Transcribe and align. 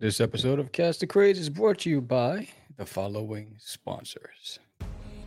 This 0.00 0.18
episode 0.18 0.58
of 0.58 0.72
Catch 0.72 1.00
the 1.00 1.06
Craze 1.06 1.38
is 1.38 1.50
brought 1.50 1.80
to 1.80 1.90
you 1.90 2.00
by 2.00 2.48
the 2.78 2.86
following 2.86 3.56
sponsors. 3.58 4.58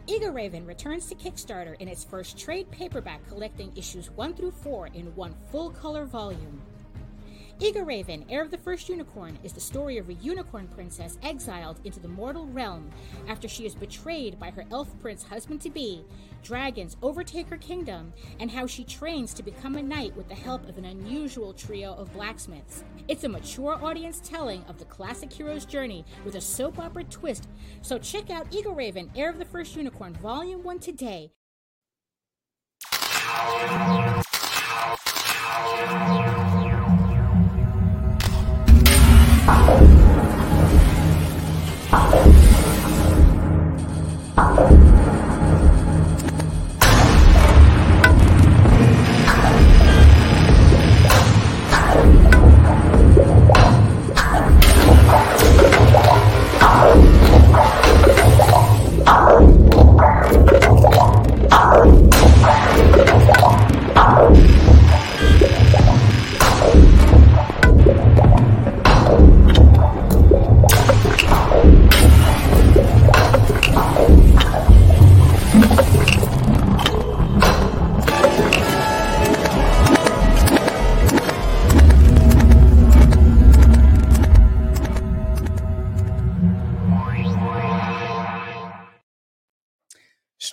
Eager 0.08 0.32
Raven 0.32 0.66
returns 0.66 1.06
to 1.10 1.16
Kickstarter 1.16 1.80
in 1.80 1.88
its 1.88 2.04
first 2.04 2.40
trade 2.40 2.72
paperback, 2.72 3.24
collecting 3.28 3.72
issues 3.78 4.10
1 4.10 4.34
through 4.34 4.50
4 4.50 4.88
in 4.96 5.16
one 5.16 5.36
full 5.52 5.70
color 5.70 6.06
volume. 6.06 6.60
Eager 7.60 7.86
Raven, 7.86 8.26
heir 8.30 8.42
of 8.42 8.52
the 8.52 8.58
first 8.58 8.90
unicorn, 8.90 9.38
is 9.44 9.54
the 9.54 9.60
story 9.60 9.98
of 9.98 10.10
a 10.10 10.16
unicorn 10.16 10.68
princess 10.68 11.18
exiled 11.22 11.80
into 11.84 12.00
the 12.00 12.08
mortal 12.08 12.48
realm 12.48 12.90
after 13.28 13.48
she 13.48 13.66
is 13.66 13.76
betrayed 13.76 14.40
by 14.40 14.50
her 14.50 14.66
elf 14.72 14.90
prince 15.00 15.24
husband 15.24 15.62
to 15.62 15.70
be. 15.70 16.04
Dragons 16.42 16.98
overtake 17.02 17.48
her 17.48 17.58
kingdom, 17.58 18.12
and 18.40 18.52
how 18.52 18.66
she 18.66 18.84
trains 18.84 19.34
to 19.34 19.44
become 19.44 19.76
a 19.76 19.84
knight 19.84 20.16
with 20.18 20.28
the 20.28 20.36
help 20.36 20.68
of 20.68 20.78
an 20.78 20.86
unusual 20.86 21.54
trio 21.54 21.94
of 21.94 22.12
blacksmiths. 22.12 22.84
It's 23.08 23.24
a 23.24 23.30
mature 23.30 23.80
audience 23.82 24.20
telling 24.20 24.64
of 24.68 24.80
the 24.80 24.86
classic 24.86 25.32
hero's 25.32 25.66
journey 25.66 26.04
with 26.26 26.36
a 26.36 26.42
soap 26.42 26.80
opera 26.80 27.04
twist. 27.06 27.48
So 27.82 27.98
check 27.98 28.30
out 28.30 28.48
Eager 28.52 28.72
Raven, 28.72 29.12
heir 29.16 29.30
of 29.30 29.38
the 29.38 29.46
first 29.46 29.76
unicorn, 29.76 30.16
volume 30.16 30.64
1 30.64 30.80
today. 30.80 31.32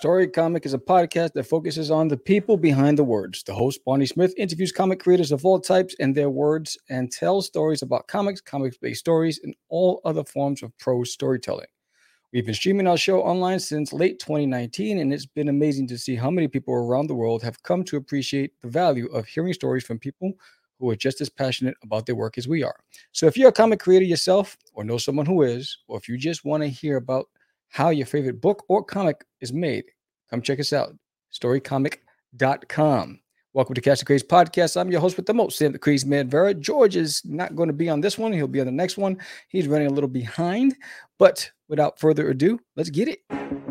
Story 0.01 0.27
Comic 0.27 0.65
is 0.65 0.73
a 0.73 0.79
podcast 0.79 1.33
that 1.33 1.43
focuses 1.43 1.91
on 1.91 2.07
the 2.07 2.17
people 2.17 2.57
behind 2.57 2.97
the 2.97 3.03
words. 3.03 3.43
The 3.43 3.53
host, 3.53 3.81
Bonnie 3.85 4.07
Smith, 4.07 4.33
interviews 4.35 4.71
comic 4.71 4.99
creators 4.99 5.31
of 5.31 5.45
all 5.45 5.59
types 5.59 5.95
and 5.99 6.15
their 6.15 6.31
words 6.31 6.75
and 6.89 7.11
tells 7.11 7.45
stories 7.45 7.83
about 7.83 8.07
comics, 8.07 8.41
comics 8.41 8.77
based 8.77 9.01
stories, 9.01 9.39
and 9.43 9.53
all 9.69 10.01
other 10.03 10.23
forms 10.23 10.63
of 10.63 10.75
prose 10.79 11.13
storytelling. 11.13 11.67
We've 12.33 12.47
been 12.47 12.55
streaming 12.55 12.87
our 12.87 12.97
show 12.97 13.21
online 13.21 13.59
since 13.59 13.93
late 13.93 14.17
2019, 14.17 14.97
and 14.97 15.13
it's 15.13 15.27
been 15.27 15.49
amazing 15.49 15.85
to 15.89 15.99
see 15.99 16.15
how 16.15 16.31
many 16.31 16.47
people 16.47 16.73
around 16.73 17.05
the 17.05 17.13
world 17.13 17.43
have 17.43 17.61
come 17.61 17.83
to 17.83 17.97
appreciate 17.97 18.59
the 18.61 18.69
value 18.69 19.05
of 19.13 19.27
hearing 19.27 19.53
stories 19.53 19.83
from 19.83 19.99
people 19.99 20.33
who 20.79 20.89
are 20.89 20.95
just 20.95 21.21
as 21.21 21.29
passionate 21.29 21.77
about 21.83 22.07
their 22.07 22.15
work 22.15 22.39
as 22.39 22.47
we 22.47 22.63
are. 22.63 22.79
So 23.11 23.27
if 23.27 23.37
you're 23.37 23.49
a 23.49 23.53
comic 23.53 23.79
creator 23.79 24.05
yourself, 24.05 24.57
or 24.73 24.83
know 24.83 24.97
someone 24.97 25.27
who 25.27 25.43
is, 25.43 25.77
or 25.87 25.99
if 25.99 26.09
you 26.09 26.17
just 26.17 26.43
want 26.43 26.63
to 26.63 26.69
hear 26.69 26.97
about 26.97 27.27
how 27.71 27.89
your 27.89 28.05
favorite 28.05 28.41
book 28.41 28.65
or 28.67 28.83
comic 28.83 29.23
is 29.39 29.53
made, 29.53 29.85
come 30.31 30.41
check 30.41 30.59
us 30.59 30.73
out. 30.73 30.95
Storycomic.com. 31.33 33.19
Welcome 33.53 33.75
to 33.75 33.81
Catch 33.81 33.99
the 33.99 34.05
Craze 34.05 34.23
podcast. 34.23 34.79
I'm 34.79 34.89
your 34.89 35.01
host 35.01 35.17
with 35.17 35.25
the 35.25 35.33
most, 35.33 35.57
Sam 35.57 35.73
the 35.73 35.79
Crazy 35.79 36.07
Man 36.07 36.29
Vera. 36.29 36.53
George 36.53 36.95
is 36.95 37.21
not 37.25 37.53
going 37.53 37.67
to 37.67 37.73
be 37.73 37.89
on 37.89 37.99
this 37.99 38.17
one. 38.17 38.31
He'll 38.31 38.47
be 38.47 38.61
on 38.61 38.65
the 38.65 38.71
next 38.71 38.97
one. 38.97 39.17
He's 39.49 39.67
running 39.67 39.87
a 39.87 39.91
little 39.91 40.09
behind. 40.09 40.75
But 41.19 41.51
without 41.67 41.99
further 41.99 42.29
ado, 42.29 42.59
let's 42.77 42.89
get 42.89 43.09
it. 43.09 43.70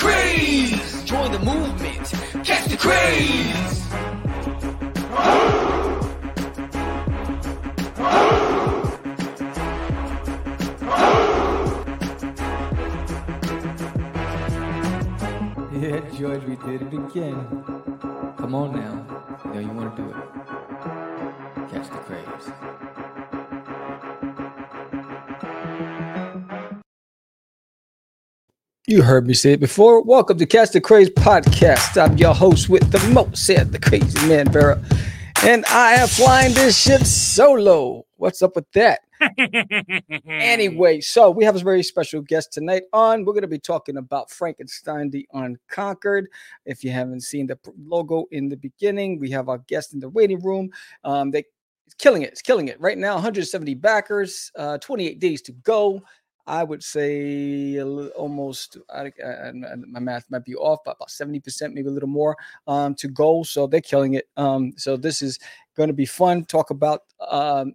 craze. 0.00 1.04
Join 1.04 1.30
the 1.30 1.38
movement, 1.40 2.06
catch 2.44 2.64
the 2.68 2.76
craze. 2.76 3.80
Yeah, 15.80 16.00
George, 16.18 16.44
we 16.44 16.56
did 16.56 16.82
it 16.82 16.92
again. 16.92 17.64
Come 18.36 18.54
on 18.54 18.72
now. 18.72 18.94
Know 19.50 19.60
you 19.60 19.68
want 19.72 19.96
to 19.96 20.02
do 20.02 20.10
it. 20.10 20.39
You 28.90 29.02
heard 29.02 29.24
me 29.24 29.34
say 29.34 29.52
it 29.52 29.60
before. 29.60 30.02
Welcome 30.02 30.36
to 30.38 30.46
Catch 30.46 30.70
the 30.70 30.80
Craze 30.80 31.10
podcast. 31.10 31.96
I'm 31.96 32.18
your 32.18 32.34
host 32.34 32.68
with 32.68 32.90
the 32.90 32.98
most, 33.10 33.46
said 33.46 33.70
the 33.70 33.78
crazy 33.78 34.26
man, 34.26 34.50
Vera. 34.50 34.82
And 35.44 35.64
I 35.66 35.92
am 35.92 36.08
flying 36.08 36.54
this 36.54 36.76
ship 36.76 37.02
solo. 37.02 38.04
What's 38.16 38.42
up 38.42 38.56
with 38.56 38.68
that? 38.72 39.02
anyway, 40.26 41.00
so 41.02 41.30
we 41.30 41.44
have 41.44 41.54
a 41.54 41.60
very 41.60 41.84
special 41.84 42.20
guest 42.20 42.52
tonight 42.52 42.82
on. 42.92 43.24
We're 43.24 43.32
going 43.32 43.42
to 43.42 43.46
be 43.46 43.60
talking 43.60 43.96
about 43.96 44.28
Frankenstein 44.28 45.08
the 45.10 45.24
Unconquered. 45.34 46.26
If 46.64 46.82
you 46.82 46.90
haven't 46.90 47.20
seen 47.20 47.46
the 47.46 47.60
logo 47.86 48.24
in 48.32 48.48
the 48.48 48.56
beginning, 48.56 49.20
we 49.20 49.30
have 49.30 49.48
our 49.48 49.58
guest 49.58 49.94
in 49.94 50.00
the 50.00 50.08
waiting 50.08 50.42
room. 50.42 50.68
Um, 51.04 51.30
they 51.30 51.44
it's 51.90 51.96
killing 51.96 52.22
it. 52.22 52.30
It's 52.30 52.42
killing 52.42 52.68
it 52.68 52.80
right 52.80 52.96
now. 52.96 53.14
170 53.14 53.74
backers, 53.74 54.52
uh, 54.56 54.78
28 54.78 55.18
days 55.18 55.42
to 55.42 55.52
go. 55.52 56.00
I 56.50 56.64
would 56.64 56.82
say 56.82 57.80
almost. 57.80 58.76
I, 58.92 59.12
I, 59.24 59.52
my 59.52 60.00
math 60.00 60.24
might 60.30 60.44
be 60.44 60.56
off, 60.56 60.80
but 60.84 60.96
about 60.96 61.10
70 61.10 61.38
percent, 61.38 61.74
maybe 61.74 61.86
a 61.86 61.92
little 61.92 62.08
more 62.08 62.36
um, 62.66 62.96
to 62.96 63.06
go. 63.06 63.44
So 63.44 63.68
they're 63.68 63.80
killing 63.80 64.14
it. 64.14 64.28
Um, 64.36 64.72
so 64.76 64.96
this 64.96 65.22
is 65.22 65.38
going 65.76 65.86
to 65.86 65.94
be 65.94 66.06
fun. 66.06 66.44
Talk 66.44 66.70
about 66.70 67.02
um, 67.28 67.74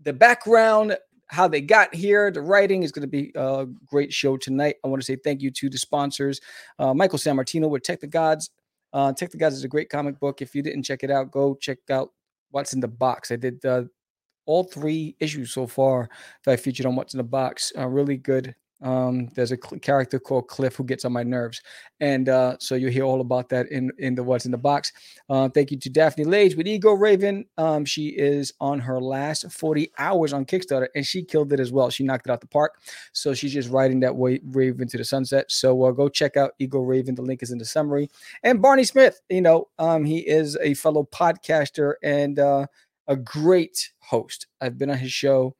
the 0.00 0.12
background, 0.12 0.96
how 1.26 1.48
they 1.48 1.60
got 1.60 1.92
here, 1.92 2.30
the 2.30 2.42
writing 2.42 2.84
is 2.84 2.92
going 2.92 3.02
to 3.02 3.08
be 3.08 3.32
a 3.34 3.66
great 3.86 4.12
show 4.12 4.36
tonight. 4.36 4.76
I 4.84 4.88
want 4.88 5.02
to 5.02 5.06
say 5.06 5.16
thank 5.16 5.42
you 5.42 5.50
to 5.50 5.68
the 5.68 5.78
sponsors, 5.78 6.40
uh, 6.78 6.94
Michael 6.94 7.18
San 7.18 7.34
Martino 7.34 7.66
with 7.66 7.82
Tech 7.82 8.00
the 8.00 8.06
Gods. 8.06 8.50
Uh, 8.92 9.12
Tech 9.12 9.32
the 9.32 9.36
Gods 9.36 9.56
is 9.56 9.64
a 9.64 9.68
great 9.68 9.90
comic 9.90 10.20
book. 10.20 10.42
If 10.42 10.54
you 10.54 10.62
didn't 10.62 10.84
check 10.84 11.02
it 11.02 11.10
out, 11.10 11.32
go 11.32 11.56
check 11.56 11.78
out 11.90 12.12
what's 12.52 12.72
in 12.72 12.78
the 12.78 12.88
box. 12.88 13.32
I 13.32 13.36
did 13.36 13.64
uh, 13.64 13.84
all 14.46 14.64
three 14.64 15.16
issues 15.20 15.52
so 15.52 15.66
far 15.66 16.08
that 16.44 16.52
I 16.52 16.56
featured 16.56 16.86
on 16.86 16.96
What's 16.96 17.14
in 17.14 17.18
the 17.18 17.24
Box. 17.24 17.72
Uh, 17.76 17.88
really 17.88 18.16
good. 18.16 18.54
Um, 18.82 19.28
there's 19.34 19.52
a 19.52 19.56
cl- 19.56 19.78
character 19.80 20.18
called 20.18 20.48
Cliff 20.48 20.74
who 20.74 20.84
gets 20.84 21.04
on 21.04 21.12
my 21.12 21.22
nerves, 21.22 21.62
and 22.00 22.28
uh, 22.28 22.56
so 22.58 22.74
you'll 22.74 22.90
hear 22.90 23.04
all 23.04 23.20
about 23.20 23.48
that 23.50 23.70
in 23.70 23.92
in 23.98 24.14
the 24.14 24.24
What's 24.24 24.44
in 24.44 24.50
the 24.50 24.58
Box. 24.58 24.92
Uh, 25.30 25.48
thank 25.48 25.70
you 25.70 25.78
to 25.78 25.88
Daphne 25.88 26.24
Lage 26.24 26.56
with 26.56 26.66
Ego 26.66 26.92
Raven. 26.92 27.44
Um, 27.58 27.84
she 27.84 28.08
is 28.08 28.52
on 28.60 28.80
her 28.80 29.00
last 29.00 29.50
40 29.50 29.92
hours 29.98 30.32
on 30.32 30.44
Kickstarter, 30.44 30.88
and 30.96 31.06
she 31.06 31.22
killed 31.22 31.52
it 31.52 31.60
as 31.60 31.70
well. 31.70 31.90
She 31.90 32.02
knocked 32.02 32.26
it 32.26 32.32
out 32.32 32.40
the 32.40 32.48
park. 32.48 32.74
So 33.12 33.34
she's 33.34 33.52
just 33.52 33.70
riding 33.70 34.00
that 34.00 34.16
way 34.16 34.40
Raven 34.44 34.88
to 34.88 34.98
the 34.98 35.04
sunset. 35.04 35.50
So 35.50 35.84
uh, 35.84 35.92
go 35.92 36.08
check 36.08 36.36
out 36.36 36.52
Ego 36.58 36.80
Raven. 36.80 37.14
The 37.14 37.22
link 37.22 37.42
is 37.42 37.52
in 37.52 37.58
the 37.58 37.64
summary. 37.64 38.10
And 38.42 38.60
Barney 38.60 38.84
Smith, 38.84 39.20
you 39.28 39.42
know, 39.42 39.68
um, 39.78 40.04
he 40.04 40.18
is 40.18 40.58
a 40.60 40.74
fellow 40.74 41.08
podcaster 41.12 41.94
and 42.02 42.38
uh, 42.40 42.66
a 43.08 43.16
great 43.16 43.90
host. 44.00 44.46
I've 44.60 44.78
been 44.78 44.90
on 44.90 44.98
his 44.98 45.12
show. 45.12 45.56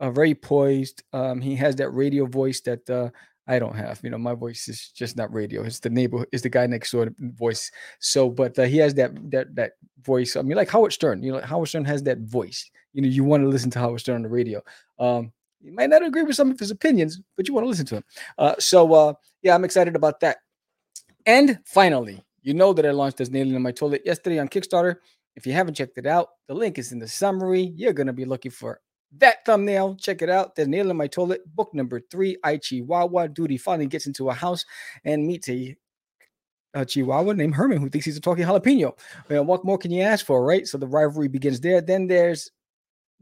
Uh, 0.00 0.10
very 0.10 0.34
poised. 0.34 1.02
Um, 1.12 1.40
he 1.40 1.54
has 1.56 1.76
that 1.76 1.90
radio 1.90 2.26
voice 2.26 2.60
that 2.62 2.88
uh, 2.90 3.10
I 3.46 3.58
don't 3.58 3.76
have. 3.76 4.00
You 4.02 4.10
know, 4.10 4.18
my 4.18 4.34
voice 4.34 4.68
is 4.68 4.90
just 4.90 5.16
not 5.16 5.32
radio. 5.32 5.62
It's 5.62 5.80
the 5.80 5.90
neighbor, 5.90 6.26
it's 6.32 6.42
the 6.42 6.48
guy 6.48 6.66
next 6.66 6.90
door 6.90 7.10
voice. 7.18 7.70
So, 8.00 8.28
but 8.28 8.58
uh, 8.58 8.64
he 8.64 8.78
has 8.78 8.94
that 8.94 9.12
that 9.30 9.54
that 9.54 9.72
voice. 10.02 10.36
I 10.36 10.42
mean, 10.42 10.56
like 10.56 10.70
Howard 10.70 10.92
Stern. 10.92 11.22
You 11.22 11.32
know, 11.32 11.40
Howard 11.40 11.68
Stern 11.68 11.84
has 11.84 12.02
that 12.04 12.18
voice. 12.20 12.68
You 12.92 13.02
know, 13.02 13.08
you 13.08 13.24
want 13.24 13.42
to 13.44 13.48
listen 13.48 13.70
to 13.70 13.78
Howard 13.78 14.00
Stern 14.00 14.16
on 14.16 14.22
the 14.22 14.28
radio. 14.28 14.62
Um, 14.98 15.32
you 15.60 15.72
might 15.72 15.90
not 15.90 16.04
agree 16.04 16.22
with 16.22 16.36
some 16.36 16.50
of 16.50 16.58
his 16.58 16.70
opinions, 16.70 17.20
but 17.36 17.48
you 17.48 17.54
want 17.54 17.64
to 17.64 17.68
listen 17.68 17.86
to 17.86 17.96
him. 17.96 18.04
Uh, 18.36 18.54
so, 18.58 18.92
uh, 18.92 19.14
yeah, 19.42 19.54
I'm 19.54 19.64
excited 19.64 19.96
about 19.96 20.20
that. 20.20 20.38
And 21.26 21.58
finally, 21.64 22.22
you 22.42 22.52
know 22.52 22.74
that 22.74 22.84
I 22.84 22.90
launched 22.90 23.16
this 23.16 23.30
nailing 23.30 23.54
in 23.54 23.62
my 23.62 23.72
toilet 23.72 24.02
yesterday 24.04 24.38
on 24.38 24.48
Kickstarter. 24.48 24.96
If 25.36 25.46
you 25.46 25.52
haven't 25.52 25.74
checked 25.74 25.98
it 25.98 26.06
out, 26.06 26.28
the 26.46 26.54
link 26.54 26.78
is 26.78 26.92
in 26.92 26.98
the 26.98 27.08
summary. 27.08 27.72
You're 27.74 27.92
going 27.92 28.06
to 28.06 28.12
be 28.12 28.24
looking 28.24 28.52
for 28.52 28.80
that 29.18 29.44
thumbnail. 29.44 29.96
Check 29.96 30.22
it 30.22 30.30
out. 30.30 30.54
The 30.54 30.66
Nail 30.66 30.90
in 30.90 30.96
My 30.96 31.06
Toilet, 31.06 31.42
book 31.54 31.72
number 31.74 32.00
three. 32.10 32.36
I 32.44 32.56
Chihuahua. 32.56 33.28
Duty 33.28 33.58
finally 33.58 33.86
gets 33.86 34.06
into 34.06 34.30
a 34.30 34.34
house 34.34 34.64
and 35.04 35.26
meets 35.26 35.48
a, 35.48 35.76
a 36.74 36.84
Chihuahua 36.84 37.32
named 37.32 37.54
Herman 37.54 37.78
who 37.78 37.88
thinks 37.88 38.06
he's 38.06 38.16
a 38.16 38.20
talking 38.20 38.44
jalapeno. 38.44 38.96
Well, 39.28 39.44
what 39.44 39.64
more 39.64 39.78
can 39.78 39.90
you 39.90 40.02
ask 40.02 40.24
for, 40.24 40.44
right? 40.44 40.66
So 40.66 40.78
the 40.78 40.86
rivalry 40.86 41.28
begins 41.28 41.60
there. 41.60 41.80
Then 41.80 42.06
there's 42.06 42.50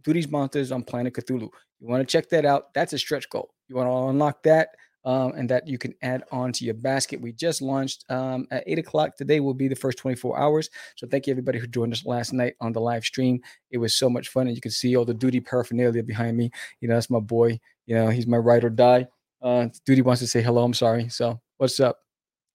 Duty's 0.02 0.28
Monsters 0.28 0.72
on 0.72 0.82
Planet 0.82 1.14
Cthulhu. 1.14 1.48
You 1.80 1.88
want 1.88 2.06
to 2.06 2.10
check 2.10 2.28
that 2.30 2.44
out. 2.44 2.72
That's 2.74 2.92
a 2.92 2.98
stretch 2.98 3.28
goal. 3.28 3.50
You 3.68 3.76
want 3.76 3.88
to 3.88 4.08
unlock 4.10 4.42
that 4.44 4.70
um, 5.04 5.32
and 5.32 5.48
that 5.50 5.66
you 5.66 5.78
can 5.78 5.94
add 6.02 6.22
on 6.30 6.52
to 6.52 6.64
your 6.64 6.74
basket. 6.74 7.20
We 7.20 7.32
just 7.32 7.60
launched 7.60 8.04
um, 8.10 8.46
at 8.50 8.64
eight 8.66 8.78
o'clock 8.78 9.16
today. 9.16 9.40
Will 9.40 9.54
be 9.54 9.68
the 9.68 9.76
first 9.76 9.98
24 9.98 10.38
hours. 10.38 10.70
So 10.96 11.06
thank 11.06 11.26
you 11.26 11.32
everybody 11.32 11.58
who 11.58 11.66
joined 11.66 11.92
us 11.92 12.06
last 12.06 12.32
night 12.32 12.54
on 12.60 12.72
the 12.72 12.80
live 12.80 13.04
stream. 13.04 13.40
It 13.70 13.78
was 13.78 13.94
so 13.94 14.08
much 14.08 14.28
fun, 14.28 14.46
and 14.46 14.56
you 14.56 14.62
can 14.62 14.70
see 14.70 14.96
all 14.96 15.04
the 15.04 15.14
duty 15.14 15.40
paraphernalia 15.40 16.02
behind 16.02 16.36
me. 16.36 16.50
You 16.80 16.88
know, 16.88 16.94
that's 16.94 17.10
my 17.10 17.20
boy. 17.20 17.58
You 17.86 17.96
know, 17.96 18.08
he's 18.08 18.26
my 18.26 18.36
ride 18.36 18.64
or 18.64 18.70
die. 18.70 19.06
Uh, 19.40 19.68
duty 19.84 20.02
wants 20.02 20.20
to 20.20 20.28
say 20.28 20.40
hello. 20.40 20.64
I'm 20.64 20.74
sorry. 20.74 21.08
So 21.08 21.40
what's 21.56 21.80
up? 21.80 21.98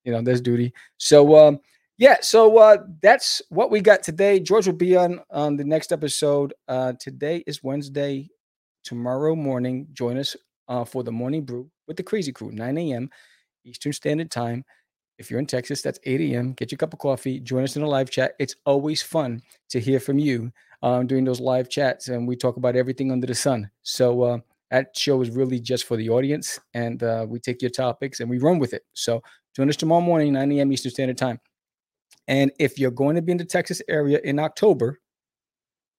You 0.05 0.13
know, 0.13 0.21
there's 0.21 0.41
duty. 0.41 0.73
So 0.97 1.37
um, 1.37 1.59
yeah, 1.97 2.17
so 2.21 2.57
uh, 2.57 2.77
that's 3.01 3.41
what 3.49 3.71
we 3.71 3.81
got 3.81 4.03
today. 4.03 4.39
George 4.39 4.67
will 4.67 4.73
be 4.73 4.95
on 4.95 5.19
on 5.29 5.57
the 5.57 5.65
next 5.65 5.91
episode. 5.91 6.53
Uh, 6.67 6.93
today 6.99 7.43
is 7.45 7.63
Wednesday. 7.63 8.29
Tomorrow 8.83 9.35
morning, 9.35 9.85
join 9.91 10.17
us 10.17 10.37
uh, 10.69 10.85
for 10.85 11.03
the 11.03 11.11
morning 11.11 11.43
brew 11.43 11.69
with 11.87 11.97
the 11.97 12.03
Crazy 12.03 12.31
Crew, 12.31 12.51
9 12.51 12.77
a.m. 12.77 13.09
Eastern 13.65 13.93
Standard 13.93 14.31
Time. 14.31 14.63
If 15.17 15.31
you're 15.31 15.39
in 15.39 15.47
Texas, 15.47 15.81
that's 15.81 15.99
8 16.03 16.21
a.m. 16.21 16.53
Get 16.53 16.71
your 16.71 16.77
cup 16.77 16.93
of 16.93 16.99
coffee. 16.99 17.39
Join 17.39 17.63
us 17.63 17.75
in 17.75 17.81
a 17.81 17.87
live 17.87 18.09
chat. 18.09 18.33
It's 18.39 18.55
always 18.65 19.01
fun 19.01 19.41
to 19.69 19.79
hear 19.79 19.99
from 19.99 20.19
you 20.19 20.51
um, 20.83 21.07
during 21.07 21.25
those 21.25 21.39
live 21.39 21.69
chats, 21.69 22.07
and 22.07 22.27
we 22.27 22.35
talk 22.35 22.57
about 22.57 22.75
everything 22.75 23.11
under 23.11 23.25
the 23.25 23.33
sun. 23.33 23.69
So 23.81 24.21
uh, 24.21 24.37
that 24.69 24.95
show 24.95 25.21
is 25.21 25.31
really 25.31 25.59
just 25.59 25.85
for 25.85 25.97
the 25.97 26.09
audience, 26.09 26.59
and 26.73 27.01
uh, 27.01 27.25
we 27.27 27.39
take 27.39 27.61
your 27.61 27.71
topics 27.71 28.19
and 28.19 28.29
we 28.29 28.37
run 28.37 28.59
with 28.59 28.73
it. 28.73 28.83
So 28.93 29.23
join 29.55 29.69
us 29.69 29.75
tomorrow 29.75 30.01
morning, 30.01 30.33
9 30.33 30.51
a.m. 30.51 30.71
Eastern 30.71 30.91
Standard 30.91 31.17
Time. 31.17 31.39
And 32.27 32.51
if 32.59 32.77
you're 32.77 32.91
going 32.91 33.15
to 33.15 33.21
be 33.21 33.31
in 33.31 33.37
the 33.37 33.45
Texas 33.45 33.81
area 33.87 34.19
in 34.23 34.37
October, 34.37 34.99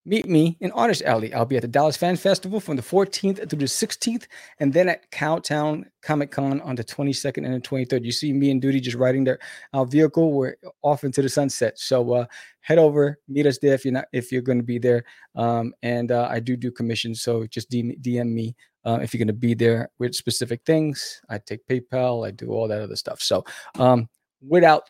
Meet 0.09 0.27
me 0.27 0.57
in 0.61 0.73
Artist 0.73 1.03
Alley. 1.03 1.35
I'll 1.35 1.45
be 1.45 1.57
at 1.57 1.61
the 1.61 1.69
Dallas 1.69 1.99
Fan 1.99 2.17
Festival 2.17 2.61
from 2.61 2.77
the 2.77 2.83
14th 2.83 3.47
through 3.51 3.59
the 3.59 3.67
16th, 3.67 4.27
and 4.59 4.73
then 4.73 4.89
at 4.89 5.11
Cowtown 5.11 5.85
Comic 6.01 6.31
Con 6.31 6.63
on 6.63 6.77
the 6.77 6.83
22nd 6.83 7.45
and 7.45 7.53
the 7.53 7.61
23rd. 7.61 8.07
You 8.07 8.13
see 8.13 8.33
me 8.33 8.51
and 8.51 8.59
Duty 8.59 8.81
just 8.81 8.97
riding 8.97 9.25
their 9.25 9.39
our 9.75 9.85
vehicle. 9.85 10.33
We're 10.33 10.57
off 10.81 11.05
into 11.05 11.21
the 11.21 11.29
sunset. 11.29 11.79
So 11.79 12.15
uh, 12.15 12.25
head 12.61 12.79
over, 12.79 13.19
meet 13.29 13.45
us 13.45 13.59
there 13.59 13.75
if 13.75 13.85
you're 13.85 13.93
not 13.93 14.07
if 14.15 14.33
you're 14.33 14.41
going 14.41 14.57
to 14.57 14.65
be 14.65 14.79
there. 14.79 15.05
Um, 15.37 15.75
and 15.83 16.11
uh, 16.11 16.27
I 16.31 16.41
do 16.41 16.57
do 16.57 16.71
commissions, 16.71 17.21
so 17.21 17.47
just 17.47 17.71
DM, 17.71 18.01
DM 18.01 18.33
me 18.33 18.57
uh, 18.87 19.01
if 19.03 19.13
you're 19.13 19.19
going 19.19 19.27
to 19.27 19.35
be 19.35 19.53
there 19.53 19.91
with 19.99 20.15
specific 20.15 20.63
things. 20.65 21.21
I 21.29 21.37
take 21.37 21.67
PayPal. 21.67 22.27
I 22.27 22.31
do 22.31 22.49
all 22.53 22.67
that 22.69 22.81
other 22.81 22.97
stuff. 22.97 23.21
So 23.21 23.45
um, 23.79 24.09
without 24.41 24.89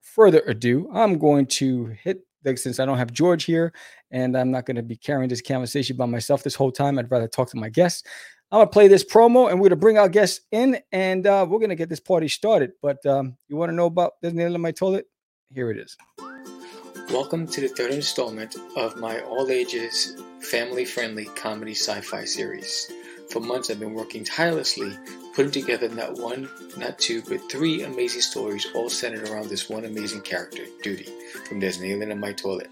further 0.00 0.44
ado, 0.46 0.88
I'm 0.94 1.18
going 1.18 1.46
to 1.46 1.86
hit 1.86 2.24
since 2.56 2.80
I 2.80 2.86
don't 2.86 2.98
have 2.98 3.12
George 3.12 3.44
here 3.44 3.72
and 4.10 4.36
I'm 4.36 4.50
not 4.50 4.66
going 4.66 4.76
to 4.76 4.82
be 4.82 4.96
carrying 4.96 5.28
this 5.28 5.42
conversation 5.42 5.96
by 5.96 6.06
myself 6.06 6.42
this 6.42 6.54
whole 6.54 6.72
time, 6.72 6.98
I'd 6.98 7.10
rather 7.10 7.28
talk 7.28 7.50
to 7.50 7.56
my 7.56 7.68
guests. 7.68 8.02
I'm 8.52 8.58
gonna 8.58 8.70
play 8.70 8.88
this 8.88 9.04
promo 9.04 9.48
and 9.48 9.60
we're 9.60 9.68
gonna 9.68 9.76
bring 9.76 9.96
our 9.96 10.08
guests 10.08 10.40
in 10.50 10.80
and 10.90 11.24
uh, 11.24 11.46
we're 11.48 11.60
gonna 11.60 11.76
get 11.76 11.88
this 11.88 12.00
party 12.00 12.26
started. 12.26 12.72
But 12.82 13.04
um, 13.06 13.36
you 13.46 13.56
want 13.56 13.70
to 13.70 13.76
know 13.76 13.86
about 13.86 14.14
this 14.22 14.32
nail 14.32 14.52
in 14.54 14.60
my 14.60 14.72
toilet? 14.72 15.06
Here 15.54 15.70
it 15.70 15.78
is. 15.78 15.96
Welcome 17.12 17.46
to 17.46 17.60
the 17.60 17.68
third 17.68 17.92
installment 17.92 18.56
of 18.76 18.96
my 18.96 19.20
all 19.20 19.48
ages, 19.50 20.20
family 20.40 20.84
friendly 20.84 21.26
comedy 21.26 21.74
sci 21.74 22.00
fi 22.00 22.24
series. 22.24 22.90
For 23.30 23.38
months, 23.38 23.70
I've 23.70 23.78
been 23.78 23.94
working 23.94 24.24
tirelessly 24.24 24.98
putting 25.34 25.52
together 25.52 25.88
not 25.88 26.18
one, 26.18 26.48
not 26.76 26.98
two, 26.98 27.22
but 27.22 27.40
three 27.50 27.82
amazing 27.82 28.20
stories 28.20 28.66
all 28.74 28.90
centered 28.90 29.28
around 29.28 29.48
this 29.48 29.68
one 29.68 29.84
amazing 29.84 30.22
character, 30.22 30.64
Duty, 30.82 31.08
from 31.46 31.60
There's 31.60 31.78
an 31.78 31.84
in 31.84 32.20
My 32.20 32.32
Toilet. 32.32 32.70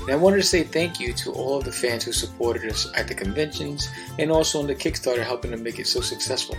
And 0.00 0.10
I 0.10 0.16
wanted 0.16 0.36
to 0.36 0.42
say 0.42 0.62
thank 0.62 1.00
you 1.00 1.12
to 1.14 1.32
all 1.32 1.58
of 1.58 1.64
the 1.64 1.72
fans 1.72 2.04
who 2.04 2.12
supported 2.12 2.70
us 2.70 2.88
at 2.94 3.08
the 3.08 3.14
conventions 3.14 3.88
and 4.18 4.30
also 4.30 4.60
on 4.60 4.66
the 4.66 4.74
Kickstarter 4.74 5.24
helping 5.24 5.50
to 5.50 5.56
make 5.56 5.78
it 5.78 5.86
so 5.86 6.00
successful. 6.00 6.56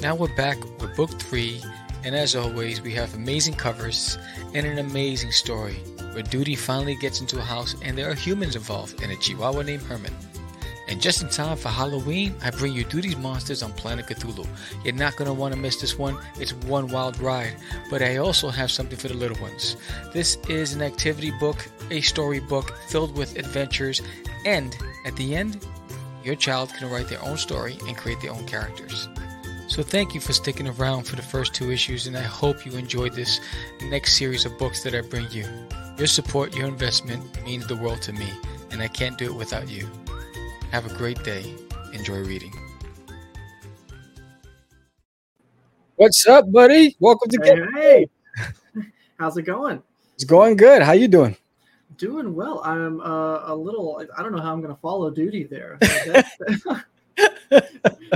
Now 0.00 0.14
we're 0.14 0.34
back 0.36 0.58
with 0.80 0.94
book 0.96 1.10
three, 1.20 1.62
and 2.04 2.14
as 2.14 2.36
always, 2.36 2.80
we 2.80 2.92
have 2.92 3.14
amazing 3.14 3.54
covers 3.54 4.18
and 4.54 4.66
an 4.66 4.78
amazing 4.78 5.32
story 5.32 5.74
where 6.12 6.22
Duty 6.22 6.54
finally 6.54 6.96
gets 6.96 7.20
into 7.20 7.38
a 7.38 7.42
house 7.42 7.74
and 7.82 7.96
there 7.96 8.10
are 8.10 8.14
humans 8.14 8.56
involved 8.56 9.02
and 9.02 9.12
a 9.12 9.16
chihuahua 9.16 9.62
named 9.62 9.82
Herman. 9.82 10.14
And 10.88 11.00
just 11.00 11.20
in 11.20 11.28
time 11.28 11.56
for 11.56 11.68
Halloween, 11.68 12.36
I 12.44 12.50
bring 12.50 12.72
you 12.72 12.84
Duty's 12.84 13.16
Monsters 13.16 13.62
on 13.62 13.72
Planet 13.72 14.06
Cthulhu. 14.06 14.46
You're 14.84 14.94
not 14.94 15.16
going 15.16 15.26
to 15.26 15.34
want 15.34 15.52
to 15.52 15.58
miss 15.60 15.80
this 15.80 15.98
one. 15.98 16.16
It's 16.38 16.52
one 16.52 16.88
wild 16.88 17.18
ride. 17.18 17.56
But 17.90 18.02
I 18.02 18.18
also 18.18 18.50
have 18.50 18.70
something 18.70 18.96
for 18.96 19.08
the 19.08 19.14
little 19.14 19.40
ones. 19.42 19.76
This 20.12 20.36
is 20.48 20.74
an 20.74 20.82
activity 20.82 21.32
book, 21.40 21.68
a 21.90 22.00
story 22.02 22.38
book 22.38 22.76
filled 22.88 23.16
with 23.16 23.36
adventures, 23.36 24.00
and 24.44 24.76
at 25.04 25.16
the 25.16 25.34
end, 25.34 25.66
your 26.22 26.36
child 26.36 26.72
can 26.74 26.88
write 26.88 27.08
their 27.08 27.22
own 27.24 27.36
story 27.36 27.78
and 27.86 27.96
create 27.96 28.20
their 28.20 28.32
own 28.32 28.46
characters. 28.46 29.08
So 29.68 29.82
thank 29.82 30.14
you 30.14 30.20
for 30.20 30.32
sticking 30.32 30.68
around 30.68 31.04
for 31.04 31.16
the 31.16 31.22
first 31.22 31.52
two 31.52 31.72
issues, 31.72 32.06
and 32.06 32.16
I 32.16 32.22
hope 32.22 32.64
you 32.64 32.72
enjoyed 32.72 33.14
this 33.14 33.40
next 33.82 34.16
series 34.16 34.44
of 34.44 34.56
books 34.56 34.84
that 34.84 34.94
I 34.94 35.00
bring 35.00 35.28
you. 35.32 35.46
Your 35.98 36.06
support, 36.06 36.54
your 36.54 36.68
investment 36.68 37.42
means 37.44 37.66
the 37.66 37.76
world 37.76 38.02
to 38.02 38.12
me, 38.12 38.28
and 38.70 38.80
I 38.80 38.88
can't 38.88 39.18
do 39.18 39.24
it 39.26 39.34
without 39.34 39.68
you. 39.68 39.88
Have 40.76 40.92
a 40.92 40.94
great 40.98 41.24
day. 41.24 41.42
Enjoy 41.94 42.18
reading. 42.18 42.52
What's 45.94 46.26
up, 46.26 46.52
buddy? 46.52 46.94
Welcome 47.00 47.30
to 47.30 47.66
Hey, 47.74 48.06
hey. 48.44 48.82
how's 49.18 49.38
it 49.38 49.44
going? 49.44 49.82
It's 50.16 50.24
going 50.24 50.54
good. 50.54 50.82
How 50.82 50.92
you 50.92 51.08
doing? 51.08 51.34
Doing 51.96 52.34
well. 52.34 52.60
I'm 52.62 53.00
uh, 53.00 53.50
a 53.50 53.56
little. 53.56 54.04
I 54.18 54.22
don't 54.22 54.32
know 54.32 54.42
how 54.42 54.52
I'm 54.52 54.60
going 54.60 54.74
to 54.74 54.80
follow 54.82 55.08
duty 55.08 55.44
there. 55.44 55.78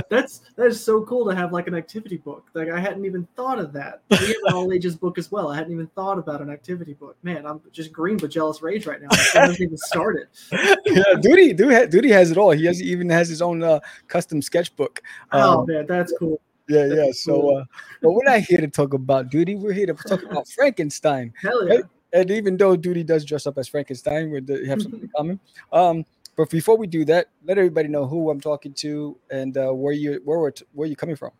That's, 0.09 0.41
that's 0.57 0.79
so 0.79 1.03
cool 1.03 1.25
to 1.29 1.35
have 1.35 1.51
like 1.53 1.67
an 1.67 1.75
activity 1.75 2.17
book. 2.17 2.45
Like 2.53 2.69
I 2.69 2.79
hadn't 2.79 3.05
even 3.05 3.27
thought 3.35 3.59
of 3.59 3.71
that. 3.73 4.01
We 4.09 4.17
have 4.17 4.35
an 4.45 4.53
all 4.53 4.71
ages 4.73 4.95
book 4.95 5.17
as 5.17 5.31
well. 5.31 5.49
I 5.49 5.55
hadn't 5.55 5.71
even 5.73 5.87
thought 5.87 6.17
about 6.17 6.41
an 6.41 6.49
activity 6.49 6.93
book. 6.93 7.15
Man, 7.23 7.45
I'm 7.45 7.61
just 7.71 7.91
green 7.93 8.17
with 8.17 8.31
jealous 8.31 8.61
rage 8.61 8.85
right 8.85 9.01
now. 9.01 9.07
I 9.11 9.39
haven't 9.39 9.61
even 9.61 9.77
started. 9.77 10.27
yeah, 10.85 11.03
Duty, 11.21 11.53
Duty, 11.53 11.87
Duty 11.87 12.09
has 12.11 12.31
it 12.31 12.37
all. 12.37 12.51
He 12.51 12.65
has 12.65 12.81
even 12.81 13.09
has 13.09 13.29
his 13.29 13.41
own 13.41 13.63
uh, 13.63 13.79
custom 14.07 14.41
sketchbook. 14.41 15.01
Oh 15.31 15.59
Um, 15.61 15.65
man, 15.67 15.85
that's 15.87 16.13
cool. 16.17 16.39
yeah, 16.67 16.85
yeah. 16.85 16.95
that's 16.95 17.23
So, 17.23 17.41
cool. 17.41 17.57
uh, 17.57 17.63
but 18.01 18.11
we're 18.11 18.23
not 18.25 18.41
here 18.41 18.59
to 18.59 18.67
talk 18.67 18.93
about 18.93 19.29
Duty. 19.29 19.55
We're 19.55 19.73
here 19.73 19.87
to 19.87 19.93
talk 19.93 20.23
about 20.23 20.47
Frankenstein. 20.55 21.33
Hell 21.41 21.67
yeah. 21.69 21.81
And 22.13 22.29
even 22.31 22.57
though 22.57 22.75
Duty 22.75 23.03
does 23.03 23.23
dress 23.23 23.47
up 23.47 23.57
as 23.57 23.69
Frankenstein, 23.69 24.29
we 24.31 24.67
have 24.67 24.81
something 24.81 25.01
in 25.01 25.09
common. 25.15 25.39
Um, 25.71 26.05
but 26.35 26.49
before 26.49 26.77
we 26.77 26.87
do 26.87 27.05
that, 27.05 27.29
let 27.43 27.57
everybody 27.57 27.87
know 27.87 28.07
who 28.07 28.29
I'm 28.29 28.41
talking 28.41 28.73
to 28.75 29.17
and 29.29 29.57
uh, 29.57 29.71
where 29.71 29.93
you 29.93 30.21
where 30.25 30.39
we're 30.39 30.51
t- 30.51 30.65
where 30.73 30.87
you 30.87 30.95
coming 30.95 31.15
from. 31.15 31.31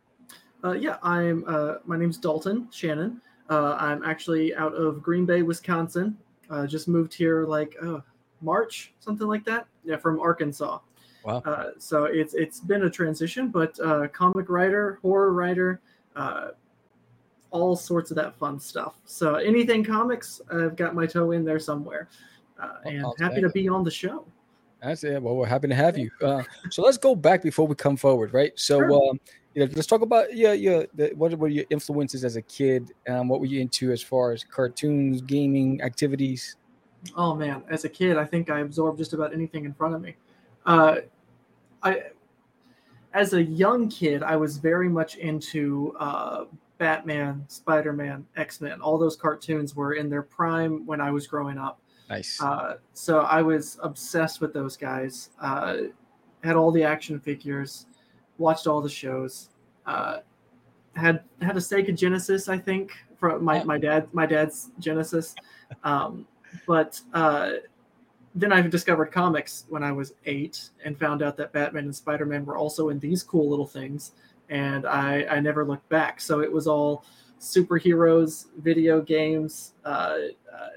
Uh, 0.63 0.73
yeah, 0.73 0.97
I'm. 1.01 1.43
Uh, 1.47 1.75
my 1.85 1.97
name's 1.97 2.17
Dalton 2.17 2.67
Shannon. 2.71 3.21
Uh, 3.49 3.75
I'm 3.79 4.03
actually 4.03 4.55
out 4.55 4.73
of 4.73 5.01
Green 5.01 5.25
Bay, 5.25 5.41
Wisconsin. 5.41 6.17
Uh, 6.49 6.67
just 6.67 6.87
moved 6.87 7.13
here 7.13 7.45
like 7.45 7.75
uh, 7.81 7.99
March, 8.41 8.93
something 8.99 9.27
like 9.27 9.45
that. 9.45 9.65
Yeah, 9.83 9.97
from 9.97 10.19
Arkansas. 10.19 10.79
Wow. 11.23 11.41
Uh, 11.45 11.71
so 11.77 12.05
it's 12.05 12.33
it's 12.33 12.59
been 12.59 12.83
a 12.83 12.89
transition, 12.89 13.49
but 13.49 13.79
uh, 13.79 14.07
comic 14.07 14.49
writer, 14.49 14.99
horror 15.01 15.33
writer, 15.33 15.81
uh, 16.15 16.49
all 17.51 17.75
sorts 17.75 18.11
of 18.11 18.15
that 18.17 18.35
fun 18.37 18.59
stuff. 18.59 18.95
So 19.05 19.35
anything 19.35 19.83
comics, 19.83 20.41
I've 20.51 20.75
got 20.75 20.95
my 20.95 21.05
toe 21.05 21.31
in 21.31 21.45
there 21.45 21.59
somewhere, 21.59 22.09
uh, 22.61 22.77
Oh, 22.85 22.89
and 22.89 23.05
happy 23.19 23.41
to 23.41 23.49
be 23.49 23.67
on 23.69 23.83
the 23.83 23.91
show. 23.91 24.25
That's 24.81 25.03
it. 25.03 25.21
Well, 25.21 25.35
we're 25.35 25.45
happy 25.45 25.67
to 25.67 25.75
have 25.75 25.97
you. 25.97 26.09
Uh, 26.21 26.43
so 26.71 26.81
let's 26.81 26.97
go 26.97 27.15
back 27.15 27.43
before 27.43 27.67
we 27.67 27.75
come 27.75 27.95
forward, 27.95 28.33
right? 28.33 28.51
So, 28.55 28.79
Sure. 28.79 28.93
um, 28.93 29.19
you 29.53 29.65
know, 29.65 29.71
let's 29.75 29.87
talk 29.87 30.01
about 30.01 30.35
yeah, 30.35 30.53
yeah. 30.53 30.83
The, 30.95 31.11
what 31.15 31.37
were 31.37 31.49
your 31.49 31.65
influences 31.69 32.23
as 32.23 32.35
a 32.35 32.41
kid? 32.41 32.93
Um, 33.07 33.27
what 33.27 33.39
were 33.41 33.45
you 33.45 33.59
into 33.59 33.91
as 33.91 34.01
far 34.01 34.31
as 34.31 34.43
cartoons, 34.43 35.21
gaming, 35.21 35.81
activities? 35.81 36.55
Oh 37.15 37.35
man, 37.35 37.63
as 37.69 37.83
a 37.83 37.89
kid, 37.89 38.17
I 38.17 38.25
think 38.25 38.49
I 38.49 38.59
absorbed 38.59 38.97
just 38.97 39.13
about 39.13 39.33
anything 39.33 39.65
in 39.65 39.73
front 39.73 39.93
of 39.93 40.01
me. 40.01 40.15
Uh, 40.65 40.97
I 41.83 42.03
as 43.13 43.33
a 43.33 43.43
young 43.43 43.89
kid, 43.89 44.23
I 44.23 44.37
was 44.37 44.57
very 44.57 44.87
much 44.87 45.17
into 45.17 45.95
uh, 45.99 46.45
Batman, 46.77 47.43
Spider 47.47 47.91
Man, 47.91 48.25
X 48.37 48.61
Men. 48.61 48.81
All 48.81 48.97
those 48.97 49.17
cartoons 49.17 49.75
were 49.75 49.93
in 49.93 50.09
their 50.09 50.23
prime 50.23 50.85
when 50.85 51.01
I 51.01 51.11
was 51.11 51.27
growing 51.27 51.57
up. 51.57 51.81
Nice. 52.11 52.41
Uh, 52.41 52.75
so 52.91 53.19
I 53.19 53.41
was 53.41 53.79
obsessed 53.81 54.41
with 54.41 54.53
those 54.53 54.75
guys. 54.75 55.29
Uh, 55.39 55.77
had 56.43 56.57
all 56.57 56.69
the 56.69 56.83
action 56.83 57.21
figures, 57.21 57.85
watched 58.37 58.67
all 58.67 58.81
the 58.81 58.89
shows. 58.89 59.47
Uh, 59.85 60.17
had 60.97 61.23
had 61.41 61.55
a 61.55 61.61
Sega 61.61 61.95
Genesis, 61.95 62.49
I 62.49 62.57
think, 62.57 62.91
from 63.17 63.45
my, 63.45 63.63
my 63.63 63.77
dad 63.77 64.09
my 64.11 64.25
dad's 64.25 64.71
Genesis. 64.77 65.35
Um, 65.85 66.27
but 66.67 66.99
uh, 67.13 67.51
then 68.35 68.51
I 68.51 68.59
discovered 68.61 69.13
comics 69.13 69.63
when 69.69 69.81
I 69.81 69.93
was 69.93 70.13
eight 70.25 70.69
and 70.83 70.99
found 70.99 71.23
out 71.23 71.37
that 71.37 71.53
Batman 71.53 71.85
and 71.85 71.95
Spider 71.95 72.25
Man 72.25 72.43
were 72.43 72.57
also 72.57 72.89
in 72.89 72.99
these 72.99 73.23
cool 73.23 73.49
little 73.49 73.65
things, 73.65 74.11
and 74.49 74.85
I 74.85 75.25
I 75.29 75.39
never 75.39 75.63
looked 75.63 75.87
back. 75.87 76.19
So 76.19 76.41
it 76.41 76.51
was 76.51 76.67
all 76.67 77.05
superheroes, 77.39 78.47
video 78.57 79.01
games. 79.01 79.75
Uh, 79.85 80.17
uh, 80.53 80.67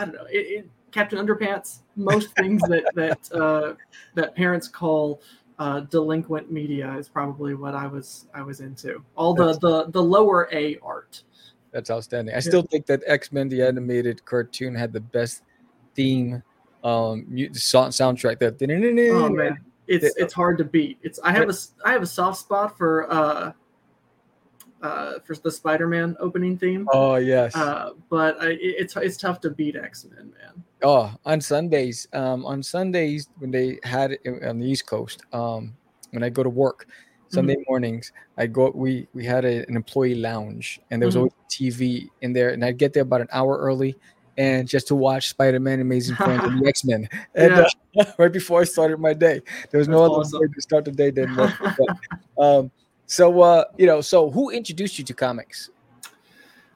I 0.00 0.04
don't 0.06 0.14
know. 0.14 0.24
It, 0.30 0.38
it, 0.38 0.70
Captain 0.92 1.24
Underpants, 1.24 1.80
most 1.94 2.34
things 2.36 2.62
that 2.62 2.84
that 2.94 3.32
uh, 3.38 3.74
that 4.14 4.34
parents 4.34 4.66
call 4.66 5.20
uh, 5.58 5.80
delinquent 5.80 6.50
media 6.50 6.94
is 6.94 7.08
probably 7.08 7.54
what 7.54 7.74
I 7.74 7.86
was 7.86 8.26
I 8.34 8.42
was 8.42 8.60
into. 8.60 9.04
All 9.14 9.34
the 9.34 9.58
the 9.58 9.90
the 9.90 10.02
lower 10.02 10.48
A 10.52 10.78
art. 10.78 11.22
That's 11.70 11.90
outstanding. 11.90 12.34
I 12.34 12.40
still 12.40 12.62
think 12.62 12.86
that 12.86 13.02
X 13.06 13.30
Men 13.30 13.48
the 13.48 13.62
animated 13.62 14.24
cartoon 14.24 14.74
had 14.74 14.92
the 14.92 15.00
best 15.00 15.42
theme 15.94 16.42
um 16.82 17.26
soundtrack. 17.30 18.38
That 18.38 18.58
oh 19.12 19.28
man, 19.28 19.58
it's 19.86 20.16
it's 20.16 20.32
hard 20.32 20.56
to 20.58 20.64
beat. 20.64 20.98
It's 21.02 21.20
I 21.22 21.32
have 21.32 21.50
a 21.50 21.54
I 21.84 21.92
have 21.92 22.02
a 22.02 22.06
soft 22.06 22.40
spot 22.40 22.76
for 22.76 23.12
uh 23.12 23.52
uh, 24.82 25.14
for 25.24 25.36
the 25.36 25.50
Spider-Man 25.50 26.16
opening 26.20 26.56
theme. 26.58 26.88
Oh 26.92 27.16
yes. 27.16 27.54
Uh, 27.54 27.90
but 28.08 28.40
I, 28.40 28.56
it's 28.60 28.96
it's 28.96 29.16
tough 29.16 29.40
to 29.40 29.50
beat 29.50 29.76
X-Men, 29.76 30.32
man. 30.38 30.64
Oh, 30.82 31.14
on 31.26 31.40
Sundays, 31.40 32.08
um, 32.12 32.44
on 32.46 32.62
Sundays 32.62 33.28
when 33.38 33.50
they 33.50 33.78
had 33.82 34.12
it 34.12 34.44
on 34.44 34.58
the 34.58 34.66
East 34.66 34.86
Coast, 34.86 35.22
um, 35.32 35.76
when 36.10 36.22
I 36.22 36.30
go 36.30 36.42
to 36.42 36.48
work, 36.48 36.86
Sunday 37.28 37.54
mm-hmm. 37.54 37.62
mornings, 37.68 38.12
I 38.38 38.46
go. 38.46 38.72
We 38.74 39.06
we 39.14 39.24
had 39.24 39.44
a, 39.44 39.66
an 39.68 39.76
employee 39.76 40.14
lounge, 40.14 40.80
and 40.90 41.00
there 41.00 41.06
was 41.06 41.14
mm-hmm. 41.14 41.20
always 41.20 41.34
TV 41.50 42.08
in 42.22 42.32
there, 42.32 42.50
and 42.50 42.64
I'd 42.64 42.78
get 42.78 42.92
there 42.92 43.02
about 43.02 43.20
an 43.20 43.28
hour 43.32 43.58
early, 43.58 43.94
and 44.36 44.66
just 44.66 44.88
to 44.88 44.94
watch 44.94 45.28
Spider-Man, 45.28 45.80
Amazing 45.80 46.16
Friends, 46.16 46.42
and 46.44 46.60
the 46.60 46.68
X-Men, 46.74 47.08
and 47.34 47.66
yeah. 47.92 48.02
uh, 48.02 48.12
right 48.18 48.32
before 48.32 48.62
I 48.62 48.64
started 48.64 48.98
my 48.98 49.12
day, 49.12 49.42
there 49.70 49.78
was 49.78 49.88
no 49.88 50.02
other 50.02 50.14
awesome. 50.14 50.40
way 50.40 50.46
to 50.52 50.62
start 50.62 50.84
the 50.84 50.92
day 50.92 51.10
than. 51.10 51.34
But, 51.36 52.42
um, 52.42 52.70
so, 53.10 53.40
uh, 53.40 53.64
you 53.76 53.86
know, 53.86 54.00
so 54.00 54.30
who 54.30 54.50
introduced 54.50 54.96
you 54.96 55.04
to 55.04 55.12
comics? 55.12 55.70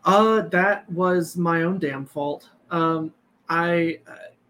Uh, 0.05 0.41
that 0.49 0.91
was 0.91 1.37
my 1.37 1.63
own 1.63 1.79
damn 1.79 2.05
fault. 2.05 2.51
Um, 2.73 3.15
I, 3.49 4.01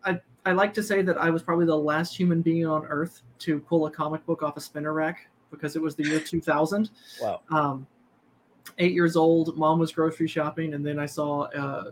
I, 0.02 0.18
I 0.46 0.52
like 0.52 0.72
to 0.74 0.82
say 0.82 1.02
that 1.02 1.18
I 1.18 1.28
was 1.28 1.42
probably 1.42 1.66
the 1.66 1.76
last 1.76 2.16
human 2.16 2.40
being 2.40 2.64
on 2.64 2.86
Earth 2.86 3.20
to 3.40 3.60
pull 3.60 3.84
a 3.84 3.90
comic 3.90 4.24
book 4.24 4.42
off 4.42 4.56
a 4.56 4.62
spinner 4.62 4.94
rack 4.94 5.28
because 5.50 5.76
it 5.76 5.82
was 5.82 5.94
the 5.94 6.04
year 6.04 6.20
2000. 6.26 6.88
Wow. 7.20 7.42
Um, 7.50 7.86
eight 8.78 8.92
years 8.92 9.14
old, 9.14 9.54
mom 9.58 9.78
was 9.78 9.92
grocery 9.92 10.26
shopping, 10.26 10.72
and 10.72 10.86
then 10.86 10.98
I 10.98 11.04
saw 11.04 11.42
uh, 11.42 11.90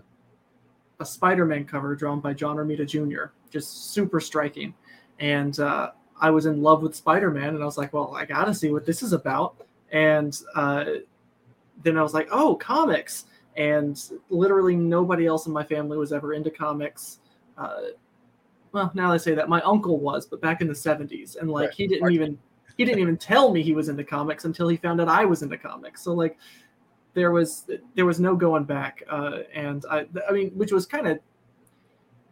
a 1.01 1.05
Spider-Man 1.05 1.67
cover 1.67 1.95
drawn 1.95 2.19
by 2.19 2.33
John 2.33 2.57
Romita 2.57 2.87
Jr. 2.87 3.35
Just 3.51 3.93
super 3.93 4.21
striking, 4.21 4.73
and 5.19 5.61
uh, 5.61 5.91
I 6.19 6.31
was 6.31 6.47
in 6.47 6.63
love 6.63 6.81
with 6.83 6.97
Spider-Man, 6.97 7.51
and 7.51 7.63
I 7.63 7.67
was 7.67 7.77
like, 7.77 7.93
well, 7.93 8.15
I 8.17 8.25
gotta 8.25 8.55
see 8.55 8.71
what 8.71 8.87
this 8.87 9.03
is 9.03 9.13
about 9.13 9.67
and 9.93 10.37
uh, 10.55 10.85
then 11.85 11.97
I 11.97 12.03
was 12.03 12.15
like, 12.15 12.29
oh, 12.31 12.57
comics. 12.57 13.27
And 13.57 14.03
literally 14.31 14.75
nobody 14.75 15.27
else 15.27 15.47
in 15.47 15.53
my 15.53 15.63
family 15.63 15.99
was 15.99 16.13
ever 16.13 16.33
into 16.33 16.51
comics. 16.51 17.21
Uh, 17.59 17.81
well, 18.73 18.91
now 18.95 19.13
I 19.13 19.19
say 19.19 19.35
that 19.35 19.49
my 19.51 19.61
uncle 19.61 19.99
was, 20.01 20.27
but 20.27 20.41
back 20.41 20.63
in 20.63 20.67
the 20.67 20.73
70s, 20.73 21.37
and 21.37 21.51
like 21.51 21.67
right. 21.69 21.75
he 21.75 21.87
didn't 21.87 22.11
even 22.13 22.39
he 22.79 22.87
didn't 22.87 23.01
even 23.01 23.19
tell 23.19 23.53
me 23.53 23.63
he 23.63 23.75
was 23.75 23.91
into 23.91 24.03
comics 24.03 24.47
until 24.47 24.67
he 24.69 24.79
found 24.79 25.01
out 25.01 25.09
I 25.09 25.27
was 25.27 25.43
into 25.43 25.59
comics. 25.59 26.03
So 26.03 26.15
like 26.15 26.39
there 27.13 27.31
was 27.31 27.71
there 27.95 28.07
was 28.07 28.19
no 28.19 28.35
going 28.35 28.65
back, 28.65 29.03
uh, 29.11 29.41
and 29.55 29.85
I 29.91 30.07
I 30.27 30.33
mean, 30.33 30.51
which 30.51 30.73
was 30.73 30.87
kind 30.87 31.07
of 31.07 31.19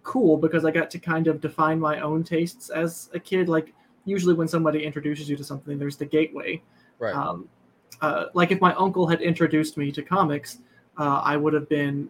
cool 0.02 0.38
because 0.38 0.64
I 0.64 0.71
got 0.71 0.90
to 0.93 0.99
kind 0.99 1.26
of 1.26 1.43
define 1.43 1.79
my 1.79 2.00
own 2.00 2.25
tastes 2.25 2.71
as 2.71 3.11
a 3.12 3.21
kid. 3.21 3.50
Like 3.50 3.75
usually 4.07 4.33
when 4.33 4.49
somebody 4.49 4.83
introduces 4.83 5.29
you 5.29 5.37
to 5.37 5.45
something, 5.45 5.79
there's 5.79 5.99
the 5.99 6.07
gateway, 6.07 6.62
Right. 7.00 7.14
Um, 7.14 7.49
uh, 8.00 8.26
like 8.35 8.52
if 8.52 8.61
my 8.61 8.73
uncle 8.75 9.09
had 9.09 9.21
introduced 9.21 9.76
me 9.76 9.90
to 9.92 10.02
comics, 10.02 10.59
uh, 10.97 11.21
I 11.25 11.37
would 11.37 11.52
have 11.54 11.69
been 11.69 12.09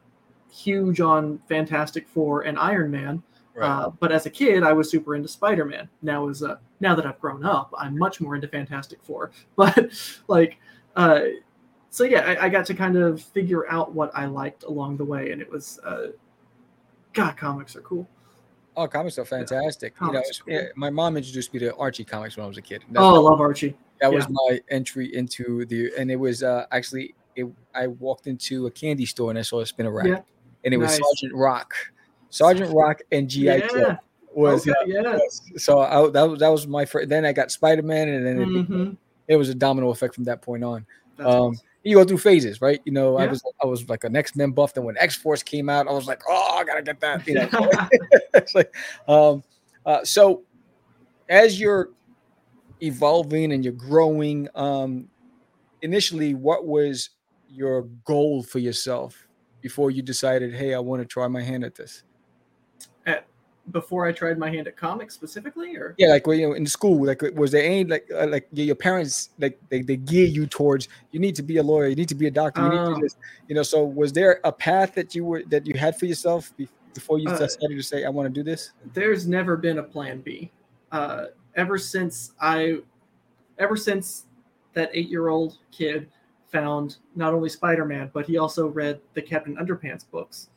huge 0.50 1.00
on 1.00 1.38
Fantastic 1.49 2.06
Four 2.09 2.42
and 2.42 2.59
Iron 2.59 2.90
Man. 2.90 3.23
Right. 3.54 3.68
Uh, 3.68 3.90
but 3.99 4.12
as 4.12 4.26
a 4.26 4.30
kid, 4.30 4.62
I 4.62 4.73
was 4.73 4.90
super 4.90 5.14
into 5.14 5.28
Spider 5.28 5.64
Man. 5.64 5.88
Now 6.02 6.28
as 6.28 6.42
a, 6.42 6.61
now 6.80 6.94
that 6.94 7.06
I've 7.06 7.20
grown 7.20 7.44
up, 7.44 7.73
I'm 7.78 7.99
much 7.99 8.20
more 8.20 8.35
into 8.35 8.49
Fantastic 8.49 8.99
Four. 9.02 9.30
But 9.56 9.92
like, 10.28 10.59
uh, 10.97 11.20
so 11.90 12.04
yeah, 12.04 12.20
I, 12.20 12.47
I, 12.47 12.49
got 12.49 12.66
to 12.66 12.75
kind 12.75 12.97
of 12.97 13.20
figure 13.20 13.68
out 13.70 13.92
what 13.92 14.11
I 14.14 14.26
liked 14.26 14.62
along 14.64 14.97
the 14.97 15.04
way, 15.04 15.32
and 15.32 15.42
it 15.42 15.50
was, 15.50 15.80
uh, 15.85 16.09
God, 17.12 17.37
comics 17.37 17.75
are 17.75 17.80
cool. 17.80 18.09
Oh, 18.76 18.87
comics 18.87 19.18
are 19.18 19.25
fantastic. 19.25 19.94
Yeah, 19.94 20.06
comics 20.06 20.42
you 20.47 20.54
know, 20.54 20.61
cool. 20.61 20.68
my 20.76 20.90
mom 20.90 21.16
introduced 21.16 21.52
me 21.52 21.59
to 21.61 21.75
Archie 21.76 22.04
comics 22.04 22.37
when 22.37 22.44
I 22.44 22.49
was 22.49 22.59
a 22.59 22.62
kid. 22.62 22.85
That's 22.90 23.02
oh, 23.02 23.14
I 23.16 23.18
love 23.18 23.40
Archie. 23.40 23.76
That 24.00 24.11
yeah. 24.11 24.16
was 24.16 24.28
my 24.28 24.61
entry 24.71 25.14
into 25.14 25.66
the, 25.66 25.92
and 25.99 26.11
it 26.11 26.16
was 26.16 26.42
uh, 26.42 26.66
actually, 26.73 27.14
it, 27.37 27.47
I 27.75 27.88
walked 27.88 28.26
into 28.26 28.66
a 28.66 28.71
candy 28.71 29.07
store 29.07 29.30
and 29.30 29.38
I 29.38 29.42
saw 29.42 29.61
a 29.61 29.66
spinner 29.66 29.92
rack, 29.92 30.07
yeah. 30.07 30.21
and 30.64 30.73
it 30.73 30.78
was. 30.78 30.90
Sergeant 30.97 31.35
Rock, 31.35 31.75
Sergeant 32.30 32.75
Rock 32.75 33.02
and 33.12 33.28
GI 33.28 33.45
yeah. 33.45 33.69
Joe 33.69 33.97
was 34.33 34.66
okay, 34.66 34.73
uh, 34.97 35.02
yeah. 35.02 35.19
So 35.57 35.80
I, 35.80 36.09
that 36.11 36.23
was 36.23 36.40
that 36.40 36.49
was 36.49 36.66
my 36.66 36.85
first. 36.85 37.09
Then 37.09 37.25
I 37.25 37.33
got 37.33 37.50
Spider 37.50 37.83
Man, 37.83 38.09
and 38.09 38.26
then 38.26 38.38
mm-hmm. 38.38 38.83
it, 38.83 38.97
it, 39.35 39.37
was 39.37 39.49
a 39.49 39.54
domino 39.54 39.90
effect 39.90 40.14
from 40.14 40.25
that 40.25 40.40
point 40.42 40.64
on. 40.64 40.87
Um, 41.19 41.26
awesome. 41.26 41.61
You 41.83 41.97
go 41.97 42.04
through 42.04 42.19
phases, 42.19 42.61
right? 42.61 42.80
You 42.85 42.92
know, 42.92 43.19
yeah. 43.19 43.25
I 43.25 43.26
was 43.28 43.42
I 43.62 43.66
was 43.66 43.88
like 43.88 44.04
an 44.04 44.14
X 44.14 44.37
Men 44.37 44.52
buff. 44.52 44.75
Then 44.75 44.85
when 44.85 44.97
X 44.99 45.16
Force 45.16 45.42
came 45.42 45.69
out, 45.69 45.88
I 45.88 45.92
was 45.92 46.07
like, 46.07 46.23
oh, 46.28 46.59
I 46.59 46.64
gotta 46.64 46.83
get 46.83 47.00
that. 47.00 47.26
You 47.26 47.35
know, 47.35 47.49
it's 48.35 48.54
like, 48.54 48.75
um, 49.09 49.42
uh, 49.87 50.04
so 50.04 50.42
as 51.28 51.59
you're 51.59 51.90
evolving 52.82 53.52
and 53.52 53.64
you're 53.64 53.72
growing 53.72 54.49
um 54.54 55.08
initially 55.82 56.34
what 56.34 56.66
was 56.66 57.10
your 57.49 57.82
goal 58.04 58.42
for 58.42 58.58
yourself 58.58 59.26
before 59.60 59.90
you 59.90 60.02
decided 60.02 60.54
hey 60.54 60.75
i 60.75 60.78
want 60.78 61.00
to 61.00 61.06
try 61.06 61.26
my 61.26 61.42
hand 61.42 61.64
at 61.64 61.75
this 61.75 62.04
at 63.06 63.26
before 63.72 64.06
i 64.06 64.12
tried 64.12 64.38
my 64.38 64.50
hand 64.50 64.66
at 64.66 64.76
comics 64.76 65.14
specifically 65.14 65.76
or? 65.76 65.94
Yeah 65.99 66.08
like 66.08 66.26
you 66.26 66.49
know 66.49 66.54
in 66.54 66.66
school 66.66 67.04
like 67.06 67.22
was 67.34 67.52
there 67.52 67.64
any 67.64 67.84
like 67.84 68.08
uh, 68.14 68.26
like 68.26 68.49
your 68.52 68.75
parents 68.75 69.30
like 69.38 69.58
they, 69.68 69.82
they 69.82 69.96
gear 69.96 70.26
you 70.26 70.46
towards 70.46 70.88
you 71.12 71.20
need 71.20 71.34
to 71.37 71.42
be 71.42 71.58
a 71.58 71.62
lawyer 71.62 71.88
you 71.88 71.96
need 71.96 72.08
to 72.08 72.14
be 72.14 72.26
a 72.26 72.30
doctor 72.30 72.62
you 72.62 72.68
need 72.68 72.94
to 72.94 73.00
just 73.02 73.18
oh. 73.20 73.44
you 73.49 73.54
know 73.54 73.62
so 73.62 73.84
was 73.84 74.12
there 74.12 74.40
a 74.44 74.52
path 74.52 74.94
that 74.94 75.14
you 75.14 75.25
were 75.25 75.42
that 75.49 75.66
you 75.66 75.75
had 75.75 75.99
for 75.99 76.06
yourself 76.06 76.52
before 76.94 77.18
you 77.18 77.28
uh, 77.28 77.38
decided 77.38 77.76
to 77.76 77.82
say 77.82 78.04
i 78.04 78.08
want 78.08 78.26
to 78.26 78.32
do 78.32 78.42
this 78.42 78.72
there's 78.94 79.26
never 79.26 79.56
been 79.56 79.78
a 79.78 79.82
plan 79.82 80.20
b. 80.20 80.50
Uh 80.92 81.26
ever 81.57 81.78
since 81.78 82.33
I, 82.40 82.78
ever 83.59 83.76
since 83.76 84.26
that 84.75 84.90
eight-year-old 84.92 85.59
kid 85.71 86.09
found 86.49 86.97
not 87.14 87.33
only 87.35 87.49
Spider-Man, 87.49 88.11
but 88.12 88.26
he 88.26 88.38
also 88.38 88.69
read 88.69 89.00
the 89.14 89.23
Captain 89.23 89.57
Underpants 89.57 90.04
books. 90.11 90.49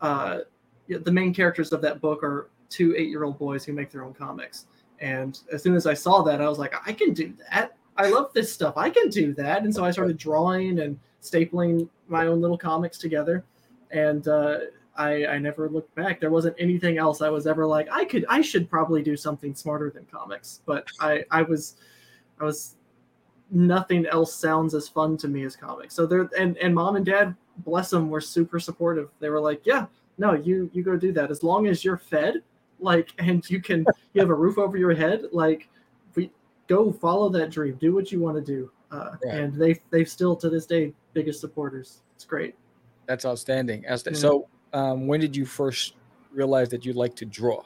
Uh, 0.00 0.40
the 0.88 1.12
main 1.12 1.32
characters 1.32 1.72
of 1.72 1.80
that 1.82 2.00
book 2.00 2.22
are 2.22 2.50
two 2.68 2.94
eight-year-old 2.96 3.38
boys 3.38 3.64
who 3.64 3.72
make 3.72 3.90
their 3.90 4.04
own 4.04 4.14
comics. 4.14 4.66
And 5.00 5.38
as 5.52 5.62
soon 5.62 5.74
as 5.74 5.86
I 5.86 5.94
saw 5.94 6.22
that, 6.22 6.40
I 6.40 6.48
was 6.48 6.58
like, 6.58 6.74
I 6.86 6.92
can 6.92 7.12
do 7.12 7.32
that. 7.50 7.76
I 7.96 8.08
love 8.08 8.32
this 8.32 8.52
stuff. 8.52 8.74
I 8.76 8.88
can 8.88 9.08
do 9.08 9.34
that. 9.34 9.62
And 9.64 9.74
so 9.74 9.84
I 9.84 9.90
started 9.90 10.16
drawing 10.16 10.80
and 10.80 10.98
stapling 11.22 11.88
my 12.08 12.26
own 12.26 12.40
little 12.40 12.58
comics 12.58 12.98
together. 12.98 13.44
And 13.90 14.26
uh, 14.28 14.58
I, 14.96 15.26
I 15.26 15.38
never 15.38 15.68
looked 15.68 15.94
back. 15.94 16.20
There 16.20 16.30
wasn't 16.30 16.56
anything 16.58 16.98
else 16.98 17.22
I 17.22 17.28
was 17.28 17.46
ever 17.46 17.66
like, 17.66 17.88
I 17.90 18.04
could, 18.04 18.24
I 18.28 18.40
should 18.42 18.68
probably 18.68 19.02
do 19.02 19.16
something 19.16 19.54
smarter 19.54 19.90
than 19.90 20.04
comics. 20.06 20.60
But 20.66 20.86
I, 21.00 21.24
I 21.30 21.42
was, 21.42 21.76
I 22.40 22.44
was, 22.44 22.76
nothing 23.52 24.06
else 24.06 24.34
sounds 24.34 24.74
as 24.74 24.88
fun 24.88 25.16
to 25.18 25.28
me 25.28 25.44
as 25.44 25.54
comics. 25.54 25.94
So 25.94 26.06
there, 26.06 26.28
and 26.38 26.56
and 26.56 26.74
mom 26.74 26.96
and 26.96 27.06
dad, 27.06 27.36
bless 27.58 27.90
them, 27.90 28.08
were 28.08 28.20
super 28.20 28.58
supportive. 28.58 29.10
They 29.20 29.28
were 29.28 29.40
like, 29.40 29.60
yeah, 29.64 29.86
no, 30.18 30.34
you 30.34 30.70
you 30.72 30.82
go 30.82 30.96
do 30.96 31.12
that 31.12 31.30
as 31.30 31.42
long 31.42 31.66
as 31.66 31.84
you're 31.84 31.98
fed, 31.98 32.42
like, 32.80 33.10
and 33.18 33.48
you 33.48 33.60
can, 33.60 33.84
you 34.14 34.20
have 34.20 34.30
a 34.30 34.34
roof 34.34 34.58
over 34.58 34.76
your 34.76 34.94
head, 34.94 35.24
like, 35.32 35.68
we 36.14 36.30
go 36.66 36.92
follow 36.92 37.28
that 37.30 37.50
dream, 37.50 37.76
do 37.80 37.94
what 37.94 38.10
you 38.10 38.20
want 38.20 38.36
to 38.36 38.42
do. 38.42 38.70
Uh, 38.90 39.16
yeah. 39.24 39.36
And 39.36 39.54
they 39.54 39.80
they've 39.90 40.08
still 40.08 40.36
to 40.36 40.50
this 40.50 40.66
day 40.66 40.92
biggest 41.14 41.40
supporters. 41.40 42.00
It's 42.14 42.24
great. 42.24 42.54
That's 43.06 43.24
outstanding. 43.24 43.84
So 44.14 44.48
um, 44.72 45.06
when 45.06 45.20
did 45.20 45.36
you 45.36 45.44
first 45.44 45.94
realize 46.32 46.68
that 46.70 46.84
you 46.84 46.92
like 46.92 47.14
to 47.16 47.24
draw? 47.24 47.62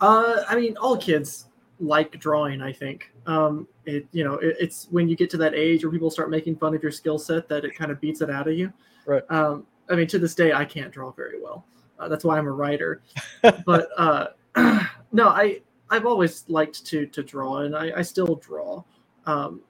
Uh, 0.00 0.44
I 0.48 0.56
mean, 0.56 0.76
all 0.76 0.96
kids 0.96 1.46
like 1.78 2.18
drawing. 2.18 2.62
I 2.62 2.72
think 2.72 3.12
um, 3.26 3.66
it 3.86 4.06
you 4.12 4.24
know 4.24 4.34
it, 4.34 4.56
it's 4.60 4.86
when 4.90 5.08
you 5.08 5.16
get 5.16 5.30
to 5.30 5.36
that 5.38 5.54
age 5.54 5.84
where 5.84 5.92
people 5.92 6.10
start 6.10 6.30
making 6.30 6.56
fun 6.56 6.74
of 6.74 6.82
your 6.82 6.92
skill 6.92 7.18
set 7.18 7.48
that 7.48 7.64
it 7.64 7.74
kind 7.74 7.90
of 7.90 8.00
beats 8.00 8.20
it 8.20 8.30
out 8.30 8.48
of 8.48 8.54
you. 8.54 8.72
Right. 9.06 9.22
Um, 9.30 9.66
I 9.88 9.96
mean, 9.96 10.06
to 10.08 10.18
this 10.18 10.34
day, 10.34 10.52
I 10.52 10.64
can't 10.64 10.92
draw 10.92 11.10
very 11.10 11.40
well. 11.42 11.64
Uh, 11.98 12.08
that's 12.08 12.24
why 12.24 12.38
I'm 12.38 12.46
a 12.46 12.52
writer. 12.52 13.02
but 13.66 13.88
uh, 13.96 14.28
no, 15.12 15.28
I 15.28 15.60
I've 15.90 16.06
always 16.06 16.44
liked 16.48 16.84
to 16.86 17.06
to 17.06 17.22
draw, 17.22 17.58
and 17.58 17.76
I, 17.76 17.92
I 17.96 18.02
still 18.02 18.36
draw. 18.36 18.82
Um, 19.26 19.60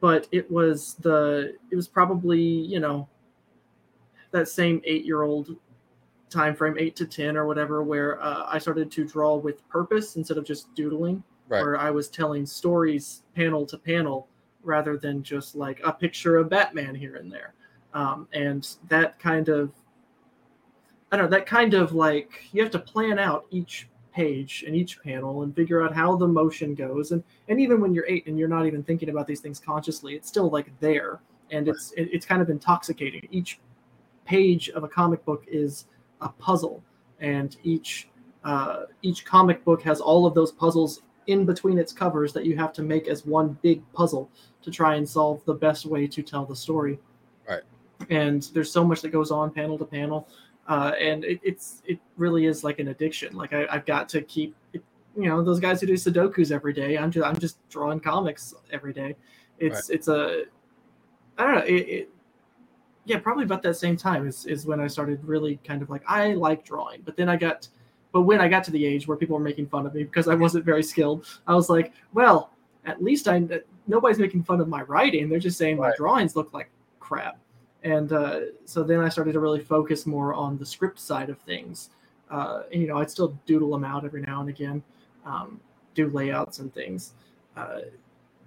but 0.00 0.28
it 0.32 0.50
was 0.50 0.94
the 1.00 1.54
it 1.70 1.76
was 1.76 1.88
probably 1.88 2.40
you 2.40 2.80
know 2.80 3.08
that 4.34 4.48
same 4.48 4.82
eight 4.84 5.04
year 5.06 5.22
old 5.22 5.56
time 6.28 6.54
frame, 6.54 6.76
eight 6.78 6.96
to 6.96 7.06
ten 7.06 7.36
or 7.36 7.46
whatever, 7.46 7.82
where 7.82 8.20
uh, 8.20 8.44
I 8.46 8.58
started 8.58 8.90
to 8.90 9.04
draw 9.06 9.36
with 9.36 9.66
purpose 9.68 10.16
instead 10.16 10.36
of 10.36 10.44
just 10.44 10.74
doodling, 10.74 11.22
Right. 11.48 11.60
where 11.62 11.78
I 11.78 11.90
was 11.90 12.08
telling 12.08 12.44
stories 12.44 13.22
panel 13.36 13.64
to 13.66 13.78
panel 13.78 14.28
rather 14.62 14.96
than 14.96 15.22
just 15.22 15.54
like 15.54 15.80
a 15.84 15.92
picture 15.92 16.36
of 16.38 16.48
Batman 16.48 16.94
here 16.94 17.16
and 17.16 17.30
there. 17.30 17.54
Um, 17.92 18.26
and 18.32 18.66
that 18.88 19.18
kind 19.20 19.48
of, 19.48 19.70
I 21.12 21.16
don't 21.16 21.26
know, 21.30 21.36
that 21.36 21.46
kind 21.46 21.74
of 21.74 21.92
like 21.92 22.48
you 22.52 22.62
have 22.62 22.72
to 22.72 22.78
plan 22.78 23.18
out 23.18 23.46
each 23.50 23.88
page 24.12 24.64
and 24.66 24.74
each 24.74 25.00
panel 25.02 25.42
and 25.42 25.54
figure 25.54 25.82
out 25.84 25.94
how 25.94 26.16
the 26.16 26.26
motion 26.26 26.74
goes. 26.74 27.12
And 27.12 27.22
and 27.48 27.60
even 27.60 27.80
when 27.80 27.92
you're 27.94 28.06
eight 28.08 28.26
and 28.26 28.36
you're 28.38 28.48
not 28.48 28.66
even 28.66 28.82
thinking 28.82 29.10
about 29.10 29.26
these 29.28 29.40
things 29.40 29.60
consciously, 29.60 30.14
it's 30.14 30.28
still 30.28 30.48
like 30.50 30.72
there, 30.80 31.20
and 31.52 31.68
it's 31.68 31.92
it, 31.92 32.08
it's 32.10 32.26
kind 32.26 32.42
of 32.42 32.50
intoxicating. 32.50 33.28
Each 33.30 33.60
page 34.24 34.70
of 34.70 34.84
a 34.84 34.88
comic 34.88 35.24
book 35.24 35.44
is 35.46 35.86
a 36.20 36.28
puzzle, 36.28 36.82
and 37.20 37.56
each 37.62 38.08
uh, 38.44 38.84
each 39.02 39.24
comic 39.24 39.64
book 39.64 39.82
has 39.82 40.00
all 40.00 40.26
of 40.26 40.34
those 40.34 40.52
puzzles 40.52 41.02
in 41.26 41.46
between 41.46 41.78
its 41.78 41.92
covers 41.92 42.32
that 42.34 42.44
you 42.44 42.56
have 42.56 42.72
to 42.74 42.82
make 42.82 43.08
as 43.08 43.24
one 43.24 43.58
big 43.62 43.80
puzzle 43.92 44.30
to 44.62 44.70
try 44.70 44.96
and 44.96 45.08
solve 45.08 45.42
the 45.46 45.54
best 45.54 45.86
way 45.86 46.06
to 46.06 46.22
tell 46.22 46.44
the 46.44 46.54
story. 46.54 46.98
Right. 47.48 47.62
And 48.10 48.42
there's 48.52 48.70
so 48.70 48.84
much 48.84 49.00
that 49.02 49.08
goes 49.08 49.30
on 49.30 49.50
panel 49.50 49.78
to 49.78 49.84
panel, 49.84 50.28
uh, 50.68 50.92
and 51.00 51.24
it, 51.24 51.40
it's 51.42 51.82
it 51.86 51.98
really 52.16 52.46
is 52.46 52.64
like 52.64 52.78
an 52.78 52.88
addiction. 52.88 53.34
Like 53.34 53.52
I, 53.52 53.66
I've 53.70 53.86
got 53.86 54.08
to 54.10 54.22
keep, 54.22 54.54
it, 54.72 54.82
you 55.16 55.28
know, 55.28 55.42
those 55.42 55.60
guys 55.60 55.80
who 55.80 55.86
do 55.86 55.94
Sudokus 55.94 56.50
every 56.50 56.72
day. 56.72 56.98
I'm 56.98 57.10
just 57.10 57.26
I'm 57.26 57.38
just 57.38 57.66
drawing 57.68 58.00
comics 58.00 58.54
every 58.72 58.92
day. 58.92 59.16
It's 59.58 59.88
it's 59.88 60.08
a 60.08 60.44
I 61.38 61.44
don't 61.46 61.54
know. 61.54 61.64
It, 61.64 61.88
it 61.88 62.10
yeah, 63.04 63.18
probably 63.18 63.44
about 63.44 63.62
that 63.62 63.76
same 63.76 63.96
time 63.96 64.26
is 64.26 64.46
is 64.46 64.66
when 64.66 64.80
I 64.80 64.86
started 64.86 65.22
really 65.24 65.58
kind 65.64 65.82
of 65.82 65.90
like 65.90 66.02
I 66.06 66.32
like 66.34 66.64
drawing, 66.64 67.02
but 67.02 67.16
then 67.16 67.28
I 67.28 67.36
got 67.36 67.68
but 68.12 68.22
when 68.22 68.40
I 68.40 68.48
got 68.48 68.62
to 68.64 68.70
the 68.70 68.84
age 68.84 69.08
where 69.08 69.16
people 69.16 69.36
were 69.36 69.42
making 69.42 69.66
fun 69.66 69.86
of 69.86 69.94
me 69.94 70.04
because 70.04 70.28
I 70.28 70.34
wasn't 70.34 70.64
very 70.64 70.82
skilled, 70.82 71.26
I 71.46 71.54
was 71.54 71.68
like, 71.68 71.92
well, 72.12 72.50
at 72.84 73.02
least 73.02 73.28
I 73.28 73.42
nobody's 73.86 74.18
making 74.18 74.44
fun 74.44 74.60
of 74.60 74.68
my 74.68 74.82
writing. 74.82 75.28
They're 75.28 75.38
just 75.38 75.58
saying 75.58 75.76
my 75.76 75.92
drawings 75.96 76.36
look 76.36 76.52
like 76.54 76.70
crap. 77.00 77.38
And 77.82 78.12
uh, 78.12 78.40
so 78.64 78.82
then 78.82 79.00
I 79.00 79.10
started 79.10 79.32
to 79.32 79.40
really 79.40 79.60
focus 79.60 80.06
more 80.06 80.32
on 80.32 80.56
the 80.56 80.64
script 80.64 80.98
side 80.98 81.28
of 81.28 81.38
things. 81.40 81.90
Uh, 82.30 82.62
and 82.72 82.80
you 82.80 82.88
know, 82.88 82.98
I'd 82.98 83.10
still 83.10 83.38
doodle 83.46 83.70
them 83.70 83.84
out 83.84 84.04
every 84.04 84.22
now 84.22 84.40
and 84.40 84.48
again, 84.48 84.82
um, 85.26 85.60
do 85.94 86.08
layouts 86.08 86.60
and 86.60 86.72
things. 86.72 87.12
Uh, 87.56 87.80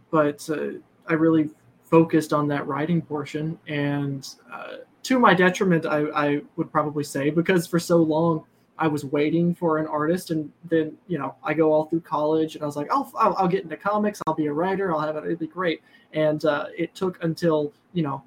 but 0.09 0.49
uh, 0.49 0.79
I 1.07 1.13
really 1.13 1.51
focused 1.89 2.33
on 2.33 2.47
that 2.49 2.67
writing 2.67 3.01
portion, 3.01 3.57
and 3.67 4.27
uh, 4.51 4.77
to 5.03 5.19
my 5.19 5.33
detriment, 5.33 5.85
I, 5.85 5.99
I 6.13 6.41
would 6.57 6.71
probably 6.71 7.03
say 7.03 7.29
because 7.29 7.65
for 7.67 7.79
so 7.79 7.97
long 7.97 8.43
I 8.77 8.87
was 8.87 9.05
waiting 9.05 9.55
for 9.55 9.77
an 9.77 9.87
artist, 9.87 10.31
and 10.31 10.51
then 10.69 10.97
you 11.07 11.17
know 11.17 11.35
I 11.43 11.53
go 11.53 11.71
all 11.71 11.85
through 11.85 12.01
college, 12.01 12.55
and 12.55 12.63
I 12.63 12.65
was 12.65 12.75
like, 12.75 12.87
oh, 12.91 13.09
I'll, 13.17 13.35
I'll 13.37 13.47
get 13.47 13.63
into 13.63 13.77
comics, 13.77 14.21
I'll 14.27 14.35
be 14.35 14.47
a 14.47 14.53
writer, 14.53 14.91
I'll 14.93 14.99
have 14.99 15.15
it, 15.15 15.23
it'll 15.25 15.37
be 15.37 15.47
great. 15.47 15.81
And 16.13 16.43
uh, 16.45 16.67
it 16.77 16.93
took 16.95 17.23
until 17.23 17.73
you 17.93 18.03
know 18.03 18.21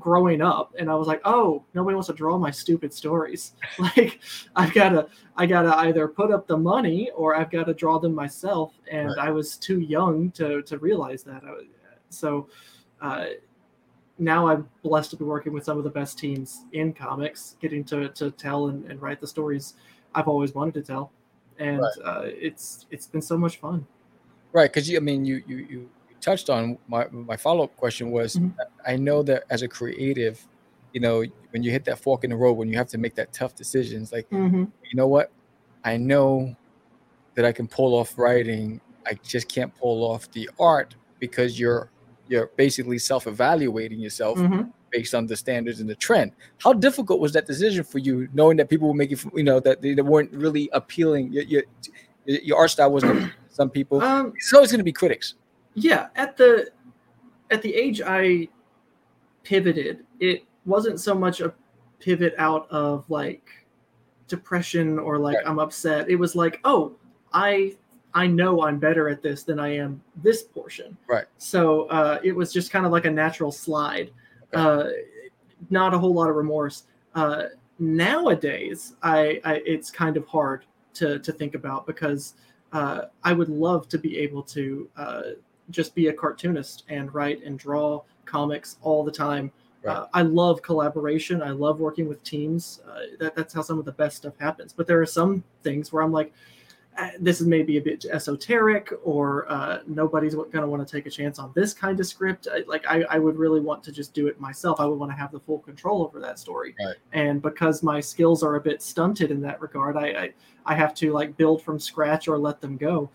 growing 0.00 0.42
up 0.42 0.74
and 0.80 0.90
i 0.90 0.94
was 0.96 1.06
like 1.06 1.20
oh 1.24 1.62
nobody 1.72 1.94
wants 1.94 2.08
to 2.08 2.12
draw 2.14 2.36
my 2.36 2.50
stupid 2.50 2.92
stories. 2.92 3.52
Like 3.78 4.18
i've 4.56 4.74
got 4.74 4.88
to 4.88 5.06
i 5.36 5.46
got 5.46 5.62
to 5.62 5.76
either 5.86 6.08
put 6.08 6.32
up 6.32 6.48
the 6.48 6.56
money 6.56 7.10
or 7.14 7.36
i've 7.36 7.48
got 7.50 7.64
to 7.66 7.74
draw 7.74 8.00
them 8.00 8.12
myself. 8.12 8.74
And 8.90 9.06
Right. 9.10 9.28
i 9.28 9.30
was 9.30 9.56
too 9.56 9.78
young 9.78 10.32
to 10.32 10.62
to 10.62 10.78
realize 10.78 11.22
that. 11.24 11.42
I, 11.44 11.50
so 12.14 12.48
uh, 13.00 13.26
now 14.18 14.46
i'm 14.46 14.68
blessed 14.82 15.10
to 15.10 15.16
be 15.16 15.24
working 15.24 15.52
with 15.52 15.64
some 15.64 15.78
of 15.78 15.84
the 15.84 15.90
best 15.90 16.18
teams 16.18 16.64
in 16.72 16.92
comics 16.92 17.56
getting 17.60 17.84
to 17.84 18.08
to 18.10 18.30
tell 18.30 18.68
and, 18.68 18.90
and 18.90 19.02
write 19.02 19.20
the 19.20 19.26
stories 19.26 19.74
i've 20.14 20.28
always 20.28 20.54
wanted 20.54 20.74
to 20.74 20.82
tell 20.82 21.10
and 21.58 21.80
Right. 21.80 22.04
uh, 22.04 22.22
it's 22.24 22.86
it's 22.90 23.06
been 23.06 23.22
so 23.22 23.36
much 23.36 23.58
fun 23.58 23.86
Right, 24.54 24.72
because 24.72 24.88
you, 24.88 24.96
I 24.96 25.00
mean, 25.00 25.24
you 25.24 25.42
you 25.48 25.56
you 25.68 25.90
touched 26.20 26.48
on 26.48 26.78
my 26.86 27.08
my 27.10 27.36
follow 27.36 27.64
up 27.64 27.76
question 27.76 28.12
was, 28.12 28.36
Mhm. 28.36 28.54
I 28.86 28.94
know 28.94 29.20
that 29.24 29.42
as 29.50 29.62
a 29.62 29.68
creative, 29.68 30.46
you 30.92 31.00
know, 31.00 31.24
when 31.50 31.64
you 31.64 31.72
hit 31.72 31.84
that 31.86 31.98
fork 31.98 32.22
in 32.22 32.30
the 32.30 32.36
road, 32.36 32.52
when 32.52 32.68
you 32.68 32.78
have 32.78 32.86
to 32.90 32.98
make 32.98 33.16
that 33.16 33.32
tough 33.32 33.56
decisions, 33.56 34.12
like 34.12 34.30
mm-hmm. 34.30 34.62
you 34.62 34.94
know 34.94 35.08
what, 35.08 35.32
I 35.84 35.96
know 35.96 36.54
that 37.34 37.44
I 37.44 37.50
can 37.50 37.66
pull 37.66 37.94
off 37.94 38.16
writing, 38.16 38.80
I 39.04 39.14
just 39.24 39.48
can't 39.48 39.74
pull 39.74 40.04
off 40.04 40.30
the 40.30 40.48
art 40.60 40.94
because 41.18 41.58
you're 41.58 41.90
you're 42.28 42.50
basically 42.56 42.98
self 42.98 43.26
evaluating 43.26 44.00
yourself 44.00 44.38
Mm-hmm. 44.38 44.70
based 44.90 45.14
on 45.14 45.26
the 45.26 45.36
standards 45.36 45.80
and 45.80 45.88
the 45.90 45.94
trend. 45.96 46.32
How 46.58 46.72
difficult 46.72 47.18
was 47.20 47.32
that 47.32 47.46
decision 47.46 47.82
for 47.84 47.98
you, 47.98 48.28
knowing 48.32 48.56
that 48.58 48.68
people 48.70 48.88
were 48.88 48.94
making, 48.94 49.18
you 49.34 49.42
know, 49.42 49.58
that 49.60 49.82
they, 49.82 49.92
they 49.94 50.02
weren't 50.02 50.32
really 50.32 50.70
appealing? 50.72 51.32
Your, 51.32 51.42
your 51.44 51.62
your 52.26 52.56
art 52.58 52.70
style 52.70 52.90
wasn't 52.92 53.30
some 53.50 53.68
people. 53.70 54.00
um, 54.02 54.32
It's 54.36 54.52
always 54.54 54.70
going 54.72 54.78
to 54.78 54.84
be 54.84 54.92
critics. 54.92 55.34
yeah 55.74 56.06
at 56.16 56.36
the 56.36 56.70
at 57.50 57.60
the 57.62 57.74
age 57.74 58.00
i 58.06 58.48
pivoted 59.42 60.04
it 60.20 60.44
wasn't 60.64 60.98
so 61.00 61.14
much 61.14 61.40
a 61.40 61.52
pivot 62.00 62.34
out 62.38 62.66
of 62.70 63.04
like 63.10 63.44
depression 64.28 64.98
or 64.98 65.18
like 65.18 65.36
Right. 65.36 65.46
i'm 65.46 65.58
upset 65.58 66.08
it 66.08 66.16
was 66.16 66.34
like 66.34 66.60
oh 66.64 66.92
i 67.32 67.76
i 68.14 68.26
know 68.26 68.62
i'm 68.62 68.78
better 68.78 69.08
at 69.08 69.22
this 69.22 69.42
than 69.42 69.58
i 69.58 69.68
am 69.68 70.00
this 70.22 70.42
portion 70.42 70.96
Right. 71.06 71.24
so 71.38 71.84
uh 71.86 72.18
it 72.22 72.32
was 72.32 72.52
just 72.52 72.70
kind 72.70 72.86
of 72.86 72.92
like 72.92 73.04
a 73.04 73.10
natural 73.10 73.52
slide 73.52 74.10
Okay. 74.54 74.62
uh 74.62 74.90
not 75.70 75.94
a 75.94 75.98
whole 75.98 76.14
lot 76.14 76.28
of 76.30 76.36
remorse 76.36 76.84
uh 77.14 77.44
nowadays 77.78 78.94
I, 79.02 79.40
I 79.44 79.54
it's 79.66 79.90
kind 79.90 80.16
of 80.16 80.26
hard 80.26 80.64
to 80.94 81.18
to 81.18 81.32
think 81.32 81.54
about 81.54 81.86
because 81.86 82.34
uh 82.72 83.02
i 83.24 83.32
would 83.32 83.48
love 83.48 83.88
to 83.88 83.98
be 83.98 84.18
able 84.18 84.42
to 84.44 84.88
uh 84.96 85.22
just 85.70 85.94
be 85.94 86.08
a 86.08 86.12
cartoonist 86.12 86.84
and 86.88 87.12
write 87.14 87.42
and 87.42 87.58
draw 87.58 88.02
comics 88.26 88.76
all 88.82 89.02
the 89.02 89.10
time. 89.10 89.50
Right. 89.82 89.96
Uh, 89.96 90.06
I 90.12 90.20
love 90.20 90.60
collaboration. 90.60 91.40
I 91.42 91.52
love 91.52 91.80
working 91.80 92.06
with 92.06 92.22
teams. 92.22 92.82
Uh, 92.86 93.16
that, 93.18 93.34
that's 93.34 93.54
how 93.54 93.62
some 93.62 93.78
of 93.78 93.86
the 93.86 93.92
best 93.92 94.18
stuff 94.18 94.34
happens. 94.38 94.74
But 94.74 94.86
there 94.86 95.00
are 95.00 95.06
some 95.06 95.42
things 95.62 95.90
where 95.90 96.02
I'm 96.02 96.12
like, 96.12 96.34
this 97.18 97.40
is 97.40 97.46
maybe 97.46 97.76
a 97.76 97.80
bit 97.80 98.04
esoteric, 98.04 98.92
or 99.02 99.50
uh, 99.50 99.80
nobody's 99.86 100.34
going 100.34 100.50
to 100.50 100.66
want 100.66 100.86
to 100.86 100.96
take 100.96 101.06
a 101.06 101.10
chance 101.10 101.38
on 101.38 101.52
this 101.54 101.74
kind 101.74 101.98
of 101.98 102.06
script. 102.06 102.46
I, 102.52 102.62
like, 102.66 102.86
I, 102.86 103.02
I 103.10 103.18
would 103.18 103.36
really 103.36 103.60
want 103.60 103.82
to 103.84 103.92
just 103.92 104.14
do 104.14 104.26
it 104.28 104.40
myself. 104.40 104.80
I 104.80 104.86
would 104.86 104.98
want 104.98 105.10
to 105.10 105.16
have 105.16 105.32
the 105.32 105.40
full 105.40 105.58
control 105.58 106.04
over 106.04 106.20
that 106.20 106.38
story. 106.38 106.74
Right. 106.84 106.96
And 107.12 107.42
because 107.42 107.82
my 107.82 108.00
skills 108.00 108.42
are 108.42 108.56
a 108.56 108.60
bit 108.60 108.82
stunted 108.82 109.30
in 109.30 109.40
that 109.42 109.60
regard, 109.60 109.96
I, 109.96 110.06
I, 110.06 110.32
I 110.66 110.74
have 110.74 110.94
to 110.96 111.12
like 111.12 111.36
build 111.36 111.62
from 111.62 111.80
scratch 111.80 112.28
or 112.28 112.38
let 112.38 112.60
them 112.60 112.76
go 112.76 113.10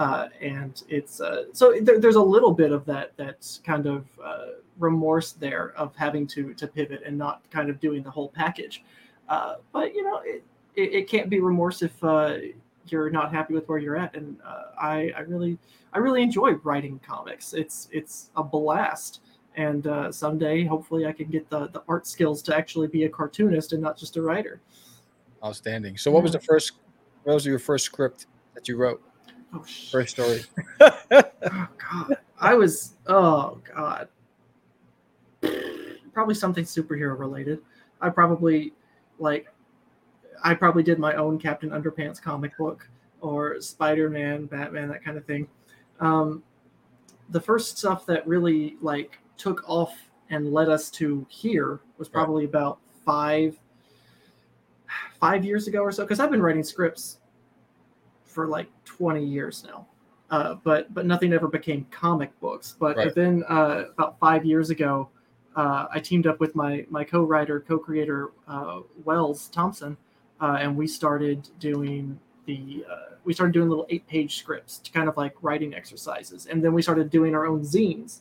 uh, 0.00 0.28
and 0.40 0.82
it's 0.88 1.20
uh, 1.20 1.44
so 1.52 1.74
there, 1.82 2.00
there's 2.00 2.16
a 2.16 2.22
little 2.22 2.52
bit 2.52 2.72
of 2.72 2.86
that 2.86 3.12
that's 3.18 3.60
kind 3.64 3.86
of 3.86 4.06
uh, 4.24 4.46
remorse 4.78 5.32
there 5.32 5.72
of 5.76 5.94
having 5.94 6.26
to 6.26 6.54
to 6.54 6.66
pivot 6.66 7.02
and 7.04 7.16
not 7.18 7.42
kind 7.50 7.68
of 7.68 7.78
doing 7.80 8.02
the 8.02 8.10
whole 8.10 8.30
package. 8.30 8.82
Uh, 9.28 9.56
but 9.72 9.94
you 9.94 10.02
know, 10.02 10.22
it, 10.24 10.42
it, 10.74 10.94
it 10.94 11.08
can't 11.08 11.28
be 11.28 11.40
remorse 11.40 11.82
if 11.82 12.02
uh, 12.02 12.36
you're 12.86 13.10
not 13.10 13.32
happy 13.32 13.54
with 13.54 13.68
where 13.68 13.78
you're 13.78 13.96
at. 13.96 14.14
And 14.16 14.36
uh, 14.44 14.72
I 14.80 15.12
I 15.16 15.20
really 15.20 15.58
I 15.92 15.98
really 15.98 16.22
enjoy 16.22 16.52
writing 16.62 17.00
comics. 17.06 17.52
It's 17.52 17.88
it's 17.92 18.30
a 18.36 18.42
blast. 18.42 19.20
And 19.56 19.88
uh, 19.88 20.12
someday, 20.12 20.64
hopefully, 20.64 21.06
I 21.06 21.12
can 21.12 21.28
get 21.28 21.50
the, 21.50 21.66
the 21.68 21.82
art 21.88 22.06
skills 22.06 22.40
to 22.42 22.56
actually 22.56 22.86
be 22.86 23.04
a 23.04 23.08
cartoonist 23.08 23.72
and 23.72 23.82
not 23.82 23.98
just 23.98 24.16
a 24.16 24.22
writer. 24.22 24.60
Outstanding. 25.44 25.96
So, 25.96 26.12
what 26.12 26.22
was 26.22 26.32
the 26.32 26.40
first? 26.40 26.74
What 27.24 27.34
was 27.34 27.44
your 27.44 27.58
first 27.58 27.84
script 27.84 28.26
that 28.54 28.68
you 28.68 28.76
wrote? 28.76 29.02
Oh, 29.52 29.64
First 29.90 30.10
story. 30.10 30.42
oh 30.80 31.68
god 31.78 32.16
i 32.40 32.54
was 32.54 32.94
oh 33.06 33.60
god 33.74 34.08
probably 36.12 36.34
something 36.34 36.64
superhero 36.64 37.18
related 37.18 37.60
i 38.00 38.08
probably 38.08 38.72
like 39.18 39.46
i 40.42 40.54
probably 40.54 40.82
did 40.82 40.98
my 40.98 41.14
own 41.14 41.38
captain 41.38 41.70
underpants 41.70 42.20
comic 42.20 42.56
book 42.58 42.88
or 43.20 43.60
spider-man 43.60 44.46
batman 44.46 44.88
that 44.88 45.04
kind 45.04 45.16
of 45.16 45.24
thing 45.24 45.46
um, 46.00 46.42
the 47.30 47.40
first 47.40 47.76
stuff 47.78 48.06
that 48.06 48.26
really 48.26 48.76
like 48.80 49.18
took 49.36 49.62
off 49.68 49.94
and 50.30 50.52
led 50.52 50.68
us 50.68 50.90
to 50.90 51.26
here 51.28 51.80
was 51.98 52.08
Right. 52.08 52.12
probably 52.14 52.44
about 52.44 52.78
five 53.04 53.58
five 55.18 55.44
years 55.44 55.66
ago 55.68 55.80
or 55.82 55.92
so 55.92 56.04
because 56.04 56.20
i've 56.20 56.30
been 56.30 56.42
writing 56.42 56.64
scripts 56.64 57.18
for 58.30 58.46
like 58.46 58.68
20 58.84 59.24
years 59.24 59.64
now. 59.66 59.86
Uh, 60.30 60.54
but 60.62 60.92
but 60.94 61.04
nothing 61.04 61.32
ever 61.32 61.48
became 61.48 61.84
comic 61.90 62.30
books. 62.38 62.76
But 62.78 62.96
Right. 62.96 63.06
within 63.06 63.42
uh, 63.48 63.86
about 63.92 64.18
five 64.20 64.44
years 64.44 64.70
ago, 64.70 65.08
uh, 65.56 65.86
I 65.90 65.98
teamed 65.98 66.28
up 66.28 66.38
with 66.38 66.54
my 66.54 66.86
my 66.88 67.02
co-writer, 67.02 67.60
co-creator 67.60 68.30
uh, 68.46 68.80
Wells 69.04 69.48
Thompson, 69.48 69.96
uh, 70.40 70.58
and 70.60 70.76
we 70.76 70.86
started 70.86 71.48
doing 71.58 72.18
the 72.46 72.84
uh, 72.90 73.14
we 73.24 73.34
started 73.34 73.52
doing 73.52 73.68
little 73.68 73.86
eight-page 73.90 74.38
scripts 74.38 74.78
to 74.78 74.90
kind 74.90 75.08
of 75.08 75.16
like 75.16 75.34
writing 75.42 75.74
exercises, 75.74 76.46
and 76.46 76.64
then 76.64 76.72
we 76.72 76.82
started 76.82 77.10
doing 77.10 77.34
our 77.34 77.46
own 77.46 77.60
zines. 77.62 78.20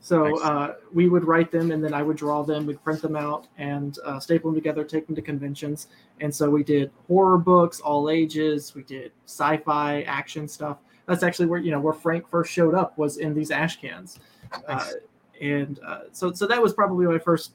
So 0.00 0.40
uh, 0.40 0.74
we 0.92 1.08
would 1.08 1.24
write 1.24 1.50
them, 1.50 1.72
and 1.72 1.82
then 1.82 1.92
I 1.92 2.02
would 2.02 2.16
draw 2.16 2.44
them. 2.44 2.66
We'd 2.66 2.82
print 2.84 3.02
them 3.02 3.16
out 3.16 3.48
and 3.58 3.98
uh, 4.04 4.20
staple 4.20 4.50
them 4.50 4.60
together, 4.60 4.84
take 4.84 5.06
them 5.06 5.16
to 5.16 5.22
conventions. 5.22 5.88
And 6.20 6.32
so 6.32 6.48
we 6.48 6.62
did 6.62 6.92
horror 7.08 7.36
books, 7.36 7.80
all 7.80 8.08
ages. 8.08 8.74
We 8.76 8.84
did 8.84 9.10
sci-fi, 9.24 10.02
action 10.02 10.46
stuff. 10.46 10.78
That's 11.06 11.22
actually 11.22 11.46
where 11.46 11.58
you 11.58 11.70
know 11.70 11.80
where 11.80 11.94
Frank 11.94 12.28
first 12.28 12.52
showed 12.52 12.74
up 12.74 12.96
was 12.98 13.16
in 13.16 13.34
these 13.34 13.50
ash 13.50 13.80
cans, 13.80 14.20
uh, 14.68 14.88
and 15.40 15.80
uh, 15.84 16.00
so 16.12 16.32
so 16.32 16.46
that 16.46 16.62
was 16.62 16.74
probably 16.74 17.06
my 17.06 17.18
first 17.18 17.52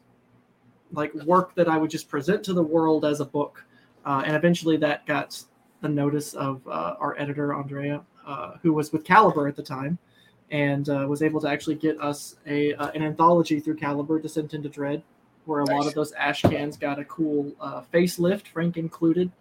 like 0.92 1.14
work 1.26 1.56
that 1.56 1.68
I 1.68 1.78
would 1.78 1.90
just 1.90 2.10
present 2.10 2.44
to 2.46 2.54
the 2.54 2.64
world 2.64 3.06
as 3.06 3.20
a 3.20 3.26
book, 3.26 3.64
uh, 4.06 4.24
and 4.26 4.36
eventually 4.36 4.78
that 4.78 5.06
got 5.06 5.42
the 5.82 5.90
notice 5.90 6.34
of 6.34 6.66
uh, 6.68 6.96
our 7.00 7.18
editor 7.20 7.54
Andrea, 7.54 8.02
uh, 8.26 8.54
who 8.62 8.74
was 8.74 8.92
with 8.92 9.04
Caliber 9.04 9.48
at 9.48 9.56
the 9.56 9.64
time, 9.64 9.98
and 10.52 10.90
uh, 10.90 11.06
was 11.08 11.22
able 11.22 11.42
to 11.42 11.48
actually 11.48 11.76
get 11.76 12.00
us 12.00 12.36
a 12.48 12.74
uh, 12.76 12.90
an 12.92 13.02
anthology 13.02 13.60
through 13.60 13.76
Caliber, 13.76 14.20
Descent 14.20 14.54
into 14.54 14.70
Dread, 14.70 15.04
where 15.46 15.62
a 15.62 15.66
lot 15.66 15.88
of 15.88 15.94
those 15.94 16.12
ash 16.14 16.42
cans 16.42 16.78
got 16.78 17.00
a 17.00 17.06
cool 17.06 17.52
uh, 17.60 17.82
facelift, 17.94 18.48
Frank 18.48 18.78
included, 18.78 19.32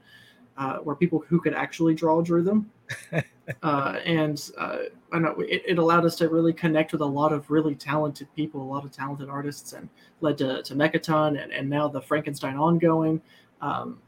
uh, 0.57 0.79
where 0.79 0.97
people 0.97 1.25
who 1.29 1.41
could 1.41 1.55
actually 1.55 1.95
draw 1.95 2.21
drew 2.21 2.43
them. 2.43 2.71
uh, 3.63 3.99
and 4.05 4.51
uh, 4.59 4.79
I 5.13 5.19
know 5.19 5.35
it, 5.41 5.63
it 5.67 5.79
allowed 5.79 6.05
us 6.05 6.17
to 6.17 6.29
really 6.29 6.53
connect 6.53 6.93
with 6.93 7.01
a 7.01 7.07
lot 7.07 7.33
of 7.33 7.51
really 7.51 7.75
talented 7.75 8.29
people, 8.35 8.61
a 8.61 8.65
lot 8.65 8.85
of 8.85 8.93
talented 8.93 9.29
artists, 9.29 9.73
and 9.73 9.89
led 10.21 10.39
to, 10.39 10.63
to 10.63 10.75
Mechaton 10.75 11.43
and, 11.43 11.53
and 11.53 11.69
now 11.69 11.89
the 11.89 12.01
Frankenstein 12.01 12.57
ongoing. 12.57 13.21
Um, 13.61 13.99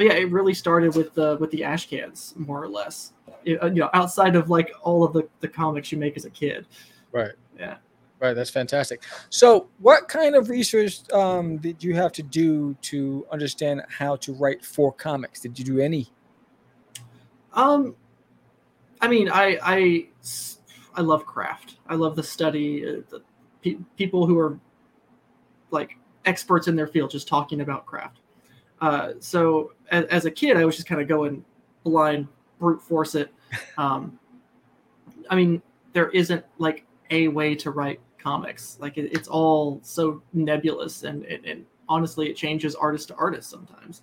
but 0.00 0.06
yeah, 0.06 0.14
it 0.14 0.30
really 0.30 0.54
started 0.54 0.96
with 0.96 1.12
the 1.12 1.36
with 1.40 1.50
the 1.50 1.62
ash 1.62 1.86
cans, 1.86 2.32
more 2.38 2.62
or 2.62 2.68
less. 2.70 3.12
It- 3.44 3.62
uh, 3.62 3.66
you 3.66 3.80
know, 3.80 3.90
outside 3.92 4.34
of 4.34 4.48
like 4.48 4.72
all 4.80 5.04
of 5.04 5.12
the, 5.12 5.28
the 5.40 5.48
comics 5.48 5.92
you 5.92 5.98
make 5.98 6.16
as 6.16 6.24
a 6.24 6.30
kid. 6.30 6.66
Right. 7.12 7.32
Yeah. 7.58 7.76
Right. 8.18 8.32
That's 8.32 8.48
fantastic. 8.48 9.02
So, 9.28 9.68
what 9.78 10.08
kind 10.08 10.34
of 10.36 10.48
research 10.48 11.00
um, 11.12 11.58
did 11.58 11.84
you 11.84 11.94
have 11.96 12.12
to 12.12 12.22
do 12.22 12.74
to 12.80 13.26
understand 13.30 13.82
how 13.90 14.16
to 14.16 14.32
write 14.32 14.64
for 14.64 14.90
comics? 14.90 15.40
Did 15.40 15.58
you 15.58 15.66
do 15.66 15.80
any? 15.80 16.10
Um, 17.52 17.94
I 19.02 19.06
mean, 19.08 19.28
I 19.28 19.58
I 19.62 20.08
I 20.94 21.02
love 21.02 21.26
craft. 21.26 21.76
I 21.90 21.94
love 21.96 22.16
the 22.16 22.22
study. 22.22 22.86
uh, 22.88 23.02
The 23.10 23.20
pe- 23.60 23.76
people 23.98 24.26
who 24.26 24.38
are 24.38 24.58
like 25.70 25.98
experts 26.24 26.68
in 26.68 26.74
their 26.76 26.86
field, 26.86 27.10
just 27.10 27.28
talking 27.28 27.60
about 27.60 27.84
craft. 27.84 28.19
Uh, 28.80 29.12
so 29.20 29.72
as, 29.90 30.04
as 30.06 30.24
a 30.24 30.30
kid, 30.30 30.56
I 30.56 30.64
was 30.64 30.76
just 30.76 30.88
kind 30.88 31.00
of 31.00 31.08
going 31.08 31.44
blind, 31.84 32.28
brute 32.58 32.82
force 32.82 33.14
it. 33.14 33.32
Um, 33.78 34.16
I 35.28 35.34
mean, 35.34 35.60
there 35.92 36.08
isn't 36.10 36.44
like 36.58 36.84
a 37.10 37.26
way 37.26 37.56
to 37.56 37.72
write 37.72 37.98
comics. 38.16 38.78
Like 38.80 38.96
it, 38.96 39.12
it's 39.12 39.26
all 39.26 39.80
so 39.82 40.22
nebulous, 40.32 41.02
and, 41.02 41.24
and 41.24 41.44
and 41.44 41.66
honestly, 41.88 42.30
it 42.30 42.36
changes 42.36 42.74
artist 42.76 43.08
to 43.08 43.16
artist 43.16 43.50
sometimes. 43.50 44.02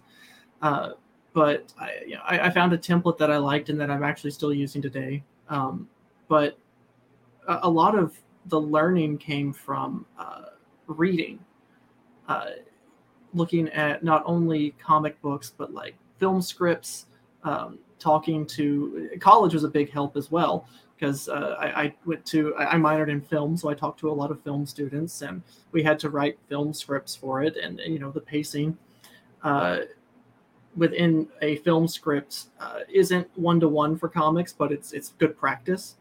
Uh, 0.62 0.92
but 1.34 1.72
I, 1.80 1.92
you 2.06 2.16
know, 2.16 2.22
I, 2.26 2.48
I 2.48 2.50
found 2.50 2.74
a 2.74 2.78
template 2.78 3.18
that 3.20 3.32
I 3.32 3.38
liked 3.38 3.70
and 3.70 3.80
that 3.80 3.90
I'm 3.90 4.04
actually 4.04 4.32
still 4.32 4.54
using 4.54 4.82
today. 4.82 5.24
Um, 5.50 5.88
but 6.28 6.58
a, 7.48 7.60
a 7.64 7.70
lot 7.70 7.98
of 7.98 8.18
the 8.48 8.60
learning 8.60 9.18
came 9.20 9.54
from 9.54 10.06
uh, 10.20 10.46
reading, 10.88 11.40
uh, 12.28 12.48
looking 13.38 13.70
at 13.70 14.04
not 14.04 14.24
only 14.26 14.72
comic 14.84 15.22
books 15.22 15.54
but 15.56 15.74
like 15.74 15.96
film 16.20 16.42
scripts. 16.42 17.06
Um, 17.44 17.80
talking 18.00 18.46
to 18.46 19.10
college 19.20 19.54
was 19.54 19.64
a 19.64 19.70
big 19.70 19.92
help 19.92 20.18
as 20.18 20.30
well 20.30 20.68
because 20.98 21.30
uh, 21.30 21.56
I, 21.60 21.84
I 21.84 21.96
went 22.06 22.26
to 22.28 22.56
I 22.58 22.76
minored 22.76 23.10
in 23.10 23.22
film, 23.22 23.56
so 23.56 23.70
I 23.70 23.74
talked 23.74 24.00
to 24.00 24.10
a 24.10 24.12
lot 24.12 24.32
of 24.32 24.42
film 24.42 24.66
students, 24.66 25.22
and 25.22 25.42
we 25.72 25.84
had 25.84 26.00
to 26.00 26.10
write 26.10 26.40
film 26.50 26.74
scripts 26.74 27.16
for 27.16 27.44
it, 27.44 27.56
and, 27.56 27.80
and, 27.80 27.94
you 27.94 28.00
know 28.00 28.12
the 28.12 28.22
pacing. 28.22 28.78
Uh, 29.44 29.80
within 30.76 31.28
a 31.42 31.58
film 31.58 31.88
script 31.88 32.46
uh, 32.60 32.80
isn't 32.92 33.28
one 33.36 33.60
to 33.60 33.68
one 33.68 33.98
for 33.98 34.10
comics, 34.10 34.54
but 34.54 34.72
it's 34.72 34.92
it's 34.92 35.14
good 35.20 35.38
practice. 35.38 35.98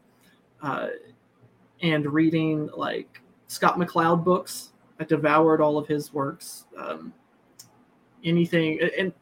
Uh, 0.63 0.89
and 1.83 2.07
reading 2.07 2.71
like 2.75 3.21
Scott 3.49 3.79
McCloud 3.79 4.25
books, 4.25 4.71
I 4.99 5.05
devoured 5.05 5.61
all 5.61 5.77
of 5.77 5.87
his 5.87 6.13
works. 6.15 6.65
Um, 6.77 7.13
anything 8.27 8.79
and 8.99 9.13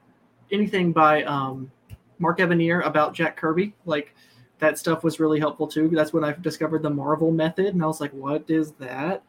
anything 0.51 0.93
by 0.93 1.23
um, 1.25 1.71
Mark 2.19 2.39
Evanier 2.39 2.85
about 2.85 3.15
Jack 3.15 3.37
Kirby, 3.37 3.75
like 3.85 4.15
that 4.59 4.79
stuff 4.79 5.05
was 5.05 5.21
really 5.21 5.39
helpful 5.39 5.67
too. 5.67 5.89
That's 5.89 6.13
when 6.13 6.25
I 6.25 6.33
discovered 6.33 6.83
the 6.83 6.91
Marvel 6.91 7.31
method, 7.31 7.67
and 7.67 7.83
I 7.83 7.87
was 7.87 8.01
like, 8.01 8.13
"What 8.13 8.45
is 8.49 8.73
that?" 8.73 9.23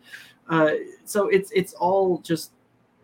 Uh, 0.50 0.72
so 1.04 1.28
it's 1.28 1.52
it's 1.52 1.74
all 1.74 2.20
just 2.20 2.52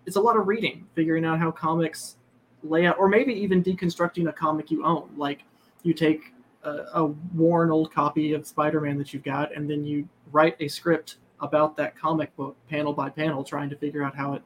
it's 0.06 0.16
a 0.16 0.22
lot 0.22 0.38
of 0.38 0.48
reading, 0.48 0.88
figuring 0.96 1.26
out 1.26 1.40
how 1.40 1.52
comics 1.52 2.18
layout, 2.64 2.98
or 2.98 3.08
maybe 3.08 3.34
even 3.34 3.64
deconstructing 3.64 4.30
a 4.30 4.34
comic 4.34 4.72
you 4.72 4.86
own. 4.86 5.10
Like 5.18 5.44
you 5.84 5.94
take 5.94 6.34
a, 6.64 6.86
a 6.94 7.06
worn 7.34 7.72
old 7.72 7.94
copy 7.94 8.34
of 8.34 8.46
Spider-Man 8.48 8.98
that 8.98 9.14
you've 9.14 9.24
got, 9.24 9.56
and 9.56 9.70
then 9.70 9.84
you 9.84 10.08
write 10.32 10.56
a 10.60 10.68
script 10.68 11.18
about 11.40 11.76
that 11.76 11.98
comic 11.98 12.36
book 12.36 12.56
panel 12.70 12.94
by 12.94 13.10
panel, 13.10 13.44
trying 13.44 13.70
to 13.70 13.76
figure 13.76 14.04
out 14.04 14.16
how 14.16 14.34
it 14.34 14.44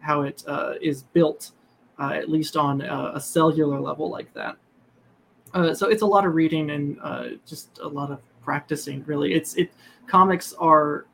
how 0.00 0.22
it 0.22 0.42
uh, 0.46 0.74
is 0.80 1.02
built, 1.02 1.52
uh, 1.98 2.12
at 2.14 2.28
least 2.28 2.56
on 2.56 2.80
a, 2.80 3.12
a 3.14 3.20
cellular 3.20 3.80
level 3.80 4.10
like 4.10 4.32
that. 4.34 4.56
Uh, 5.54 5.74
so 5.74 5.88
it's 5.88 6.02
a 6.02 6.06
lot 6.06 6.26
of 6.26 6.34
reading 6.34 6.70
and 6.70 6.98
uh, 7.02 7.28
just 7.46 7.78
a 7.82 7.88
lot 7.88 8.10
of 8.10 8.20
practicing. 8.42 9.02
Really, 9.04 9.34
it's 9.34 9.54
it. 9.54 9.72
Comics 10.06 10.54
are 10.54 11.06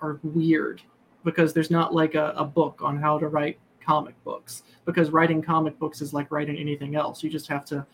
are 0.00 0.18
weird 0.22 0.82
because 1.24 1.52
there's 1.52 1.70
not 1.70 1.94
like 1.94 2.14
a, 2.14 2.34
a 2.36 2.44
book 2.44 2.80
on 2.82 2.98
how 2.98 3.18
to 3.18 3.28
write 3.28 3.58
comic 3.84 4.14
books 4.24 4.62
because 4.84 5.10
writing 5.10 5.42
comic 5.42 5.78
books 5.78 6.00
is 6.00 6.12
like 6.12 6.30
writing 6.30 6.56
anything 6.56 6.94
else 6.94 7.22
you 7.22 7.30
just 7.30 7.48
have 7.48 7.64
to 7.64 7.84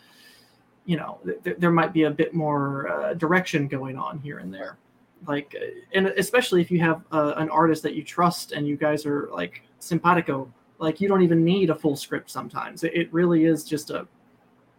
you 0.84 0.96
know 0.96 1.18
th- 1.44 1.56
there 1.58 1.70
might 1.70 1.92
be 1.92 2.04
a 2.04 2.10
bit 2.10 2.34
more 2.34 2.88
uh, 2.88 3.14
direction 3.14 3.66
going 3.66 3.96
on 3.96 4.18
here 4.18 4.38
and 4.38 4.52
there 4.52 4.78
like 5.26 5.54
uh, 5.60 5.66
and 5.94 6.08
especially 6.08 6.60
if 6.60 6.70
you 6.70 6.80
have 6.80 7.02
uh, 7.12 7.34
an 7.36 7.50
artist 7.50 7.82
that 7.82 7.94
you 7.94 8.02
trust 8.02 8.52
and 8.52 8.66
you 8.66 8.76
guys 8.76 9.04
are 9.06 9.28
like 9.32 9.62
simpatico 9.78 10.52
like 10.78 11.00
you 11.00 11.08
don't 11.08 11.22
even 11.22 11.44
need 11.44 11.70
a 11.70 11.74
full 11.74 11.96
script 11.96 12.30
sometimes 12.30 12.84
it, 12.84 12.94
it 12.94 13.12
really 13.12 13.44
is 13.44 13.64
just 13.64 13.90
a 13.90 14.06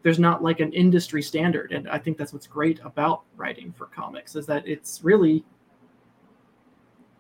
there's 0.02 0.20
not 0.20 0.42
like 0.42 0.60
an 0.60 0.72
industry 0.74 1.22
standard 1.22 1.72
and 1.72 1.90
i 1.90 1.98
think 1.98 2.18
that's 2.18 2.32
what's 2.32 2.48
great 2.48 2.80
about 2.86 3.24
writing 3.36 3.72
for 3.72 3.88
comics 3.88 4.36
is 4.36 4.46
that 4.46 4.66
it's 4.68 5.04
really 5.04 5.44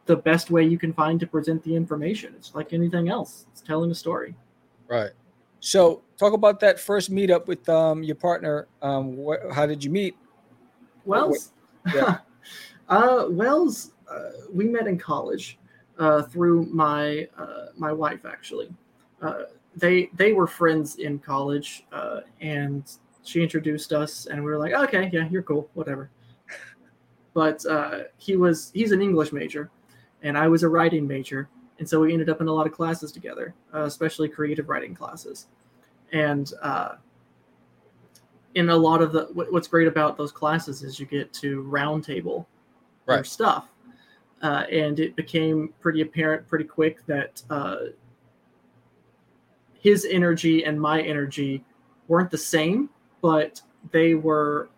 the 0.05 0.15
best 0.15 0.49
way 0.49 0.63
you 0.63 0.77
can 0.77 0.93
find 0.93 1.19
to 1.19 1.27
present 1.27 1.61
the 1.63 1.75
information 1.75 2.33
it's 2.35 2.55
like 2.55 2.73
anything 2.73 3.09
else 3.09 3.45
it's 3.51 3.61
telling 3.61 3.91
a 3.91 3.95
story 3.95 4.33
Right. 4.89 5.11
So, 5.61 6.01
talk 6.17 6.33
about 6.33 6.59
that 6.61 6.79
first 6.79 7.11
meetup 7.11 7.45
with 7.45 7.67
um, 7.69 8.01
your 8.01 8.15
partner. 8.15 8.67
Um, 8.81 9.17
wh- 9.23 9.53
how 9.53 9.65
did 9.65 9.83
you 9.83 9.91
meet? 9.91 10.17
Wells. 11.05 11.51
Yeah. 11.93 12.17
uh, 12.89 13.27
Wells, 13.29 13.91
uh, 14.09 14.31
we 14.51 14.65
met 14.65 14.87
in 14.87 14.97
college 14.97 15.59
uh, 15.99 16.23
through 16.23 16.65
my 16.65 17.27
uh, 17.37 17.67
my 17.77 17.93
wife 17.93 18.25
actually. 18.25 18.69
Uh, 19.21 19.43
they 19.75 20.09
they 20.15 20.33
were 20.33 20.47
friends 20.47 20.95
in 20.95 21.19
college, 21.19 21.85
uh, 21.91 22.21
and 22.41 22.91
she 23.23 23.41
introduced 23.41 23.93
us, 23.93 24.25
and 24.25 24.43
we 24.43 24.49
were 24.49 24.57
like, 24.57 24.73
okay, 24.73 25.09
yeah, 25.13 25.27
you're 25.29 25.43
cool, 25.43 25.69
whatever. 25.73 26.09
But 27.35 27.63
he 28.17 28.35
was 28.35 28.71
he's 28.73 28.91
an 28.91 29.01
English 29.01 29.31
major, 29.31 29.69
and 30.23 30.37
I 30.37 30.47
was 30.47 30.63
a 30.63 30.67
writing 30.67 31.07
major, 31.07 31.47
and 31.77 31.87
so 31.87 32.01
we 32.01 32.11
ended 32.11 32.27
up 32.27 32.41
in 32.41 32.47
a 32.47 32.51
lot 32.51 32.65
of 32.65 32.73
classes 32.73 33.11
together, 33.11 33.53
especially 33.71 34.27
creative 34.27 34.67
writing 34.67 34.95
classes, 34.95 35.47
and. 36.11 36.51
In 38.55 38.69
a 38.69 38.75
lot 38.75 39.03
of 39.03 39.11
the 39.11 39.29
what, 39.33 39.53
what's 39.53 39.67
great 39.67 39.87
about 39.87 40.17
those 40.17 40.31
classes 40.31 40.81
is 40.81 40.99
you 40.99 41.05
get 41.05 41.31
to 41.33 41.63
roundtable 41.63 42.47
Right. 43.17 43.25
stuff 43.25 43.67
uh, 44.41 44.63
and 44.71 44.99
it 44.99 45.15
became 45.15 45.73
pretty 45.79 46.01
apparent 46.01 46.47
pretty 46.47 46.65
quick 46.65 47.05
that 47.05 47.41
uh, 47.49 47.77
his 49.73 50.05
energy 50.09 50.63
and 50.65 50.79
my 50.79 51.01
energy 51.01 51.63
weren't 52.07 52.31
the 52.31 52.37
same 52.37 52.89
but 53.21 53.61
they 53.91 54.13
were 54.13 54.69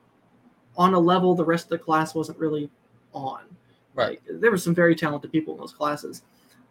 on 0.78 0.94
a 0.94 1.00
level 1.00 1.36
the 1.36 1.46
rest 1.46 1.65
of 1.65 1.70
the 1.70 1.78
class 1.78 2.15
wasn't 2.15 2.38
really 2.38 2.70
on 3.13 3.41
Right. 3.94 4.22
like, 4.30 4.39
there 4.39 4.52
were 4.52 4.58
some 4.58 4.74
very 4.74 4.96
talented 4.96 5.32
people 5.32 5.54
in 5.54 5.60
those 5.60 5.74
classes 5.74 6.24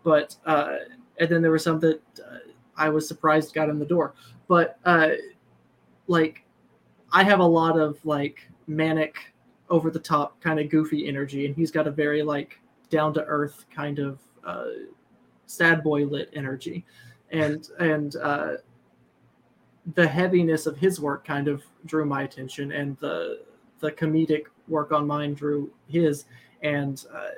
but 0.03 0.37
uh, 0.47 0.77
and 1.19 1.29
then 1.29 1.43
there 1.43 1.51
were 1.51 1.59
some 1.59 1.79
that 1.81 2.01
uh, 2.19 2.39
i 2.77 2.89
was 2.89 3.07
surprised 3.07 3.53
got 3.55 3.69
in 3.69 3.79
the 3.79 3.85
door 3.85 4.15
but 4.49 4.79
uh, 4.85 5.11
like 6.09 6.45
I 7.13 7.25
have 7.25 7.41
a 7.41 7.45
lot 7.45 7.79
of 7.79 8.05
like 8.05 8.49
manic, 8.67 9.33
over 9.71 9.91
the 9.91 9.99
top, 9.99 10.41
kind 10.41 10.59
of 10.59 10.69
goofy 10.69 11.07
energy, 11.07 11.47
and 11.47 11.55
he's 11.55 11.71
got 11.71 11.87
a 11.87 11.91
very 11.91 12.23
like 12.23 12.61
down 12.91 13.15
to 13.15 13.25
earth 13.25 13.67
kind 13.75 13.99
of 13.99 14.19
uh, 14.45 14.65
sad 15.47 15.83
boy 15.83 16.05
lit 16.05 16.31
energy, 16.35 16.85
and 17.31 17.69
and 17.79 18.17
uh, 18.17 18.55
the 19.95 20.07
heaviness 20.07 20.67
of 20.67 20.77
his 20.77 21.01
work 21.01 21.25
kind 21.25 21.49
of 21.49 21.63
drew 21.87 22.05
my 22.05 22.23
attention, 22.23 22.73
and 22.73 22.97
the 22.99 23.43
the 23.79 23.93
comedic 23.93 24.45
work 24.69 24.93
on 24.93 25.07
mine 25.07 25.35
drew 25.35 25.71
his, 25.89 26.25
and 26.63 27.05
uh, 27.15 27.31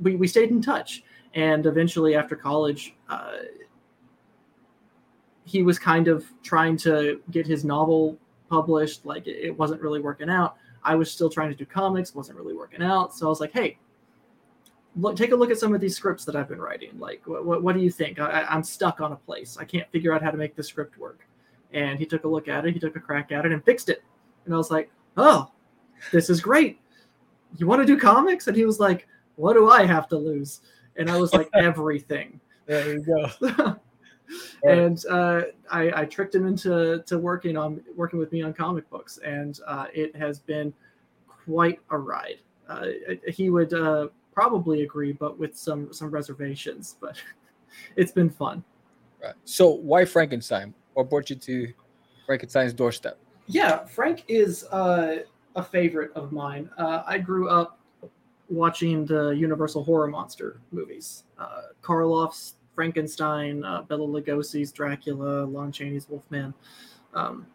we 0.00 0.16
we 0.16 0.26
stayed 0.26 0.50
in 0.50 0.62
touch, 0.62 1.04
and 1.34 1.66
eventually 1.66 2.14
after 2.16 2.36
college. 2.36 2.94
Uh, 3.08 3.36
he 5.46 5.62
was 5.62 5.78
kind 5.78 6.08
of 6.08 6.24
trying 6.42 6.74
to 6.74 7.20
get 7.30 7.46
his 7.46 7.66
novel 7.66 8.18
published. 8.48 9.04
Like 9.04 9.26
it, 9.26 9.36
it 9.44 9.58
wasn't 9.58 9.82
really 9.82 10.00
working 10.00 10.30
out. 10.30 10.56
I 10.84 10.94
was 10.94 11.10
still 11.10 11.30
trying 11.30 11.50
to 11.50 11.56
do 11.56 11.64
comics, 11.64 12.14
wasn't 12.14 12.38
really 12.38 12.54
working 12.54 12.82
out. 12.82 13.14
So 13.14 13.26
I 13.26 13.28
was 13.28 13.40
like, 13.40 13.52
hey, 13.52 13.78
look, 14.96 15.16
take 15.16 15.32
a 15.32 15.36
look 15.36 15.50
at 15.50 15.58
some 15.58 15.74
of 15.74 15.80
these 15.80 15.96
scripts 15.96 16.24
that 16.24 16.36
I've 16.36 16.48
been 16.48 16.60
writing. 16.60 16.98
Like, 16.98 17.22
what, 17.26 17.44
what, 17.44 17.62
what 17.62 17.74
do 17.74 17.80
you 17.80 17.90
think? 17.90 18.20
I, 18.20 18.46
I'm 18.48 18.62
stuck 18.62 19.00
on 19.00 19.12
a 19.12 19.16
place. 19.16 19.56
I 19.58 19.64
can't 19.64 19.90
figure 19.90 20.12
out 20.12 20.22
how 20.22 20.30
to 20.30 20.36
make 20.36 20.56
the 20.56 20.62
script 20.62 20.98
work. 20.98 21.26
And 21.72 21.98
he 21.98 22.06
took 22.06 22.24
a 22.24 22.28
look 22.28 22.48
at 22.48 22.64
it. 22.66 22.74
He 22.74 22.78
took 22.80 22.96
a 22.96 23.00
crack 23.00 23.32
at 23.32 23.46
it 23.46 23.52
and 23.52 23.64
fixed 23.64 23.88
it. 23.88 24.02
And 24.44 24.54
I 24.54 24.56
was 24.56 24.70
like, 24.70 24.90
oh, 25.16 25.50
this 26.12 26.30
is 26.30 26.40
great. 26.40 26.80
You 27.56 27.66
want 27.66 27.82
to 27.82 27.86
do 27.86 27.98
comics? 27.98 28.46
And 28.46 28.56
he 28.56 28.64
was 28.64 28.78
like, 28.78 29.08
what 29.36 29.54
do 29.54 29.70
I 29.70 29.84
have 29.84 30.08
to 30.08 30.16
lose? 30.16 30.60
And 30.96 31.10
I 31.10 31.16
was 31.16 31.32
like, 31.32 31.48
everything. 31.54 32.40
There 32.66 32.94
you 32.94 33.04
go. 33.40 33.76
and 34.62 35.04
uh, 35.06 35.42
I, 35.70 36.02
I, 36.02 36.04
tricked 36.04 36.34
him 36.34 36.46
into 36.46 37.02
to 37.06 37.18
working 37.18 37.56
on 37.56 37.80
working 37.96 38.18
with 38.18 38.32
me 38.32 38.42
on 38.42 38.52
comic 38.54 38.88
books, 38.90 39.18
and 39.24 39.60
uh, 39.66 39.86
it 39.92 40.14
has 40.16 40.38
been 40.38 40.72
quite 41.26 41.80
a 41.90 41.98
ride. 41.98 42.38
Uh, 42.68 42.86
he 43.28 43.50
would 43.50 43.74
uh, 43.74 44.08
probably 44.32 44.82
agree, 44.82 45.12
but 45.12 45.38
with 45.38 45.56
some 45.56 45.92
some 45.92 46.10
reservations. 46.10 46.96
But 47.00 47.16
it's 47.96 48.12
been 48.12 48.30
fun. 48.30 48.64
Right. 49.22 49.34
So 49.44 49.70
why 49.70 50.04
Frankenstein? 50.04 50.74
What 50.94 51.10
brought 51.10 51.30
you 51.30 51.36
to 51.36 51.72
Frankenstein's 52.26 52.72
doorstep? 52.72 53.18
Yeah, 53.46 53.84
Frank 53.84 54.24
is 54.28 54.64
uh, 54.64 55.18
a 55.54 55.62
favorite 55.62 56.12
of 56.14 56.32
mine. 56.32 56.70
Uh, 56.78 57.02
I 57.06 57.18
grew 57.18 57.48
up 57.48 57.78
watching 58.48 59.04
the 59.04 59.30
Universal 59.30 59.84
horror 59.84 60.06
monster 60.06 60.60
movies. 60.70 61.24
Karloff's 61.82 62.54
Frankenstein, 62.74 63.64
uh, 63.64 63.82
Bela 63.82 64.06
Lugosi's 64.06 64.72
Dracula, 64.72 65.44
Lon 65.44 65.72
Chaney's 65.72 66.08
Wolfman. 66.08 66.54
Um, 67.14 67.46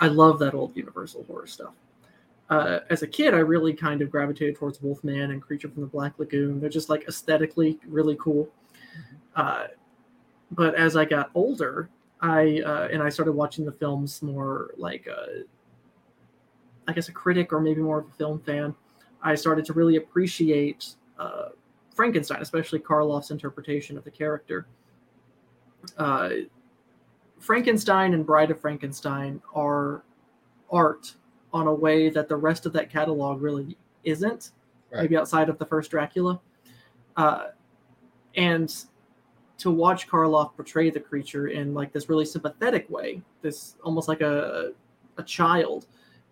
I 0.00 0.08
love 0.08 0.38
that 0.40 0.54
old 0.54 0.76
Universal 0.76 1.24
horror 1.24 1.46
stuff. 1.46 1.72
Uh, 2.50 2.80
as 2.88 3.02
a 3.02 3.06
kid, 3.06 3.34
I 3.34 3.38
really 3.38 3.74
kind 3.74 4.00
of 4.00 4.10
gravitated 4.10 4.56
towards 4.56 4.80
Wolfman 4.80 5.32
and 5.32 5.42
Creature 5.42 5.70
from 5.70 5.82
the 5.82 5.88
Black 5.88 6.18
Lagoon. 6.18 6.60
They're 6.60 6.70
just 6.70 6.88
like 6.88 7.06
aesthetically 7.06 7.78
really 7.86 8.16
cool. 8.18 8.46
Mm-hmm. 8.46 9.16
Uh, 9.36 9.66
but 10.50 10.74
as 10.74 10.96
I 10.96 11.04
got 11.04 11.30
older, 11.34 11.90
I 12.20 12.62
uh, 12.64 12.88
and 12.90 13.02
I 13.02 13.10
started 13.10 13.32
watching 13.32 13.64
the 13.64 13.72
films 13.72 14.22
more 14.22 14.70
like 14.76 15.06
a, 15.06 15.20
uh, 15.20 15.26
I 16.88 16.92
guess 16.92 17.08
a 17.08 17.12
critic 17.12 17.52
or 17.52 17.60
maybe 17.60 17.82
more 17.82 18.00
of 18.00 18.06
a 18.06 18.12
film 18.12 18.40
fan. 18.40 18.74
I 19.22 19.34
started 19.34 19.64
to 19.66 19.72
really 19.74 19.96
appreciate 19.96 20.94
uh, 21.18 21.50
Frankenstein, 21.98 22.40
especially 22.40 22.78
Karloff's 22.78 23.32
interpretation 23.32 23.98
of 23.98 24.04
the 24.04 24.10
character. 24.12 24.68
Uh, 25.96 26.30
Frankenstein 27.40 28.14
and 28.14 28.24
Bride 28.24 28.52
of 28.52 28.60
Frankenstein 28.60 29.42
are 29.52 30.04
art 30.70 31.16
on 31.52 31.66
a 31.66 31.74
way 31.74 32.08
that 32.08 32.28
the 32.28 32.36
rest 32.36 32.66
of 32.66 32.72
that 32.74 32.88
catalog 32.88 33.42
really 33.42 33.76
isn't, 34.04 34.52
right. 34.92 35.02
maybe 35.02 35.16
outside 35.16 35.48
of 35.48 35.58
the 35.58 35.66
first 35.66 35.90
Dracula. 35.90 36.40
Uh, 37.16 37.48
and 38.36 38.84
to 39.56 39.72
watch 39.72 40.06
Karloff 40.06 40.54
portray 40.54 40.90
the 40.90 41.00
creature 41.00 41.48
in 41.48 41.74
like 41.74 41.92
this 41.92 42.08
really 42.08 42.26
sympathetic 42.26 42.88
way, 42.88 43.20
this 43.42 43.74
almost 43.82 44.06
like 44.06 44.20
a 44.20 44.70
a 45.16 45.24
child, 45.24 45.86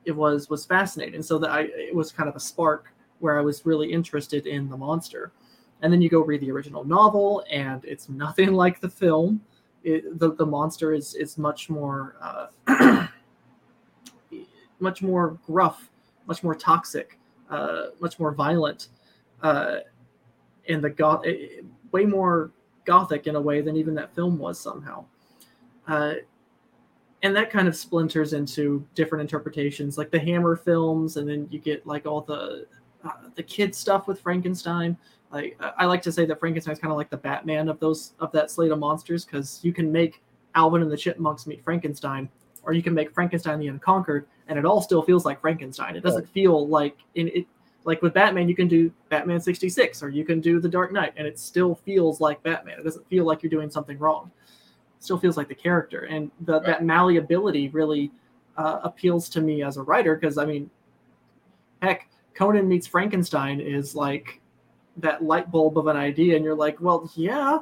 it 0.05 0.12
was 0.12 0.48
was 0.48 0.64
fascinating. 0.64 1.24
So 1.24 1.38
that 1.38 1.50
I 1.50 1.62
it 1.62 1.92
was 1.92 2.12
kind 2.12 2.29
of 2.29 2.37
a 2.37 2.40
spark 2.40 2.94
where 3.18 3.37
I 3.37 3.42
was 3.42 3.66
really 3.66 3.90
interested 3.92 4.46
in 4.46 4.68
the 4.68 4.76
monster 4.76 5.33
and 5.83 5.93
then 5.93 6.01
you 6.01 6.09
go 6.09 6.21
read 6.21 6.41
the 6.41 6.51
original 6.51 6.85
novel 6.85 7.45
and 7.51 7.85
it's 7.85 8.09
nothing 8.09 8.53
like 8.65 8.81
the 8.81 8.89
film. 8.89 9.41
It, 9.85 10.19
the, 10.19 10.35
the 10.35 10.47
monster 10.47 10.93
is 10.93 11.15
is 11.15 11.39
much 11.39 11.71
more 11.71 12.17
uh, 12.21 13.07
much 14.81 15.01
more 15.01 15.39
gruff 15.47 15.91
much 16.27 16.43
more 16.43 16.55
toxic 16.55 17.19
uh, 17.51 17.87
much 18.01 18.19
more 18.19 18.33
violent 18.33 18.89
uh, 19.43 19.77
and 20.69 20.83
the 20.83 20.91
goth 20.91 21.25
way 21.93 22.05
more 22.05 22.51
gothic 22.85 23.27
in 23.27 23.37
a 23.37 23.41
way 23.41 23.61
than 23.61 23.77
even 23.77 23.95
that 23.95 24.15
film 24.15 24.39
was 24.39 24.59
somehow. 24.59 25.05
Uh, 25.87 26.15
and 27.23 27.35
that 27.35 27.51
kind 27.51 27.67
of 27.69 27.77
splinters 27.77 28.33
into 28.33 28.87
different 28.95 29.23
interpretations 29.23 29.97
like 29.97 30.11
the 30.11 30.19
hammer 30.19 30.57
films 30.57 31.17
and 31.17 31.29
then 31.29 31.47
you 31.51 31.59
get 31.59 31.87
like 31.87 32.07
all 32.07 32.21
the 32.21 32.67
uh, 33.05 33.29
the 33.35 33.43
kid 33.43 33.75
stuff 33.75 34.07
with 34.07 34.21
frankenstein 34.21 34.97
like 35.33 35.59
I 35.61 35.87
like 35.87 36.03
to 36.03 36.12
say 36.12 36.25
that 36.27 36.39
Frankenstein's 36.39 36.79
kind 36.79 36.93
of 36.93 36.97
like 36.97 37.11
the 37.11 37.17
Batman 37.17 37.69
of 37.69 37.81
those 37.81 38.12
of 38.21 38.33
that 38.33 38.51
slate 38.51 38.71
of 38.71 38.79
monsters 38.79 39.25
because 39.25 39.61
you 39.62 39.73
can 39.73 39.91
make 39.91 40.23
Alvin 40.55 40.83
and 40.83 40.91
the 40.91 40.97
Chipmunks 40.97 41.47
meet 41.47 41.62
Frankenstein, 41.65 42.29
or 42.62 42.73
you 42.73 42.83
can 42.83 42.95
make 42.95 43.12
Frankenstein 43.12 43.59
the 43.59 43.69
Unconquered, 43.69 44.27
and 44.49 44.59
it 44.59 44.65
all 44.65 44.81
still 44.81 45.03
feels 45.03 45.25
like 45.25 45.41
Frankenstein. 45.41 45.97
It 45.97 46.03
doesn't 46.03 46.29
feel 46.31 46.69
like 46.69 46.97
in 47.15 47.29
it 47.29 47.47
like 47.85 48.03
with 48.03 48.15
Batman 48.15 48.49
you 48.49 48.57
can 48.57 48.67
do 48.67 48.93
Batman 49.11 49.41
66 49.41 50.03
or 50.03 50.09
you 50.09 50.25
can 50.25 50.41
do 50.41 50.61
The 50.61 50.69
Dark 50.69 50.93
Knight, 50.93 51.12
and 51.17 51.27
it 51.27 51.39
still 51.39 51.75
feels 51.75 52.21
like 52.21 52.43
Batman. 52.43 52.79
It 52.79 52.85
doesn't 52.85 53.09
feel 53.09 53.25
like 53.25 53.43
you're 53.43 53.51
doing 53.51 53.71
something 53.71 53.99
wrong. 53.99 54.31
It 54.99 55.05
still 55.05 55.19
feels 55.19 55.37
like 55.37 55.49
the 55.49 55.55
character, 55.55 56.05
and 56.05 56.31
the, 56.43 56.55
right. 56.55 56.67
that 56.67 56.85
malleability 56.85 57.69
really 57.69 58.11
uh, 58.57 58.81
appeals 58.83 59.29
to 59.31 59.41
me 59.41 59.62
as 59.62 59.77
a 59.77 59.83
writer 59.83 60.15
because 60.15 60.39
I 60.39 60.47
mean, 60.47 60.71
heck, 61.83 62.09
Conan 62.35 62.69
meets 62.69 62.87
Frankenstein 62.87 63.61
is 63.61 63.95
like 63.95 64.41
that 64.99 65.23
light 65.23 65.51
bulb 65.51 65.79
of 65.79 65.87
an 65.87 65.97
idea 65.97 66.37
and 66.37 66.45
you're 66.45 66.55
like 66.55 66.81
well 66.81 67.11
yeah 67.15 67.59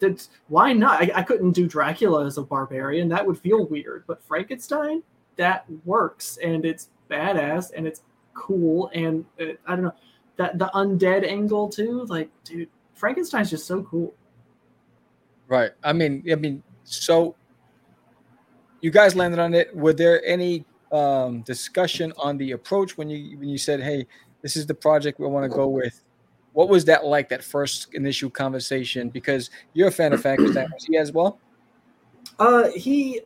that's 0.00 0.30
why 0.48 0.72
not? 0.72 1.02
I, 1.02 1.10
I 1.16 1.22
couldn't 1.22 1.52
do 1.52 1.66
dracula 1.66 2.24
as 2.24 2.38
a 2.38 2.42
barbarian. 2.42 3.08
That 3.08 3.26
would 3.26 3.38
feel 3.38 3.66
weird. 3.66 4.04
But 4.06 4.22
frankenstein 4.22 5.02
that 5.36 5.64
works 5.84 6.38
and 6.42 6.64
it's 6.64 6.88
badass 7.08 7.70
and 7.76 7.86
it's 7.86 8.02
cool 8.34 8.90
and 8.92 9.24
it, 9.38 9.60
i 9.66 9.74
don't 9.74 9.84
know 9.84 9.94
that 10.36 10.58
the 10.58 10.70
undead 10.74 11.26
angle 11.26 11.68
too 11.68 12.04
like 12.08 12.28
dude 12.44 12.68
frankenstein's 12.94 13.50
just 13.50 13.66
so 13.66 13.82
cool. 13.84 14.14
Right. 15.46 15.70
I 15.82 15.92
mean 15.92 16.24
i 16.30 16.34
mean 16.34 16.62
so 16.84 17.34
you 18.80 18.90
guys 18.90 19.16
landed 19.16 19.40
on 19.40 19.54
it. 19.54 19.74
Were 19.74 19.92
there 19.92 20.24
any 20.24 20.64
um 20.92 21.42
discussion 21.42 22.12
on 22.16 22.38
the 22.38 22.52
approach 22.52 22.96
when 22.96 23.08
you 23.10 23.38
when 23.38 23.48
you 23.48 23.58
said 23.58 23.80
hey 23.80 24.06
this 24.42 24.56
is 24.56 24.66
the 24.66 24.74
project 24.74 25.18
we 25.20 25.26
want 25.26 25.44
to 25.50 25.54
go 25.54 25.68
with 25.68 26.02
what 26.58 26.68
was 26.68 26.84
that 26.86 27.06
like? 27.06 27.28
That 27.28 27.44
first 27.44 27.94
initial 27.94 28.28
conversation? 28.28 29.10
Because 29.10 29.48
you're 29.74 29.86
a 29.86 29.92
fan 29.92 30.12
of 30.12 30.20
Frankenstein, 30.20 30.66
was 30.72 30.84
he 30.84 30.96
as 30.96 31.12
well? 31.12 31.38
Uh, 32.40 32.68
he 32.70 33.20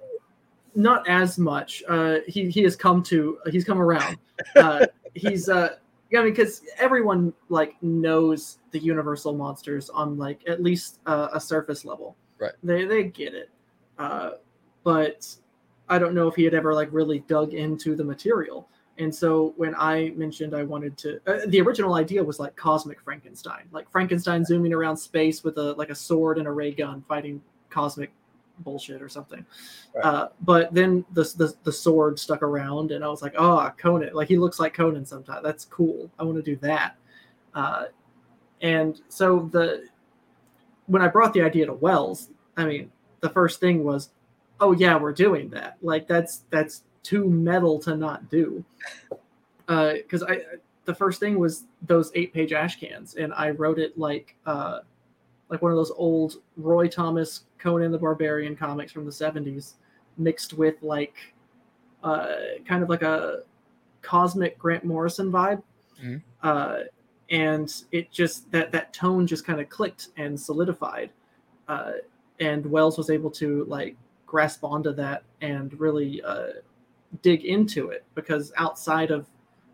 not 0.75 1.09
as 1.09 1.39
much. 1.39 1.83
Uh, 1.89 2.17
he 2.29 2.51
he 2.51 2.63
has 2.63 2.77
come 2.77 3.03
to 3.05 3.39
he's 3.51 3.65
come 3.65 3.81
around. 3.81 4.19
Uh, 4.55 4.85
he's 5.15 5.49
uh, 5.49 5.77
yeah, 6.11 6.21
I 6.21 6.25
mean, 6.25 6.35
because 6.35 6.61
everyone 6.79 7.33
like 7.49 7.83
knows 7.83 8.59
the 8.71 8.79
Universal 8.79 9.33
monsters 9.33 9.89
on 9.89 10.19
like 10.19 10.43
at 10.47 10.63
least 10.63 10.99
uh, 11.07 11.29
a 11.33 11.41
surface 11.41 11.87
level. 11.87 12.15
Right. 12.39 12.53
They 12.63 12.85
they 12.85 13.05
get 13.05 13.33
it. 13.33 13.49
Uh, 13.99 14.33
but 14.85 15.27
I 15.89 15.99
don't 15.99 16.15
know 16.15 16.29
if 16.29 16.35
he 16.35 16.45
had 16.45 16.53
ever 16.53 16.75
like 16.75 16.91
really 16.93 17.21
dug 17.21 17.55
into 17.55 17.97
the 17.97 18.05
material. 18.05 18.69
And 18.99 19.15
so 19.15 19.55
when 19.57 19.75
I 19.77 20.13
mentioned 20.17 20.55
I 20.55 20.63
wanted 20.63 20.97
to, 20.99 21.21
uh, 21.27 21.41
the 21.47 21.61
original 21.61 21.95
idea 21.95 22.23
was 22.23 22.39
like 22.39 22.55
cosmic 22.57 23.01
Frankenstein, 23.01 23.65
like 23.73 23.91
Frankenstein 23.91 24.45
zooming 24.45 24.73
around 24.73 24.97
space 24.97 25.43
with 25.43 25.57
a 25.57 25.73
like 25.73 25.91
a 25.91 25.95
sword 25.95 26.39
and 26.39 26.47
a 26.47 26.51
ray 26.51 26.73
gun 26.73 27.03
fighting 27.09 27.43
cosmic 27.71 28.13
bullshit 28.59 29.01
or 29.01 29.09
something. 29.09 29.45
Right. 29.95 30.05
Uh, 30.05 30.29
but 30.43 30.73
then 30.75 31.05
the, 31.13 31.23
the, 31.37 31.55
the 31.65 31.73
sword 31.73 32.19
stuck 32.19 32.43
around, 32.43 32.93
and 32.93 33.03
I 33.05 33.09
was 33.09 33.23
like, 33.23 33.35
oh, 33.37 33.71
Conan, 33.79 34.13
like 34.13 34.29
he 34.29 34.37
looks 34.37 34.61
like 34.61 34.75
Conan 34.75 35.07
sometimes. 35.07 35.43
That's 35.43 35.65
cool. 35.65 36.11
I 36.19 36.25
want 36.25 36.37
to 36.37 36.43
do 36.43 36.57
that. 36.57 36.97
Uh, 37.55 37.87
and 38.61 39.01
so 39.09 39.49
the 39.53 39.89
when 40.87 41.03
I 41.03 41.09
brought 41.09 41.33
the 41.33 41.43
idea 41.43 41.67
to 41.67 41.73
Wells, 41.73 42.29
I 42.57 42.65
mean, 42.65 42.93
the 43.21 43.31
first 43.31 43.61
thing 43.61 43.85
was, 43.85 44.11
oh 44.61 44.73
yeah, 44.73 44.99
we're 44.99 45.13
doing 45.13 45.49
that. 45.51 45.79
Like 45.83 46.07
that's 46.07 46.45
that's 46.51 46.85
too 47.03 47.29
metal 47.29 47.79
to 47.81 47.97
not 47.97 48.31
do. 48.31 48.65
Because 49.67 50.23
uh, 50.23 50.27
I 50.29 50.43
the 50.85 50.95
first 50.95 51.21
thing 51.21 51.39
was 51.39 51.65
those 51.83 52.11
eight 52.15 52.33
page 52.33 52.53
ash 52.53 52.79
cans, 52.79 53.15
and 53.15 53.33
I 53.35 53.51
wrote 53.51 53.79
it 53.79 53.97
like 53.99 54.35
uh, 54.47 54.81
like 55.49 55.63
one 55.63 55.71
of 55.71 55.77
those 55.77 55.93
old 55.93 56.37
Roy 56.57 56.89
Thomas 56.89 57.45
Conan 57.59 57.93
the 57.93 57.99
Barbarian 57.99 58.57
comics 58.57 58.93
from 58.93 59.05
the 59.05 59.13
seventies, 59.13 59.75
mixed 60.19 60.55
with 60.55 60.83
like 60.83 61.15
uh, 62.03 62.35
kind 62.67 62.83
of 62.83 62.89
like 62.89 63.03
a 63.03 63.41
cosmic 64.03 64.59
Grant 64.59 64.85
Morrison 64.85 65.31
vibe. 65.31 65.63
Mhm. 66.03 66.23
Uh, 66.43 66.79
and 67.31 67.85
it 67.93 68.11
just 68.11 68.51
that 68.51 68.73
that 68.73 68.93
tone 68.93 69.27
just 69.27 69.45
kind 69.47 69.61
of 69.61 69.69
clicked 69.69 70.09
and 70.17 70.39
solidified. 70.39 71.11
Uh, 71.69 71.93
and 72.41 72.67
Wells 72.67 72.99
was 72.99 73.09
able 73.09 73.31
to 73.31 73.65
like 73.65 73.97
grasp 74.27 74.65
onto 74.65 74.93
that 74.95 75.23
and 75.41 75.79
really 75.79 76.23
uh, 76.23 76.49
dig 77.21 77.45
into 77.45 77.91
it 77.91 78.05
because 78.15 78.53
outside 78.57 79.11
of 79.11 79.27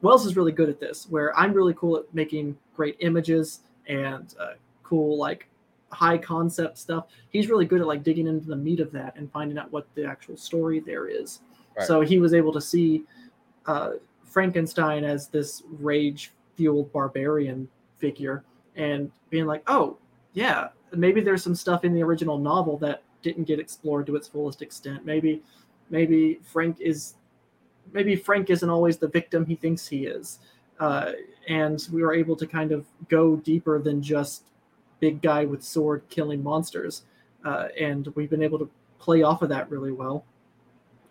Wells 0.02 0.26
is 0.26 0.36
really 0.36 0.52
good 0.52 0.68
at 0.68 0.80
this, 0.80 1.06
where 1.08 1.36
I'm 1.38 1.52
really 1.52 1.74
cool 1.74 1.96
at 1.96 2.12
making 2.14 2.56
great 2.74 2.96
images 3.00 3.60
and 3.86 4.34
uh, 4.38 4.54
cool 4.82 5.16
like 5.16 5.48
high 5.90 6.18
concept 6.18 6.78
stuff. 6.78 7.06
He's 7.30 7.48
really 7.48 7.64
good 7.64 7.80
at 7.80 7.86
like 7.86 8.02
digging 8.02 8.26
into 8.26 8.46
the 8.46 8.56
meat 8.56 8.80
of 8.80 8.92
that 8.92 9.16
and 9.16 9.30
finding 9.32 9.58
out 9.58 9.72
what 9.72 9.86
the 9.94 10.04
actual 10.04 10.36
story 10.36 10.80
there 10.80 11.06
is. 11.06 11.40
Right. 11.76 11.86
So 11.86 12.00
he 12.00 12.18
was 12.18 12.34
able 12.34 12.52
to 12.52 12.60
see 12.60 13.04
uh, 13.66 13.92
Frankenstein 14.24 15.04
as 15.04 15.28
this 15.28 15.62
rage 15.78 16.32
fueled 16.54 16.92
barbarian 16.92 17.68
figure 17.98 18.44
and 18.76 19.10
being 19.30 19.46
like, 19.46 19.62
oh, 19.66 19.96
yeah, 20.32 20.68
maybe 20.92 21.20
there's 21.20 21.42
some 21.42 21.54
stuff 21.54 21.84
in 21.84 21.94
the 21.94 22.02
original 22.02 22.38
novel 22.38 22.76
that 22.78 23.02
didn't 23.22 23.44
get 23.44 23.58
explored 23.58 24.06
to 24.06 24.16
its 24.16 24.28
fullest 24.28 24.62
extent. 24.62 25.04
Maybe, 25.04 25.42
maybe 25.90 26.38
Frank 26.44 26.80
is, 26.80 27.14
maybe 27.92 28.16
Frank 28.16 28.50
isn't 28.50 28.68
always 28.68 28.98
the 28.98 29.08
victim 29.08 29.44
he 29.46 29.54
thinks 29.54 29.86
he 29.86 30.06
is. 30.06 30.38
Uh, 30.80 31.12
and 31.48 31.88
we 31.92 32.02
were 32.02 32.14
able 32.14 32.36
to 32.36 32.46
kind 32.46 32.72
of 32.72 32.86
go 33.08 33.36
deeper 33.36 33.80
than 33.80 34.02
just 34.02 34.44
big 35.00 35.20
guy 35.22 35.44
with 35.44 35.62
sword 35.62 36.02
killing 36.08 36.42
monsters. 36.42 37.02
Uh, 37.44 37.68
and 37.78 38.08
we've 38.14 38.30
been 38.30 38.42
able 38.42 38.58
to 38.58 38.70
play 38.98 39.22
off 39.22 39.42
of 39.42 39.48
that 39.48 39.70
really 39.70 39.92
well. 39.92 40.24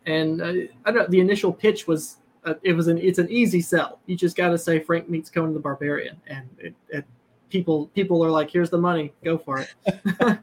And 0.06 0.42
uh, 0.42 0.54
I 0.86 0.92
don't 0.92 0.96
know, 0.96 1.08
the 1.08 1.20
initial 1.20 1.52
pitch 1.52 1.88
was 1.88 2.18
uh, 2.46 2.54
it 2.64 2.74
was 2.74 2.88
an 2.88 2.98
it's 2.98 3.20
an 3.20 3.30
easy 3.30 3.62
sell. 3.62 4.00
You 4.06 4.16
just 4.16 4.38
got 4.38 4.50
to 4.50 4.58
say 4.58 4.80
Frank 4.80 5.10
meets 5.10 5.30
Conan 5.30 5.54
the 5.54 5.60
Barbarian, 5.60 6.16
and 6.28 6.48
it, 6.60 6.74
it 6.90 7.06
people 7.50 7.88
people 7.88 8.24
are 8.24 8.32
like, 8.32 8.50
here's 8.50 8.70
the 8.70 8.78
money, 8.78 9.14
go 9.24 9.38
for 9.38 9.60
it. 9.60 9.74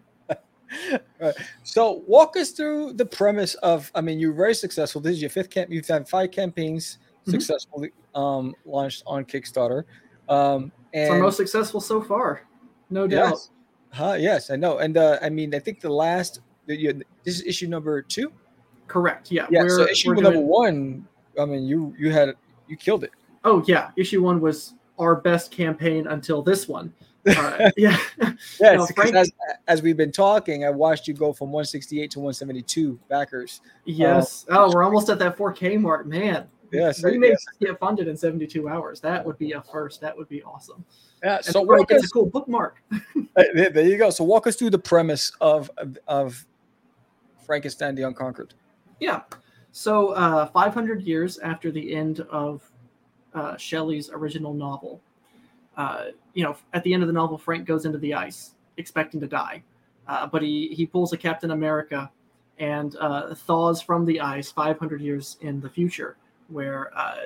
Right. 1.20 1.34
So 1.62 2.02
walk 2.06 2.37
us 2.37 2.50
through 2.50 2.94
the 2.94 3.06
premise 3.06 3.54
of. 3.56 3.90
I 3.94 4.00
mean, 4.00 4.18
you're 4.18 4.32
very 4.32 4.54
successful. 4.54 5.00
This 5.00 5.12
is 5.14 5.20
your 5.22 5.30
fifth 5.30 5.50
camp. 5.50 5.70
You've 5.70 5.87
had 5.87 6.08
five 6.08 6.30
campaigns 6.30 6.98
Mhm. 7.26 7.30
successfully 7.32 7.92
um, 8.14 8.54
launched 8.66 9.02
on 9.06 9.24
Kickstarter. 9.24 9.84
Um, 10.28 10.70
and 10.92 11.04
It's 11.04 11.10
our 11.10 11.18
most 11.18 11.37
successful 11.37 11.80
so 11.80 12.00
far, 12.02 12.42
no 12.90 13.06
doubt. 13.06 13.30
yes, 13.30 13.50
huh, 13.90 14.16
yes, 14.18 14.50
I 14.50 14.56
know. 14.56 14.78
And 14.78 14.96
uh, 14.96 15.18
I 15.22 15.28
mean, 15.30 15.54
I 15.54 15.58
think 15.58 15.80
the 15.80 15.90
last 15.92 16.40
this 16.66 16.94
is 17.24 17.42
issue 17.44 17.66
number 17.66 18.02
two. 18.02 18.32
Correct. 18.87 19.30
Yeah. 19.32 19.46
Yeah. 19.50 19.66
so 19.68 19.82
issue 19.88 20.14
number 20.14 20.32
doing- 20.32 20.46
one. 20.46 21.08
I 21.40 21.44
mean, 21.46 21.64
you 21.64 21.94
you 21.98 22.10
had 22.12 22.34
you 22.68 22.76
killed 22.76 23.04
it. 23.04 23.10
Oh 23.44 23.62
yeah, 23.66 23.90
issue 23.96 24.22
one 24.22 24.40
was 24.40 24.74
our 24.98 25.16
best 25.16 25.50
campaign 25.50 26.06
until 26.06 26.42
this 26.42 26.68
one. 26.68 26.92
Yeah. 27.76 27.96
Yes, 28.18 28.38
No, 28.60 28.87
Frank- 28.87 29.14
as, 29.14 29.32
as 29.68 29.82
we've 29.82 29.96
been 29.96 30.12
talking, 30.12 30.64
I 30.64 30.70
watched 30.70 31.08
you 31.08 31.14
go 31.14 31.32
from 31.32 31.48
168 31.48 32.10
to 32.12 32.18
172 32.20 32.98
backers. 33.08 33.60
yes. 33.84 34.44
oh, 34.50 34.70
we're 34.72 34.82
almost 34.84 35.08
at 35.08 35.18
that 35.18 35.37
4K 35.37 35.80
mark, 35.80 36.06
man. 36.06 36.46
Yes, 36.72 37.04
Remakes 37.04 37.44
get 37.60 37.78
funded 37.78 38.08
in 38.08 38.16
72 38.16 38.68
hours. 38.68 39.00
That 39.00 39.24
would 39.24 39.38
be 39.38 39.52
a 39.52 39.62
first. 39.62 40.00
That 40.00 40.16
would 40.16 40.28
be 40.28 40.42
awesome. 40.42 40.84
Yeah. 41.22 41.37
And 41.37 41.44
So 41.44 41.62
walk 41.62 41.92
us, 41.92 42.04
a 42.04 42.08
cool 42.08 42.26
bookmark. 42.26 42.82
there 43.37 43.70
there 43.70 43.84
you 43.87 43.96
go. 43.96 44.10
So 44.10 44.24
walk 44.24 44.46
us 44.48 44.56
through 44.56 44.70
the 44.70 44.78
premise 44.78 45.30
of 45.40 45.70
of, 45.78 45.96
of 46.08 46.44
Frankenstein 47.46 47.94
the 47.94 48.02
Unconquered. 48.02 48.54
Yeah. 48.98 49.22
So, 49.70 50.10
uh, 50.10 50.46
500 50.46 51.02
years 51.02 51.38
after 51.38 51.70
the 51.70 51.94
end 51.94 52.20
of 52.30 52.62
uh, 53.34 53.56
Shelley's 53.56 54.08
original 54.10 54.54
novel, 54.54 55.00
uh, 55.76 56.06
you 56.34 56.44
know, 56.44 56.56
at 56.72 56.82
the 56.84 56.92
end 56.92 57.02
of 57.02 57.06
the 57.06 57.12
novel, 57.12 57.38
Frank 57.38 57.66
goes 57.66 57.84
into 57.84 57.98
the 57.98 58.14
ice 58.14 58.52
expecting 58.76 59.20
to 59.20 59.26
die, 59.26 59.62
uh, 60.08 60.26
but 60.26 60.42
he 60.42 60.68
he 60.68 60.87
pulls 60.87 61.12
a 61.12 61.16
Captain 61.16 61.50
America 61.50 62.10
and 62.58 62.96
uh, 63.00 63.34
thaws 63.34 63.82
from 63.82 64.04
the 64.04 64.20
ice 64.20 64.50
500 64.50 65.00
years 65.00 65.37
in 65.40 65.60
the 65.60 65.68
future, 65.68 66.16
where 66.48 66.96
uh, 66.96 67.16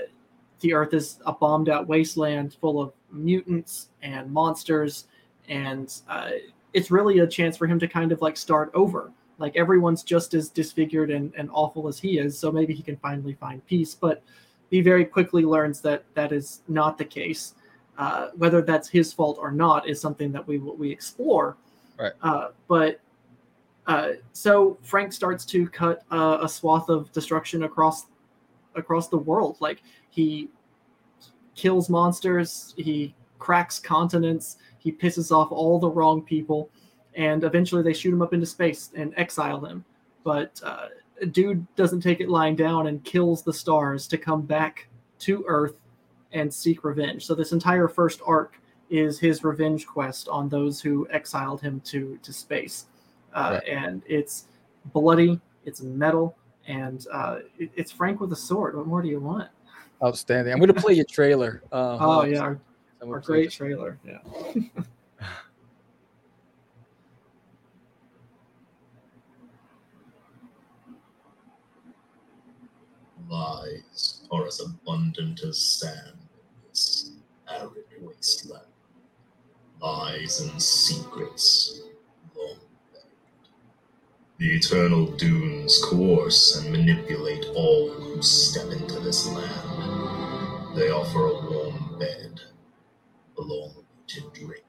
the 0.61 0.73
Earth 0.73 0.95
is 0.95 1.19
a 1.27 1.33
bombed 1.33 1.69
out 1.69 1.87
wasteland 1.87 2.55
full 2.61 2.81
of 2.81 2.93
mutants 3.11 3.89
and 4.03 4.31
monsters, 4.31 5.07
and 5.49 6.01
uh, 6.09 6.31
it's 6.73 6.91
really 6.91 7.21
a 7.21 7.27
chance 7.27 7.57
for 7.57 7.67
him 7.67 7.79
to 7.79 7.89
kind 7.89 8.13
of 8.13 8.21
like 8.23 8.37
start 8.37 8.71
over. 8.75 9.13
Like 9.39 9.57
everyone's 9.57 10.03
just 10.03 10.35
as 10.35 10.49
disfigured 10.49 11.11
and, 11.11 11.33
and 11.37 11.49
awful 11.53 11.87
as 11.87 11.99
he 11.99 12.19
is 12.19 12.37
so 12.37 12.51
maybe 12.51 12.75
he 12.75 12.83
can 12.83 12.97
finally 12.97 13.35
find 13.35 13.65
peace. 13.67 13.95
But 13.95 14.23
he 14.71 14.81
very 14.81 15.05
quickly 15.05 15.45
learns 15.45 15.81
that 15.83 16.05
that 16.15 16.33
is 16.33 16.63
not 16.69 16.99
the 16.99 17.05
case 17.05 17.55
uh, 17.99 18.29
whether 18.37 18.63
that's 18.63 18.89
his 18.89 19.13
fault 19.13 19.39
or 19.41 19.51
not 19.51 19.89
is 19.89 20.01
something 20.01 20.33
that 20.33 20.47
we 20.47 20.59
we 20.59 20.91
explore 20.91 21.57
Right. 21.99 22.13
uh, 22.23 22.49
but 22.69 23.01
uh, 23.87 24.13
so 24.33 24.79
frank 24.83 25.13
starts 25.13 25.45
to 25.47 25.69
cut 25.69 26.05
uh, 26.11 26.39
a 26.41 26.49
swath 26.49 26.89
of 26.89 27.11
destruction 27.13 27.65
across 27.65 28.07
across 28.75 29.09
the 29.09 29.19
world 29.19 29.57
like 29.61 29.83
he 30.11 30.49
kills 31.55 31.89
monsters 31.91 32.75
he 32.77 33.15
cracks 33.39 33.79
continents 33.79 34.59
he 34.79 34.93
pisses 34.93 35.31
off 35.31 35.51
all 35.51 35.79
the 35.79 35.91
wrong 35.91 36.23
people 36.23 36.71
and 37.19 37.43
eventually 37.45 37.83
they 37.83 37.93
shoot 37.93 38.15
him 38.15 38.23
up 38.23 38.33
into 38.33 38.47
space 38.47 38.91
and 38.95 39.13
exile 39.17 39.65
him. 39.65 39.85
But 40.25 40.61
uh, 40.65 40.87
dude 41.33 41.67
doesn't 41.75 42.01
take 42.01 42.21
it 42.21 42.29
lying 42.29 42.55
down 42.55 42.87
and 42.87 43.03
kills 43.05 43.43
the 43.43 43.53
stars 43.53 44.07
to 44.09 44.17
come 44.17 44.43
back 44.43 44.89
to 45.21 45.45
Earth 45.47 45.75
and 46.33 46.53
seek 46.53 46.85
revenge. 46.85 47.25
So 47.27 47.35
this 47.35 47.53
entire 47.53 47.89
first 47.89 48.21
arc 48.27 48.61
is 48.91 49.19
his 49.19 49.45
revenge 49.45 49.87
quest 49.87 50.29
on 50.29 50.49
those 50.49 50.81
who 50.81 51.07
exiled 51.11 51.61
him 51.61 51.81
to 51.87 52.19
to 52.23 52.33
space, 52.33 52.87
uh, 53.35 53.59
Right. 53.61 53.69
and 53.69 54.03
it's 54.07 54.47
bloody, 54.93 55.41
it's 55.65 55.83
metal, 55.83 56.37
and 56.67 57.07
uh, 57.13 57.41
it- 57.59 57.71
it's 57.77 57.93
Frank 57.93 58.21
with 58.21 58.33
a 58.33 58.37
sword. 58.37 58.77
What 58.77 58.87
more 58.87 59.03
do 59.03 59.09
you 59.09 59.21
want? 59.21 59.49
Outstanding. 60.03 60.53
I'm 60.53 60.59
going 60.61 60.73
to 60.73 60.81
play 60.81 60.95
your 60.95 61.05
trailer. 61.05 61.63
Uh, 61.73 61.99
Oh 62.01 62.23
yeah, 62.25 62.41
our, 62.41 62.61
I'm 63.03 63.11
our 63.11 63.21
great 63.21 63.47
this. 63.47 63.55
trailer. 63.55 63.99
Yeah. 64.05 64.19
Lies 73.29 74.23
are 74.31 74.47
as 74.47 74.61
abundant 74.61 75.41
as 75.43 75.59
sand 75.61 75.95
in 75.95 76.17
this 76.17 76.18
arid 77.51 77.85
wasteland. 78.01 78.67
Lies 79.81 80.41
and 80.41 80.61
secrets 80.61 81.81
long 82.37 82.57
buried. 82.93 83.49
The 84.39 84.57
eternal 84.57 85.07
dunes 85.17 85.79
coerce 85.85 86.57
and 86.57 86.73
manipulate 86.73 87.47
all 87.55 87.91
who 87.91 88.23
step 88.23 88.71
into 88.73 88.99
this 89.01 89.27
land. 89.29 90.77
They 90.77 90.91
offer 90.91 91.27
a 91.27 91.51
warm 91.51 91.99
bed, 91.99 92.41
a 93.39 93.43
long 93.43 93.85
to 94.09 94.21
drink, 94.33 94.65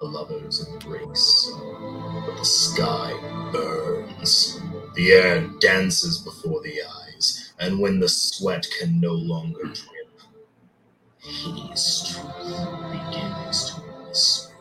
a 0.00 0.04
lover's 0.04 0.66
embrace. 0.68 1.52
But 1.54 2.36
the 2.36 2.44
sky 2.44 3.12
burns, 3.52 4.60
the 4.94 5.12
air 5.12 5.46
dances 5.60 6.18
before 6.18 6.62
the 6.62 6.80
eyes, 6.82 7.52
and 7.58 7.80
when 7.80 8.00
the 8.00 8.08
sweat 8.08 8.66
can 8.78 9.00
no 9.00 9.12
longer 9.12 9.62
drip, 9.64 9.91
hideous 11.22 12.12
truth 12.12 12.90
begins 12.90 13.70
to 13.70 13.80
whisper. 13.80 14.52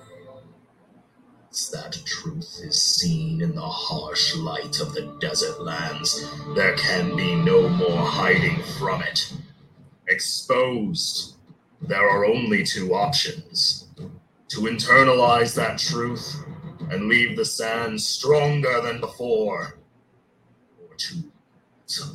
That 1.71 1.97
truth 2.06 2.60
is 2.63 2.82
seen 2.82 3.41
in 3.41 3.56
the 3.56 3.62
harsh 3.62 4.36
light 4.36 4.80
of 4.80 4.93
the 4.93 5.17
desert 5.19 5.62
lands, 5.62 6.30
there 6.55 6.76
can 6.76 7.16
be 7.16 7.36
no 7.36 7.68
more 7.68 8.05
hiding 8.05 8.62
from 8.78 9.01
it. 9.01 9.34
Exposed, 10.07 11.36
there 11.82 12.07
are 12.09 12.26
only 12.26 12.64
two 12.64 12.93
options 12.93 13.88
to 14.49 14.62
internalize 14.62 15.55
that 15.55 15.80
truth 15.80 16.43
and 16.89 17.07
leave 17.07 17.36
the 17.38 17.45
sand 17.45 18.01
stronger 18.01 18.82
than 18.82 18.99
before, 18.99 19.78
or 20.80 20.95
to 20.95 21.24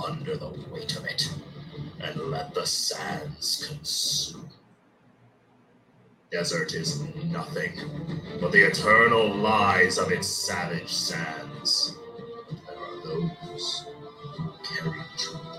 under 0.06 0.36
the 0.36 0.48
weight 0.70 0.96
of 0.96 1.04
it 1.04 1.30
and 2.00 2.16
let 2.30 2.54
the 2.54 2.66
sands 2.66 3.66
consume. 3.68 4.50
Desert 6.30 6.74
is 6.74 7.00
nothing 7.24 7.72
but 8.40 8.52
the 8.52 8.62
eternal 8.62 9.34
lies 9.34 9.98
of 9.98 10.10
its 10.10 10.26
savage 10.26 10.92
sands. 10.92 11.96
There 12.48 12.76
are 12.76 13.02
those 13.04 13.86
who 14.36 14.52
carry 14.64 15.00
truth 15.16 15.55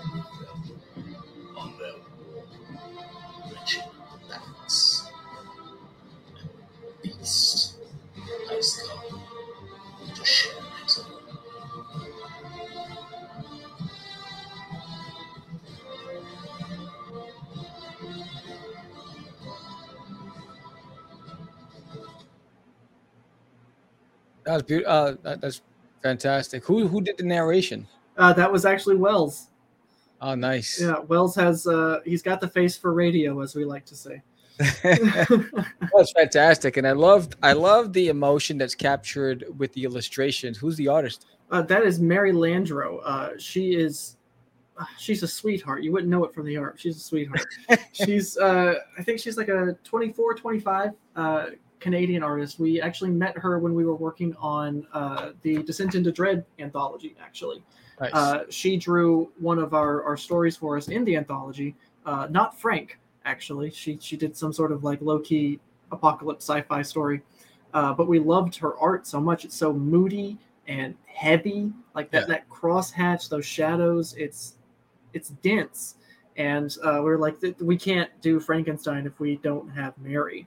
That 24.48 24.54
was 24.54 24.62
beautiful. 24.62 24.90
Uh, 24.90 25.14
that, 25.24 25.42
that's 25.42 25.60
fantastic. 26.02 26.64
Who 26.64 26.88
who 26.88 27.02
did 27.02 27.18
the 27.18 27.22
narration? 27.22 27.86
Uh, 28.16 28.32
that 28.32 28.50
was 28.50 28.64
actually 28.64 28.96
Wells. 28.96 29.48
Oh, 30.22 30.34
nice. 30.34 30.80
Yeah, 30.80 31.00
Wells 31.00 31.36
has 31.36 31.66
uh, 31.66 32.00
he's 32.02 32.22
got 32.22 32.40
the 32.40 32.48
face 32.48 32.74
for 32.74 32.94
radio, 32.94 33.42
as 33.42 33.54
we 33.54 33.66
like 33.66 33.84
to 33.84 33.94
say. 33.94 34.22
that's 34.82 36.12
fantastic, 36.12 36.78
and 36.78 36.86
I 36.86 36.92
loved 36.92 37.36
I 37.42 37.52
love 37.52 37.92
the 37.92 38.08
emotion 38.08 38.56
that's 38.56 38.74
captured 38.74 39.44
with 39.58 39.70
the 39.74 39.84
illustrations. 39.84 40.56
Who's 40.56 40.76
the 40.76 40.88
artist? 40.88 41.26
Uh, 41.50 41.60
that 41.60 41.82
is 41.82 42.00
Mary 42.00 42.32
Landro. 42.32 43.00
Uh, 43.04 43.32
she 43.36 43.74
is 43.74 44.16
uh, 44.78 44.86
she's 44.96 45.22
a 45.22 45.28
sweetheart. 45.28 45.82
You 45.82 45.92
wouldn't 45.92 46.10
know 46.10 46.24
it 46.24 46.32
from 46.32 46.46
the 46.46 46.56
art. 46.56 46.80
She's 46.80 46.96
a 46.96 47.00
sweetheart. 47.00 47.44
she's 47.92 48.38
uh, 48.38 48.76
I 48.98 49.02
think 49.02 49.20
she's 49.20 49.36
like 49.36 49.48
a 49.48 49.76
24, 49.84 50.36
25 50.36 50.92
uh, 51.16 51.46
Canadian 51.80 52.22
artist. 52.22 52.58
We 52.58 52.80
actually 52.80 53.10
met 53.10 53.36
her 53.36 53.58
when 53.58 53.74
we 53.74 53.84
were 53.84 53.94
working 53.94 54.34
on 54.38 54.86
uh, 54.92 55.30
the 55.42 55.62
Descent 55.62 55.94
into 55.94 56.12
Dread 56.12 56.44
anthology. 56.58 57.16
Actually, 57.20 57.62
nice. 58.00 58.10
uh, 58.12 58.44
she 58.50 58.76
drew 58.76 59.30
one 59.38 59.58
of 59.58 59.74
our, 59.74 60.02
our 60.02 60.16
stories 60.16 60.56
for 60.56 60.76
us 60.76 60.88
in 60.88 61.04
the 61.04 61.16
anthology. 61.16 61.76
Uh, 62.04 62.26
not 62.30 62.58
Frank, 62.58 62.98
actually. 63.24 63.70
She 63.70 63.98
she 64.00 64.16
did 64.16 64.36
some 64.36 64.52
sort 64.52 64.72
of 64.72 64.84
like 64.84 65.00
low 65.00 65.18
key 65.18 65.60
apocalypse 65.92 66.44
sci-fi 66.44 66.82
story. 66.82 67.22
Uh, 67.74 67.92
but 67.92 68.08
we 68.08 68.18
loved 68.18 68.56
her 68.56 68.76
art 68.78 69.06
so 69.06 69.20
much. 69.20 69.44
It's 69.44 69.56
so 69.56 69.72
moody 69.72 70.38
and 70.66 70.94
heavy, 71.06 71.72
like 71.94 72.10
that 72.10 72.22
yeah. 72.22 72.26
that 72.26 72.48
crosshatch, 72.48 73.28
those 73.28 73.46
shadows. 73.46 74.14
It's 74.16 74.54
it's 75.12 75.30
dense, 75.42 75.96
and 76.36 76.74
uh, 76.82 77.00
we're 77.02 77.18
like 77.18 77.36
we 77.60 77.76
can't 77.76 78.10
do 78.20 78.40
Frankenstein 78.40 79.06
if 79.06 79.20
we 79.20 79.36
don't 79.36 79.68
have 79.70 79.96
Mary 79.98 80.46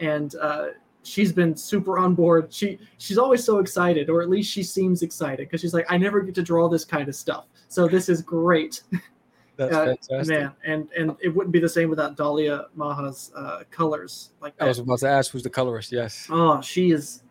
and 0.00 0.34
uh, 0.36 0.68
she's 1.02 1.32
been 1.32 1.56
super 1.56 1.98
on 1.98 2.14
board. 2.14 2.52
She 2.52 2.78
she's 2.98 3.18
always 3.18 3.44
so 3.44 3.58
excited, 3.58 4.10
or 4.10 4.22
at 4.22 4.28
least 4.28 4.50
she 4.50 4.62
seems 4.62 5.02
excited 5.02 5.48
because 5.48 5.60
she's 5.60 5.74
like, 5.74 5.86
I 5.88 5.98
never 5.98 6.20
get 6.20 6.34
to 6.36 6.42
draw 6.42 6.68
this 6.68 6.84
kind 6.84 7.08
of 7.08 7.14
stuff, 7.14 7.46
so 7.68 7.86
this 7.88 8.08
is 8.08 8.22
great. 8.22 8.82
That's 9.56 9.74
uh, 9.74 9.84
fantastic, 9.84 10.28
man. 10.28 10.52
And 10.64 10.88
and 10.96 11.16
it 11.20 11.28
wouldn't 11.28 11.52
be 11.52 11.60
the 11.60 11.68
same 11.68 11.90
without 11.90 12.16
Dahlia 12.16 12.66
Maha's 12.74 13.30
uh, 13.36 13.64
colors. 13.70 14.30
Like 14.40 14.56
that. 14.56 14.64
I 14.64 14.68
was 14.68 14.78
about 14.78 15.00
to 15.00 15.08
ask, 15.08 15.32
who's 15.32 15.42
the 15.42 15.50
colorist? 15.50 15.92
Yes. 15.92 16.26
Oh, 16.30 16.60
she 16.60 16.90
is. 16.90 17.22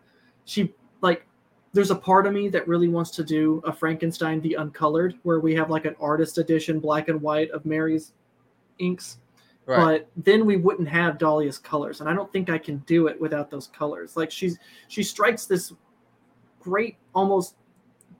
She 0.44 0.72
like. 1.00 1.26
There's 1.72 1.92
a 1.92 1.96
part 1.96 2.26
of 2.26 2.32
me 2.32 2.48
that 2.48 2.66
really 2.66 2.88
wants 2.88 3.12
to 3.12 3.22
do 3.22 3.62
a 3.64 3.72
Frankenstein 3.72 4.40
the 4.40 4.54
uncolored, 4.54 5.16
where 5.22 5.38
we 5.38 5.54
have 5.54 5.70
like 5.70 5.84
an 5.84 5.94
artist 6.00 6.38
edition, 6.38 6.80
black 6.80 7.08
and 7.08 7.22
white 7.22 7.48
of 7.50 7.64
Mary's 7.64 8.12
inks 8.80 9.18
Right. 9.66 10.04
But 10.16 10.24
then 10.24 10.46
we 10.46 10.56
wouldn't 10.56 10.88
have 10.88 11.18
Dahlia's 11.18 11.58
colors, 11.58 12.00
and 12.00 12.08
I 12.08 12.14
don't 12.14 12.32
think 12.32 12.50
I 12.50 12.58
can 12.58 12.78
do 12.78 13.06
it 13.06 13.20
without 13.20 13.50
those 13.50 13.68
colors. 13.68 14.16
Like 14.16 14.30
she's 14.30 14.58
she 14.88 15.02
strikes 15.02 15.46
this 15.46 15.72
great 16.60 16.96
almost 17.14 17.56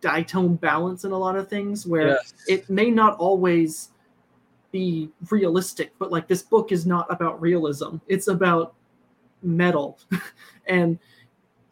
duotone 0.01 0.61
balance 0.61 1.05
in 1.05 1.13
a 1.13 1.19
lot 1.19 1.37
of 1.37 1.49
things 1.49 1.87
where 1.87 2.09
yes. 2.09 2.35
it 2.49 2.71
may 2.71 2.91
not 2.91 3.19
always 3.19 3.91
be 4.71 5.11
realistic, 5.31 5.93
but 5.99 6.13
like 6.13 6.29
this 6.29 6.43
book 6.43 6.73
is 6.73 6.87
not 6.87 7.07
about 7.11 7.41
realism. 7.41 7.97
It's 8.07 8.29
about 8.29 8.75
metal, 9.43 9.99
and 10.67 10.99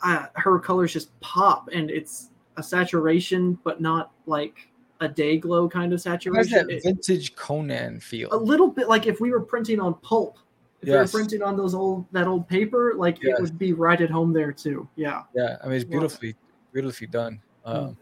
uh, 0.03 0.27
her 0.35 0.59
colors 0.59 0.93
just 0.93 1.19
pop, 1.21 1.69
and 1.73 1.91
it's 1.91 2.31
a 2.57 2.63
saturation, 2.63 3.59
but 3.65 3.81
not 3.81 4.13
like 4.27 4.69
a 5.01 5.09
day 5.09 5.39
glow 5.39 5.69
kind 5.69 5.93
of 5.93 6.01
saturation. 6.01 6.67
that 6.67 6.83
vintage 6.83 7.35
Conan 7.37 8.01
feel. 8.01 8.29
A 8.33 8.37
little 8.37 8.69
bit 8.69 8.89
like 8.89 9.07
if 9.07 9.21
we 9.21 9.31
were 9.31 9.41
printing 9.41 9.81
on 9.81 9.95
pulp. 9.95 10.39
If 10.81 10.89
yes. 10.89 10.95
we 10.95 11.01
were 11.01 11.25
printing 11.25 11.43
on 11.43 11.57
those 11.57 11.75
old 11.75 12.07
that 12.13 12.29
old 12.29 12.49
paper, 12.49 12.95
like 12.97 13.21
yes. 13.23 13.39
it 13.39 13.43
would 13.43 13.59
be 13.59 13.73
right 13.73 14.01
at 14.01 14.11
home 14.11 14.33
there 14.33 14.53
too. 14.53 14.89
Yeah. 14.97 15.23
Yeah. 15.35 15.57
I 15.63 15.67
mean 15.67 15.77
it's 15.77 15.85
beautifully 15.85 16.37
beautifully 16.73 17.09
done. 17.09 17.41
Hmm. 17.65 17.73
Um, 17.73 17.97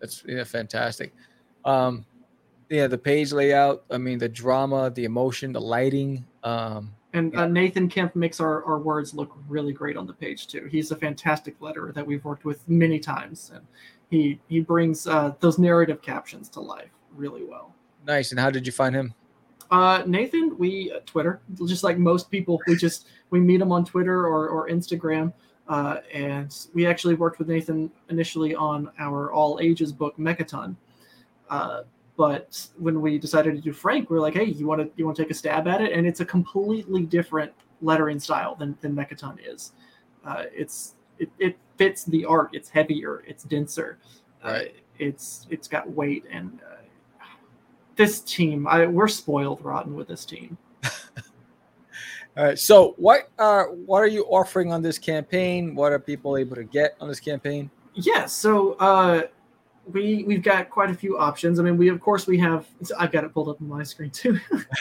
that's 0.00 0.24
yeah, 0.26 0.44
fantastic. 0.44 1.12
Um, 1.64 2.04
yeah, 2.70 2.86
the 2.86 2.98
page 2.98 3.32
layout, 3.32 3.84
I 3.90 3.98
mean 3.98 4.18
the 4.18 4.28
drama, 4.28 4.90
the 4.90 5.04
emotion, 5.04 5.52
the 5.52 5.60
lighting. 5.60 6.24
Um, 6.42 6.94
and 7.12 7.36
uh, 7.36 7.46
Nathan 7.46 7.88
Kemp 7.88 8.16
makes 8.16 8.40
our, 8.40 8.64
our 8.64 8.78
words 8.78 9.12
look 9.12 9.36
really 9.46 9.74
great 9.74 9.98
on 9.98 10.06
the 10.06 10.14
page 10.14 10.46
too. 10.46 10.66
He's 10.70 10.90
a 10.90 10.96
fantastic 10.96 11.60
letterer 11.60 11.92
that 11.92 12.06
we've 12.06 12.24
worked 12.24 12.46
with 12.46 12.66
many 12.68 12.98
times, 12.98 13.52
and 13.54 13.66
he 14.12 14.38
he 14.46 14.60
brings 14.60 15.06
uh, 15.06 15.32
those 15.40 15.58
narrative 15.58 16.02
captions 16.02 16.48
to 16.50 16.60
life 16.60 16.90
really 17.16 17.44
well. 17.44 17.74
Nice. 18.06 18.30
And 18.30 18.38
how 18.38 18.50
did 18.50 18.66
you 18.66 18.72
find 18.72 18.94
him? 18.94 19.14
Uh, 19.70 20.02
Nathan, 20.06 20.56
we 20.58 20.92
uh, 20.92 21.00
Twitter, 21.06 21.40
just 21.66 21.82
like 21.82 21.96
most 21.96 22.30
people, 22.30 22.60
we 22.66 22.76
just 22.76 23.08
we 23.30 23.40
meet 23.40 23.60
him 23.60 23.72
on 23.72 23.86
Twitter 23.86 24.26
or, 24.26 24.48
or 24.50 24.68
Instagram. 24.68 25.32
Uh, 25.66 25.98
and 26.12 26.66
we 26.74 26.86
actually 26.86 27.14
worked 27.14 27.38
with 27.38 27.48
Nathan 27.48 27.90
initially 28.10 28.54
on 28.54 28.90
our 28.98 29.32
all 29.32 29.58
ages 29.62 29.92
book 29.92 30.14
Mechaton. 30.18 30.76
Uh, 31.48 31.82
but 32.18 32.68
when 32.76 33.00
we 33.00 33.18
decided 33.18 33.54
to 33.54 33.62
do 33.62 33.72
Frank, 33.72 34.10
we 34.10 34.18
are 34.18 34.20
like, 34.20 34.34
hey, 34.34 34.44
you 34.44 34.66
want 34.66 34.82
to 34.82 34.90
you 34.96 35.06
want 35.06 35.16
to 35.16 35.22
take 35.22 35.30
a 35.30 35.34
stab 35.34 35.66
at 35.66 35.80
it? 35.80 35.92
And 35.92 36.06
it's 36.06 36.20
a 36.20 36.26
completely 36.26 37.04
different 37.04 37.50
lettering 37.80 38.20
style 38.20 38.56
than 38.56 38.76
than 38.82 38.94
Mechaton 38.94 39.38
is. 39.42 39.72
Uh, 40.22 40.44
it's 40.52 40.96
it, 41.22 41.30
it 41.38 41.58
fits 41.76 42.04
the 42.04 42.24
art. 42.24 42.50
It's 42.52 42.68
heavier. 42.68 43.22
It's 43.26 43.44
denser. 43.44 43.98
Uh, 44.44 44.48
right. 44.48 44.68
Uh, 44.68 44.78
it's 44.98 45.46
it's 45.50 45.68
got 45.68 45.90
weight 45.90 46.24
and 46.30 46.60
uh, 46.70 46.76
this 47.96 48.20
team. 48.20 48.66
I 48.66 48.86
we're 48.86 49.08
spoiled 49.08 49.64
rotten 49.64 49.94
with 49.94 50.08
this 50.08 50.24
team. 50.24 50.56
All 52.36 52.44
right. 52.44 52.58
So 52.58 52.94
what 52.98 53.30
are 53.38 53.70
what 53.70 53.98
are 53.98 54.06
you 54.06 54.24
offering 54.24 54.72
on 54.72 54.82
this 54.82 54.98
campaign? 54.98 55.74
What 55.74 55.92
are 55.92 55.98
people 55.98 56.36
able 56.36 56.56
to 56.56 56.64
get 56.64 56.96
on 57.00 57.08
this 57.08 57.20
campaign? 57.20 57.70
Yes. 57.94 58.06
Yeah, 58.06 58.26
so 58.26 58.72
uh, 58.74 59.22
we 59.90 60.24
we've 60.24 60.42
got 60.42 60.70
quite 60.70 60.90
a 60.90 60.94
few 60.94 61.18
options. 61.18 61.58
I 61.58 61.62
mean, 61.62 61.76
we 61.76 61.88
of 61.88 62.00
course 62.00 62.26
we 62.26 62.38
have. 62.38 62.66
I've 62.98 63.12
got 63.12 63.24
it 63.24 63.34
pulled 63.34 63.48
up 63.48 63.60
on 63.60 63.68
my 63.68 63.82
screen 63.82 64.10
too. 64.10 64.38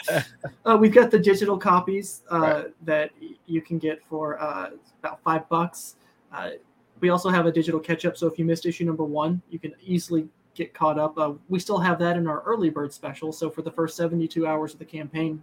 uh, 0.65 0.77
we've 0.79 0.93
got 0.93 1.11
the 1.11 1.19
digital 1.19 1.57
copies 1.57 2.21
uh, 2.31 2.39
right. 2.39 2.85
that 2.85 3.11
you 3.47 3.61
can 3.61 3.79
get 3.79 4.03
for 4.07 4.39
uh, 4.41 4.71
about 4.99 5.21
five 5.23 5.47
bucks. 5.49 5.95
Uh, 6.33 6.51
we 6.99 7.09
also 7.09 7.29
have 7.29 7.45
a 7.45 7.51
digital 7.51 7.79
catch 7.79 8.05
up, 8.05 8.15
so 8.15 8.27
if 8.27 8.37
you 8.37 8.45
missed 8.45 8.65
issue 8.65 8.85
number 8.85 9.03
one, 9.03 9.41
you 9.49 9.59
can 9.59 9.73
easily 9.81 10.27
get 10.53 10.73
caught 10.73 10.99
up. 10.99 11.17
Uh, 11.17 11.33
we 11.49 11.59
still 11.59 11.77
have 11.77 11.97
that 11.99 12.17
in 12.17 12.27
our 12.27 12.41
early 12.43 12.69
bird 12.69 12.93
special. 12.93 13.31
So 13.31 13.49
for 13.49 13.61
the 13.61 13.71
first 13.71 13.95
72 13.97 14.45
hours 14.45 14.73
of 14.73 14.79
the 14.79 14.85
campaign, 14.85 15.41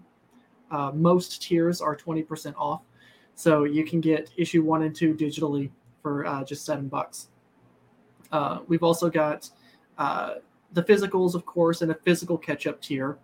uh, 0.71 0.93
most 0.95 1.43
tiers 1.43 1.81
are 1.81 1.97
20% 1.97 2.55
off. 2.57 2.83
So 3.35 3.65
you 3.65 3.85
can 3.85 4.01
get 4.01 4.31
issue 4.37 4.63
one 4.63 4.83
and 4.83 4.95
two 4.95 5.15
digitally 5.15 5.71
for 6.03 6.27
uh, 6.27 6.45
just 6.45 6.65
seven 6.65 6.89
bucks. 6.89 7.29
Uh, 8.31 8.61
we've 8.67 8.83
also 8.83 9.09
got 9.09 9.49
uh, 9.97 10.35
the 10.73 10.83
physicals, 10.83 11.35
of 11.35 11.47
course, 11.47 11.83
and 11.83 11.91
a 11.91 11.95
physical 11.95 12.37
catch 12.37 12.67
up 12.67 12.81
tier, 12.81 13.19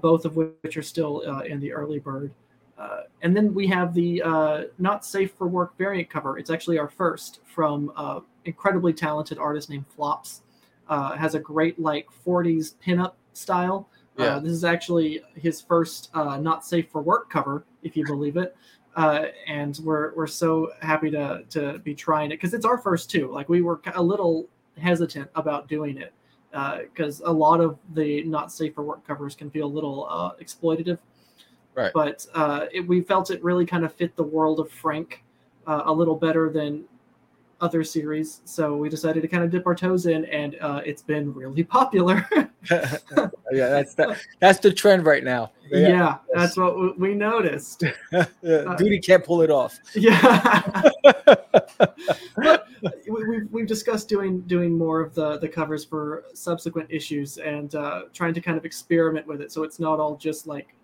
both 0.00 0.24
of 0.24 0.36
which 0.36 0.76
are 0.76 0.82
still 0.82 1.20
in 1.42 1.60
the 1.60 1.72
early 1.72 1.98
bird. 1.98 2.32
Uh, 2.78 3.02
and 3.22 3.36
then 3.36 3.54
we 3.54 3.66
have 3.66 3.94
the 3.94 4.22
uh, 4.22 4.62
Not 4.78 5.04
Safe 5.04 5.32
for 5.32 5.46
Work 5.46 5.76
variant 5.78 6.10
cover. 6.10 6.38
It's 6.38 6.50
actually 6.50 6.78
our 6.78 6.88
first 6.88 7.40
from 7.44 7.90
uh, 7.96 8.20
incredibly 8.44 8.92
talented 8.92 9.38
artist 9.38 9.70
named 9.70 9.86
Flops. 9.88 10.42
Uh, 10.88 11.16
has 11.16 11.34
a 11.34 11.40
great 11.40 11.78
like 11.80 12.06
40s 12.24 12.74
pinup 12.84 13.14
style. 13.32 13.88
Uh, 14.18 14.22
yeah. 14.22 14.38
this 14.38 14.52
is 14.52 14.64
actually 14.64 15.20
his 15.34 15.60
first 15.60 16.10
uh, 16.14 16.36
Not 16.36 16.64
Safe 16.64 16.88
for 16.90 17.02
Work 17.02 17.28
cover, 17.28 17.64
if 17.82 17.96
you 17.96 18.04
believe 18.06 18.36
it. 18.36 18.56
and 18.96 19.80
we're 19.82 20.14
we're 20.14 20.26
so 20.26 20.70
happy 20.80 21.10
to 21.10 21.44
to 21.50 21.78
be 21.80 21.94
trying 21.94 22.30
it 22.30 22.36
because 22.36 22.54
it's 22.54 22.64
our 22.64 22.78
first 22.78 23.10
too. 23.10 23.30
Like 23.32 23.48
we 23.48 23.62
were 23.62 23.80
a 23.94 24.02
little 24.02 24.48
hesitant 24.78 25.28
about 25.34 25.66
doing 25.66 25.98
it 25.98 26.12
because 26.84 27.20
a 27.24 27.32
lot 27.32 27.60
of 27.60 27.78
the 27.94 28.22
Not 28.24 28.52
Safe 28.52 28.74
for 28.74 28.82
Work 28.84 29.06
covers 29.06 29.34
can 29.34 29.50
feel 29.50 29.66
a 29.66 29.74
little 29.74 30.06
exploitative 30.40 30.98
Right. 31.76 31.92
But 31.92 32.26
uh, 32.34 32.66
it, 32.72 32.80
we 32.80 33.02
felt 33.02 33.30
it 33.30 33.44
really 33.44 33.66
kind 33.66 33.84
of 33.84 33.92
fit 33.92 34.16
the 34.16 34.22
world 34.22 34.60
of 34.60 34.70
Frank 34.70 35.22
uh, 35.66 35.82
a 35.84 35.92
little 35.92 36.16
better 36.16 36.50
than 36.50 36.84
other 37.60 37.84
series. 37.84 38.40
So 38.44 38.76
we 38.76 38.88
decided 38.88 39.20
to 39.22 39.28
kind 39.28 39.42
of 39.44 39.50
dip 39.50 39.66
our 39.66 39.74
toes 39.74 40.06
in, 40.06 40.24
and 40.26 40.56
uh, 40.60 40.80
it's 40.84 41.02
been 41.02 41.32
really 41.34 41.64
popular. 41.64 42.26
yeah, 42.70 42.88
that's 43.50 43.94
the, 43.94 44.18
that's 44.40 44.58
the 44.58 44.72
trend 44.72 45.04
right 45.04 45.22
now. 45.22 45.52
Yeah, 45.70 45.88
yeah 45.88 46.16
that's 46.34 46.56
what 46.56 46.98
we 46.98 47.14
noticed. 47.14 47.84
uh, 48.12 48.24
Duty 48.42 48.98
can't 48.98 49.24
pull 49.24 49.42
it 49.42 49.50
off. 49.50 49.78
Yeah. 49.94 50.82
we, 53.08 53.36
have 53.36 53.48
we've 53.50 53.66
discussed 53.66 54.08
doing 54.08 54.42
doing 54.42 54.76
more 54.76 55.00
of 55.00 55.14
the 55.14 55.38
the 55.38 55.48
covers 55.48 55.84
for 55.84 56.24
subsequent 56.34 56.90
issues 56.90 57.38
and 57.38 57.74
uh, 57.74 58.02
trying 58.12 58.34
to 58.34 58.40
kind 58.40 58.58
of 58.58 58.64
experiment 58.64 59.26
with 59.26 59.40
it, 59.40 59.50
so 59.50 59.62
it's 59.62 59.80
not 59.80 59.98
all 59.98 60.16
just 60.16 60.46
like 60.46 60.74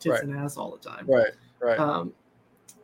tits 0.00 0.14
right. 0.14 0.22
and 0.22 0.36
ass 0.36 0.56
all 0.56 0.70
the 0.70 0.88
time. 0.88 1.06
Right, 1.06 1.32
right. 1.60 1.78
Um, 1.78 2.12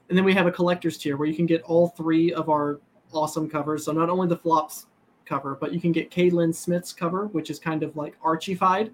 and 0.08 0.16
then 0.16 0.24
we 0.24 0.34
have 0.34 0.46
a 0.46 0.52
collector's 0.52 0.96
tier 0.98 1.16
where 1.16 1.26
you 1.26 1.34
can 1.34 1.46
get 1.46 1.62
all 1.62 1.88
three 1.88 2.32
of 2.32 2.48
our 2.48 2.78
awesome 3.12 3.50
covers. 3.50 3.84
So 3.84 3.92
not 3.92 4.08
only 4.08 4.28
the 4.28 4.36
flops 4.36 4.86
cover, 5.24 5.56
but 5.60 5.72
you 5.72 5.80
can 5.80 5.90
get 5.90 6.10
Kaylin 6.10 6.54
Smith's 6.54 6.92
cover, 6.92 7.26
which 7.28 7.50
is 7.50 7.58
kind 7.58 7.82
of 7.82 7.96
like 7.96 8.14
Archie-fied, 8.22 8.92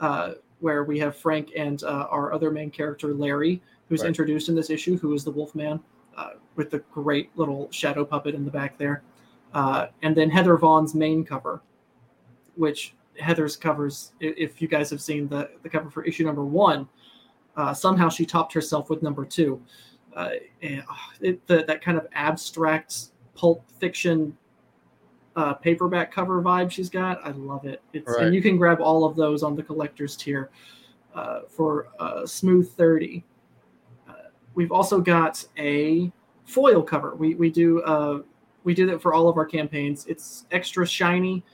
uh, 0.00 0.32
where 0.58 0.84
we 0.84 0.98
have 0.98 1.16
Frank 1.16 1.52
and 1.56 1.82
uh, 1.84 2.06
our 2.10 2.34
other 2.34 2.50
main 2.50 2.70
character 2.70 3.14
Larry, 3.14 3.62
who's 3.88 4.00
right. 4.00 4.08
introduced 4.08 4.50
in 4.50 4.54
this 4.54 4.68
issue, 4.68 4.98
who 4.98 5.14
is 5.14 5.24
the 5.24 5.30
Wolfman, 5.30 5.80
uh, 6.18 6.30
with 6.56 6.70
the 6.70 6.80
great 6.92 7.30
little 7.38 7.70
shadow 7.70 8.04
puppet 8.04 8.34
in 8.34 8.44
the 8.44 8.50
back 8.50 8.76
there. 8.76 9.02
uh, 9.52 9.86
and 10.02 10.16
then 10.16 10.30
Heather 10.30 10.56
Vaughn's 10.56 10.94
main 10.94 11.24
cover, 11.24 11.62
which 12.56 12.94
Heather's 13.18 13.56
covers. 13.56 14.12
If 14.20 14.62
you 14.62 14.68
guys 14.68 14.90
have 14.90 15.00
seen 15.00 15.28
the 15.28 15.50
the 15.62 15.68
cover 15.68 15.90
for 15.90 16.04
issue 16.04 16.24
number 16.24 16.44
one, 16.44 16.88
uh, 17.60 17.74
somehow 17.74 18.08
she 18.08 18.24
topped 18.24 18.52
herself 18.54 18.88
with 18.88 19.02
number 19.02 19.24
two. 19.24 19.60
Uh, 20.16 20.30
and, 20.62 20.80
uh, 20.80 20.94
it, 21.20 21.46
the, 21.46 21.64
that 21.64 21.82
kind 21.82 21.98
of 21.98 22.06
abstract 22.12 23.10
pulp 23.34 23.64
fiction 23.78 24.36
uh, 25.36 25.54
paperback 25.54 26.10
cover 26.10 26.42
vibe 26.42 26.70
she's 26.70 26.88
got. 26.88 27.24
I 27.24 27.30
love 27.32 27.64
it. 27.66 27.82
It's 27.92 28.08
right. 28.08 28.26
and 28.26 28.34
you 28.34 28.42
can 28.42 28.56
grab 28.56 28.80
all 28.80 29.04
of 29.04 29.14
those 29.14 29.42
on 29.42 29.54
the 29.54 29.62
collector's 29.62 30.16
tier 30.16 30.50
uh, 31.14 31.40
for 31.48 31.88
uh, 31.98 32.26
smooth 32.26 32.68
thirty. 32.72 33.24
Uh, 34.08 34.30
we've 34.54 34.72
also 34.72 35.00
got 35.00 35.44
a 35.58 36.10
foil 36.46 36.82
cover. 36.82 37.14
We 37.14 37.34
we 37.34 37.50
do 37.50 37.82
uh, 37.82 38.22
we 38.64 38.74
do 38.74 38.86
that 38.86 39.00
for 39.00 39.14
all 39.14 39.28
of 39.28 39.36
our 39.36 39.46
campaigns. 39.46 40.06
It's 40.06 40.46
extra 40.50 40.86
shiny 40.86 41.44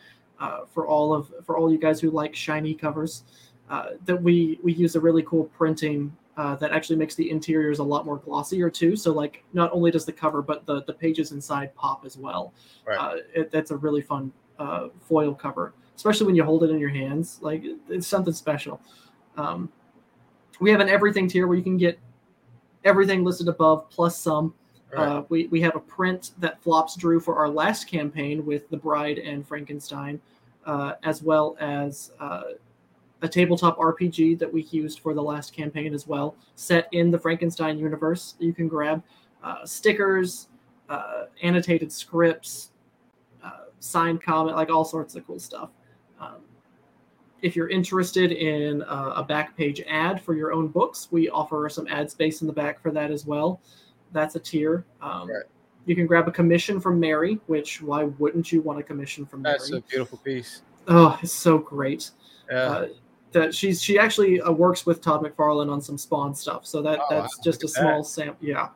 uh, 0.41 0.61
for 0.73 0.87
all 0.87 1.13
of 1.13 1.31
for 1.45 1.59
all 1.59 1.71
you 1.71 1.79
guys 1.79 2.01
who 2.01 2.11
like 2.11 2.35
shiny 2.35 2.75
covers. 2.75 3.25
That 3.69 4.21
we 4.21 4.59
we 4.63 4.73
use 4.73 4.97
a 4.97 5.01
really 5.01 5.23
cool 5.23 5.45
printing 5.45 6.15
uh, 6.37 6.55
that 6.57 6.71
actually 6.73 6.97
makes 6.97 7.15
the 7.15 7.31
interiors 7.31 7.79
a 7.79 7.83
lot 7.83 8.05
more 8.05 8.19
glossier 8.19 8.69
too. 8.71 8.95
So 8.97 9.13
like 9.13 9.43
not 9.53 9.73
only 9.73 9.91
does 9.91 10.05
the 10.05 10.13
cover, 10.13 10.43
but 10.43 10.67
the 10.67 10.83
the 10.85 10.93
pages 10.93 11.33
inside 11.33 11.75
pop 11.75 12.05
as 12.05 12.17
well. 12.17 12.53
Right. 12.87 12.99
Uh, 12.99 13.17
it, 13.35 13.51
that's 13.51 13.71
a 13.71 13.77
really 13.77 14.03
fun 14.03 14.33
uh, 14.59 14.89
foil 15.01 15.35
cover, 15.35 15.73
especially 15.97 16.27
when 16.27 16.37
you 16.37 16.45
hold 16.45 16.63
it 16.63 16.71
in 16.71 16.79
your 16.79 16.91
hands. 16.91 17.39
Like 17.41 17.63
it's 17.89 18.07
something 18.07 18.35
special. 18.35 18.81
Um, 19.37 19.71
we 20.61 20.71
have 20.71 20.81
an 20.81 20.89
everything 20.89 21.29
tier 21.29 21.47
where 21.47 21.57
you 21.57 21.63
can 21.63 21.77
get 21.77 21.99
everything 22.85 23.25
listed 23.25 23.49
above 23.49 23.91
plus 23.91 24.19
some. 24.19 24.55
Right. 24.93 25.07
Uh, 25.09 25.25
we, 25.29 25.49
we 25.49 25.61
have 25.63 25.75
a 25.75 25.81
print 25.81 26.31
that 26.39 26.63
Flops 26.63 26.97
drew 26.97 27.19
for 27.19 27.37
our 27.37 27.49
last 27.49 27.89
campaign 27.89 28.47
with 28.47 28.71
the 28.71 28.77
Bride 28.77 29.19
and 29.19 29.47
Frankenstein, 29.47 30.21
uh, 30.65 30.93
as 31.03 31.23
well 31.23 31.57
as 31.61 32.13
uh, 32.21 32.43
a 33.23 33.29
tabletop 33.29 33.79
RPG 33.79 34.39
that 34.39 34.53
we 34.53 34.63
used 34.65 35.01
for 35.01 35.15
the 35.15 35.23
last 35.23 35.55
campaign 35.55 35.95
as 35.95 36.07
well, 36.07 36.37
set 36.55 36.89
in 36.93 37.11
the 37.11 37.19
Frankenstein 37.19 37.79
universe. 37.79 38.35
You 38.39 38.53
can 38.53 38.69
grab 38.69 39.03
uh, 39.43 39.65
stickers, 39.65 40.49
uh, 40.89 41.25
annotated 41.43 41.91
scripts, 41.91 42.71
uh, 43.45 43.67
signed 43.81 44.23
comic, 44.23 44.55
like 44.55 44.71
all 44.71 44.85
sorts 44.85 45.15
of 45.15 45.27
cool 45.27 45.39
stuff. 45.39 45.71
Um, 46.21 46.37
if 47.43 47.55
you're 47.55 47.69
interested 47.69 48.33
in 48.33 48.83
uh, 48.83 49.15
a 49.17 49.23
back 49.23 49.57
page 49.57 49.83
ad 49.89 50.21
for 50.21 50.35
your 50.35 50.53
own 50.53 50.69
books, 50.69 51.09
we 51.11 51.29
offer 51.29 51.69
some 51.69 51.87
ad 51.89 52.11
space 52.11 52.41
in 52.41 52.47
the 52.47 52.53
back 52.53 52.81
for 52.81 52.91
that 52.91 53.11
as 53.11 53.27
well. 53.27 53.61
That's 54.13 54.35
a 54.37 54.41
tier. 54.41 54.85
Um, 55.01 55.31
right. 55.31 55.45
You 55.85 55.95
can 55.95 56.07
grab 56.07 56.27
a 56.27 56.33
commission 56.33 56.81
from 56.81 56.99
Mary, 56.99 57.39
which 57.47 57.81
why 57.81 58.05
wouldn't 58.05 58.51
you 58.51 58.61
want 58.61 58.81
a 58.81 58.83
commission 58.83 59.25
from 59.25 59.43
Mary? 59.43 59.57
That's 59.59 59.71
a 59.71 59.81
beautiful 59.81 60.19
piece. 60.19 60.63
Oh, 60.89 61.19
it's 61.23 61.33
so 61.33 61.59
great. 61.59 62.11
Yeah. 62.51 62.57
Uh, 62.57 62.89
that 63.37 63.55
she's 63.55 63.83
she 63.83 63.99
actually 63.99 64.41
uh, 64.41 64.51
works 64.51 64.87
with 64.87 65.03
Todd 65.03 65.23
McFarlane 65.23 65.71
on 65.71 65.81
some 65.83 65.99
Spawn 65.99 66.35
stuff. 66.35 66.65
So 66.67 66.81
that 66.81 66.99
oh, 67.03 67.07
that's 67.11 67.39
just 67.41 67.65
a 67.65 67.69
small 67.69 68.03
sample. 68.03 68.47
Yeah. 68.47 68.69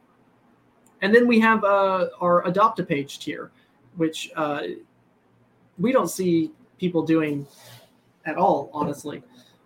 And 1.01 1.15
then 1.15 1.27
we 1.27 1.41
have 1.41 1.65
uh, 1.65 2.09
our 2.21 2.47
adopt 2.47 2.79
a 2.79 2.85
page 2.85 3.21
tier, 3.21 3.51
which 3.97 4.31
uh, 4.37 4.63
we 5.79 5.93
don't 5.93 6.11
see 6.11 6.53
people 6.79 7.03
doing 7.03 7.47
at 8.27 8.37
all, 8.37 8.69
honestly. 8.75 9.23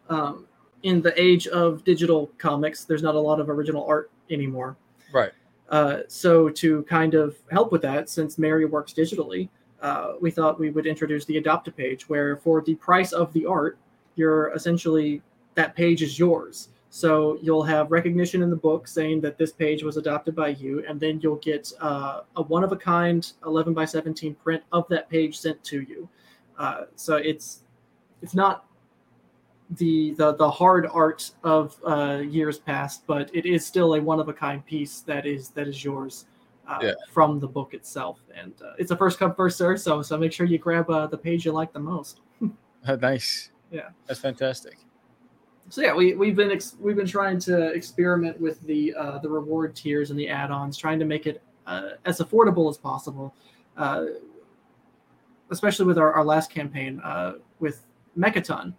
Um, 0.08 0.46
in 0.84 1.02
the 1.02 1.20
age 1.20 1.48
of 1.48 1.82
digital 1.82 2.30
comics, 2.38 2.84
there's 2.84 3.02
not 3.02 3.16
a 3.16 3.20
lot 3.20 3.40
of 3.40 3.50
original 3.50 3.84
art 3.86 4.12
anymore. 4.30 4.76
Right. 5.12 5.32
Uh, 5.70 6.00
so 6.06 6.48
to 6.50 6.84
kind 6.84 7.14
of 7.14 7.36
help 7.50 7.72
with 7.72 7.82
that, 7.82 8.08
since 8.08 8.38
Mary 8.38 8.64
works 8.64 8.92
digitally, 8.92 9.48
uh, 9.82 10.12
we 10.20 10.30
thought 10.30 10.60
we 10.60 10.70
would 10.70 10.86
introduce 10.86 11.24
the 11.24 11.38
adopt 11.38 11.66
a 11.66 11.72
page, 11.72 12.08
where 12.08 12.36
for 12.36 12.60
the 12.60 12.76
price 12.76 13.12
of 13.12 13.32
the 13.32 13.44
art, 13.44 13.76
you're 14.16 14.52
essentially 14.54 15.22
that 15.54 15.74
page 15.74 16.02
is 16.02 16.18
yours. 16.18 16.68
So 16.90 17.38
you'll 17.42 17.64
have 17.64 17.90
recognition 17.90 18.40
in 18.42 18.50
the 18.50 18.56
book 18.56 18.86
saying 18.86 19.20
that 19.22 19.36
this 19.36 19.50
page 19.50 19.82
was 19.82 19.96
adopted 19.96 20.36
by 20.36 20.50
you, 20.50 20.84
and 20.88 21.00
then 21.00 21.20
you'll 21.20 21.36
get 21.36 21.72
uh, 21.80 22.20
a 22.36 22.42
one 22.42 22.62
of 22.62 22.70
a 22.70 22.76
kind 22.76 23.32
11 23.44 23.74
by 23.74 23.84
17 23.84 24.36
print 24.36 24.62
of 24.70 24.86
that 24.90 25.10
page 25.10 25.36
sent 25.36 25.62
to 25.64 25.80
you. 25.80 26.08
Uh, 26.56 26.82
so 26.94 27.16
it's 27.16 27.62
it's 28.22 28.32
not 28.32 28.66
the 29.70 30.14
the 30.14 30.34
the 30.34 30.48
hard 30.48 30.86
art 30.92 31.32
of 31.42 31.76
uh, 31.84 32.22
years 32.24 32.58
past, 32.58 33.02
but 33.08 33.28
it 33.34 33.44
is 33.44 33.66
still 33.66 33.94
a 33.94 34.00
one 34.00 34.20
of 34.20 34.28
a 34.28 34.32
kind 34.32 34.64
piece 34.64 35.00
that 35.00 35.26
is 35.26 35.48
that 35.50 35.66
is 35.66 35.82
yours. 35.82 36.26
Uh, 36.66 36.78
yeah. 36.80 36.92
From 37.10 37.40
the 37.40 37.48
book 37.48 37.74
itself, 37.74 38.20
and 38.34 38.54
uh, 38.64 38.72
it's 38.78 38.90
a 38.90 38.96
first 38.96 39.18
come 39.18 39.34
first 39.34 39.58
serve. 39.58 39.78
So, 39.78 40.00
so 40.00 40.16
make 40.16 40.32
sure 40.32 40.46
you 40.46 40.56
grab 40.56 40.88
uh, 40.88 41.06
the 41.08 41.18
page 41.18 41.44
you 41.44 41.52
like 41.52 41.74
the 41.74 41.80
most. 41.80 42.20
nice. 43.00 43.50
Yeah, 43.74 43.88
that's 44.06 44.20
fantastic. 44.20 44.78
So 45.68 45.82
yeah, 45.82 45.92
we 45.92 46.14
we've 46.14 46.36
been 46.36 46.52
ex- 46.52 46.76
we've 46.78 46.94
been 46.94 47.08
trying 47.08 47.40
to 47.40 47.72
experiment 47.72 48.40
with 48.40 48.60
the 48.62 48.94
uh, 48.94 49.18
the 49.18 49.28
reward 49.28 49.74
tiers 49.74 50.10
and 50.10 50.18
the 50.18 50.28
add-ons, 50.28 50.76
trying 50.76 51.00
to 51.00 51.04
make 51.04 51.26
it 51.26 51.42
uh, 51.66 51.90
as 52.04 52.20
affordable 52.20 52.70
as 52.70 52.78
possible. 52.78 53.34
Uh, 53.76 54.04
especially 55.50 55.86
with 55.86 55.98
our, 55.98 56.12
our 56.12 56.24
last 56.24 56.50
campaign 56.50 57.00
uh, 57.02 57.32
with 57.58 57.84
Mechaton, 58.16 58.74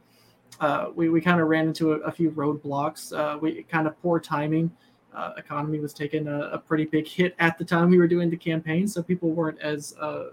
uh, 0.62 0.88
we 0.96 1.10
we 1.10 1.20
kind 1.20 1.42
of 1.42 1.50
ran 1.50 1.68
into 1.68 1.92
a, 1.92 1.98
a 2.00 2.12
few 2.12 2.32
roadblocks. 2.32 3.12
Uh, 3.12 3.38
we 3.38 3.64
kind 3.64 3.88
of 3.88 4.02
poor 4.02 4.18
timing. 4.18 4.72
Uh, 5.14 5.34
economy 5.38 5.80
was 5.80 5.94
taking 5.94 6.28
a, 6.28 6.40
a, 6.52 6.58
pretty 6.58 6.84
big 6.84 7.08
hit 7.08 7.36
at 7.40 7.58
the 7.58 7.64
time 7.64 7.90
we 7.90 7.98
were 7.98 8.08
doing 8.08 8.30
the 8.30 8.36
campaign, 8.36 8.86
so 8.86 9.02
people 9.02 9.32
weren't 9.32 9.60
as 9.60 9.96
uh, 10.00 10.26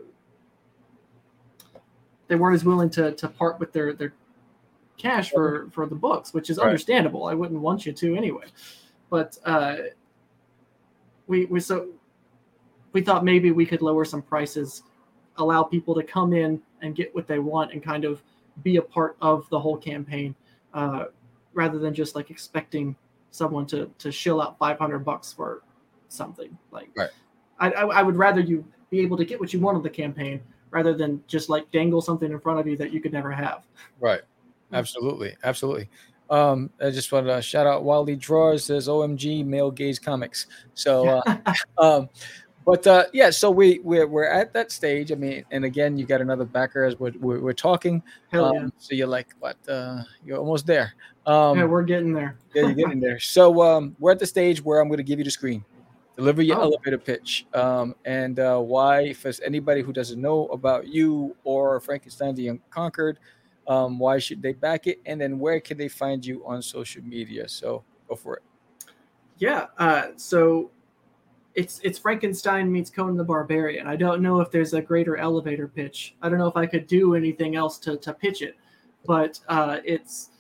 they 2.28 2.36
weren't 2.36 2.54
as 2.54 2.64
willing 2.64 2.90
to 2.90 3.12
to 3.12 3.28
part 3.28 3.58
with 3.58 3.72
their 3.72 3.92
their 3.92 4.12
cash 4.96 5.30
for 5.30 5.68
for 5.72 5.86
the 5.86 5.94
books, 5.94 6.32
which 6.32 6.50
is 6.50 6.58
right. 6.58 6.66
understandable. 6.66 7.26
I 7.26 7.34
wouldn't 7.34 7.60
want 7.60 7.86
you 7.86 7.92
to 7.92 8.16
anyway. 8.16 8.46
But 9.10 9.36
uh, 9.44 9.76
we 11.26 11.46
we 11.46 11.60
so 11.60 11.88
we 12.92 13.02
thought 13.02 13.24
maybe 13.24 13.50
we 13.50 13.66
could 13.66 13.82
lower 13.82 14.04
some 14.04 14.22
prices, 14.22 14.82
allow 15.36 15.62
people 15.62 15.94
to 15.94 16.02
come 16.02 16.32
in 16.32 16.60
and 16.82 16.94
get 16.94 17.14
what 17.14 17.26
they 17.26 17.38
want, 17.38 17.72
and 17.72 17.82
kind 17.82 18.04
of 18.04 18.22
be 18.62 18.76
a 18.76 18.82
part 18.82 19.16
of 19.20 19.48
the 19.50 19.58
whole 19.58 19.76
campaign, 19.76 20.34
uh, 20.74 21.06
rather 21.54 21.78
than 21.78 21.94
just 21.94 22.14
like 22.14 22.30
expecting 22.30 22.96
someone 23.30 23.66
to 23.66 23.90
to 23.98 24.12
shill 24.12 24.40
out 24.40 24.58
500 24.58 25.00
bucks 25.00 25.32
for 25.32 25.62
something. 26.08 26.56
Like, 26.70 26.90
right. 26.96 27.10
I, 27.58 27.70
I, 27.70 27.82
I 28.00 28.02
would 28.02 28.16
rather 28.16 28.40
you 28.40 28.64
be 28.90 29.00
able 29.00 29.16
to 29.16 29.24
get 29.24 29.40
what 29.40 29.52
you 29.52 29.60
want 29.60 29.76
of 29.76 29.82
the 29.82 29.90
campaign 29.90 30.42
rather 30.70 30.94
than 30.94 31.22
just 31.26 31.48
like 31.48 31.70
dangle 31.70 32.00
something 32.00 32.30
in 32.30 32.40
front 32.40 32.58
of 32.58 32.66
you 32.66 32.76
that 32.76 32.92
you 32.92 33.00
could 33.00 33.12
never 33.12 33.30
have. 33.30 33.66
Right. 34.00 34.22
Absolutely, 34.72 35.36
absolutely. 35.44 35.88
Um, 36.30 36.70
I 36.80 36.90
just 36.90 37.12
want 37.12 37.26
to 37.26 37.42
shout 37.42 37.66
out 37.66 37.84
Wildly 37.84 38.16
Draws 38.16 38.64
says 38.64 38.88
OMG 38.88 39.44
male 39.44 39.70
gaze 39.70 39.98
comics. 39.98 40.46
So, 40.74 41.06
uh, 41.26 41.36
um, 41.78 42.08
but 42.64 42.86
uh, 42.86 43.04
yeah, 43.12 43.30
so 43.30 43.50
we 43.50 43.80
we're, 43.80 44.06
we're 44.06 44.28
at 44.28 44.52
that 44.54 44.72
stage. 44.72 45.12
I 45.12 45.16
mean, 45.16 45.44
and 45.50 45.64
again, 45.64 45.98
you 45.98 46.06
got 46.06 46.20
another 46.20 46.44
backer 46.44 46.84
as 46.84 46.98
we're, 46.98 47.12
we're, 47.20 47.40
we're 47.40 47.52
talking. 47.52 48.02
Um, 48.32 48.54
yeah. 48.54 48.68
So 48.78 48.94
you're 48.94 49.08
like, 49.08 49.34
what? 49.40 49.56
Uh, 49.68 50.04
you're 50.24 50.38
almost 50.38 50.66
there. 50.66 50.94
Um, 51.26 51.58
yeah, 51.58 51.64
we're 51.64 51.82
getting 51.82 52.12
there. 52.12 52.36
yeah, 52.54 52.62
you're 52.62 52.74
getting 52.74 53.00
there. 53.00 53.18
So 53.18 53.62
um, 53.62 53.96
we're 53.98 54.12
at 54.12 54.18
the 54.18 54.26
stage 54.26 54.64
where 54.64 54.80
I'm 54.80 54.88
going 54.88 54.98
to 54.98 55.04
give 55.04 55.18
you 55.18 55.24
the 55.24 55.30
screen. 55.30 55.64
Deliver 56.16 56.42
your 56.42 56.58
oh. 56.58 56.62
elevator 56.62 56.98
pitch, 56.98 57.46
um, 57.54 57.94
and 58.04 58.38
uh, 58.38 58.58
why? 58.58 59.12
For 59.14 59.32
anybody 59.44 59.82
who 59.82 59.92
doesn't 59.92 60.20
know 60.20 60.46
about 60.48 60.86
you 60.86 61.34
or 61.42 61.80
Frankenstein 61.80 62.34
the 62.34 62.48
Unconquered, 62.48 63.18
um, 63.68 63.98
why 63.98 64.18
should 64.18 64.42
they 64.42 64.52
back 64.52 64.86
it? 64.86 65.00
And 65.06 65.20
then 65.20 65.38
where 65.38 65.60
can 65.60 65.78
they 65.78 65.88
find 65.88 66.24
you 66.24 66.44
on 66.46 66.62
social 66.62 67.02
media? 67.02 67.48
So 67.48 67.84
go 68.08 68.16
for 68.16 68.36
it. 68.36 68.42
Yeah. 69.38 69.66
Uh, 69.78 70.08
so 70.16 70.70
it's 71.54 71.80
it's 71.82 71.98
Frankenstein 71.98 72.70
meets 72.70 72.90
Conan 72.90 73.16
the 73.16 73.24
Barbarian. 73.24 73.86
I 73.86 73.96
don't 73.96 74.22
know 74.22 74.40
if 74.40 74.50
there's 74.50 74.72
a 74.72 74.80
greater 74.80 75.16
elevator 75.16 75.68
pitch. 75.68 76.14
I 76.22 76.28
don't 76.28 76.38
know 76.38 76.46
if 76.46 76.56
I 76.56 76.66
could 76.66 76.86
do 76.86 77.14
anything 77.14 77.56
else 77.56 77.78
to, 77.80 77.96
to 77.98 78.12
pitch 78.12 78.42
it, 78.42 78.56
but 79.04 79.38
uh, 79.48 79.78
it's 79.84 80.30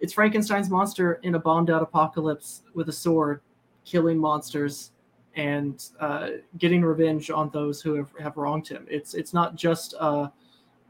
it's 0.00 0.12
Frankenstein's 0.12 0.70
monster 0.70 1.14
in 1.22 1.34
a 1.34 1.38
bombed 1.38 1.70
out 1.70 1.82
apocalypse 1.82 2.62
with 2.74 2.88
a 2.88 2.92
sword, 2.92 3.40
killing 3.84 4.18
monsters 4.18 4.92
and 5.34 5.90
uh, 6.00 6.28
getting 6.58 6.82
revenge 6.82 7.30
on 7.30 7.50
those 7.50 7.82
who 7.82 7.94
have, 7.94 8.10
have 8.18 8.36
wronged 8.36 8.66
him. 8.66 8.86
It's 8.88 9.14
it's 9.14 9.34
not 9.34 9.56
just 9.56 9.94
uh, 9.98 10.28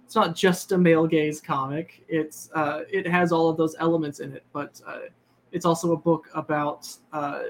it's 0.07 0.15
not 0.15 0.37
just 0.37 0.71
a 0.71 0.79
male 0.79 1.05
gaze 1.05 1.41
comic. 1.41 2.05
It's 2.09 2.49
uh, 2.55 2.83
it 2.89 3.09
has 3.09 3.33
all 3.33 3.49
of 3.49 3.57
those 3.57 3.75
elements 3.81 4.21
in 4.21 4.33
it, 4.33 4.45
but 4.53 4.81
uh, 4.87 5.01
it's 5.51 5.67
also 5.67 5.93
a 5.93 5.97
book 5.97 6.29
about 6.33 6.89
uh, 7.13 7.41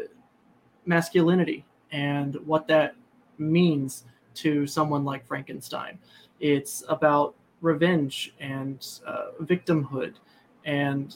masculinity 0.87 1.67
and 1.93 2.37
what 2.47 2.67
that 2.69 2.97
means 3.37 4.05
to 4.37 4.67
someone 4.67 5.05
like 5.05 5.27
Frankenstein. 5.27 5.99
It's 6.41 6.83
about 6.89 7.35
revenge 7.61 8.35
and 8.41 8.87
uh, 9.07 9.33
victimhood 9.43 10.15
and 10.65 11.15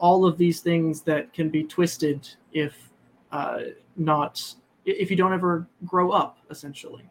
all 0.00 0.26
of 0.26 0.38
these 0.38 0.60
things 0.60 1.02
that 1.02 1.32
can 1.32 1.50
be 1.50 1.62
twisted 1.62 2.28
if 2.52 2.90
uh, 3.30 3.60
not 3.96 4.54
if 4.84 5.08
you 5.08 5.16
don't 5.16 5.32
ever 5.32 5.68
grow 5.86 6.10
up 6.10 6.38
essentially 6.50 7.08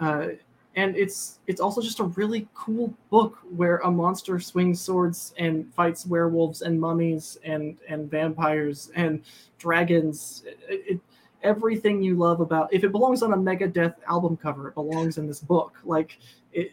uh, 0.00 0.28
and 0.76 0.96
it's 0.96 1.40
it's 1.46 1.60
also 1.60 1.80
just 1.80 1.98
a 1.98 2.04
really 2.04 2.48
cool 2.54 2.94
book 3.10 3.38
where 3.50 3.78
a 3.78 3.90
monster 3.90 4.38
swings 4.38 4.80
swords 4.80 5.34
and 5.38 5.72
fights 5.74 6.06
werewolves 6.06 6.62
and 6.62 6.80
mummies 6.80 7.38
and 7.44 7.78
and 7.88 8.10
vampires 8.10 8.90
and 8.94 9.22
dragons. 9.58 10.44
It, 10.68 10.84
it, 10.86 11.00
everything 11.42 12.02
you 12.02 12.16
love 12.16 12.40
about 12.40 12.72
if 12.72 12.84
it 12.84 12.92
belongs 12.92 13.22
on 13.22 13.32
a 13.32 13.36
Megadeth 13.36 13.94
album 14.06 14.36
cover, 14.36 14.68
it 14.68 14.74
belongs 14.74 15.18
in 15.18 15.26
this 15.26 15.40
book. 15.40 15.76
Like 15.84 16.18
it, 16.52 16.72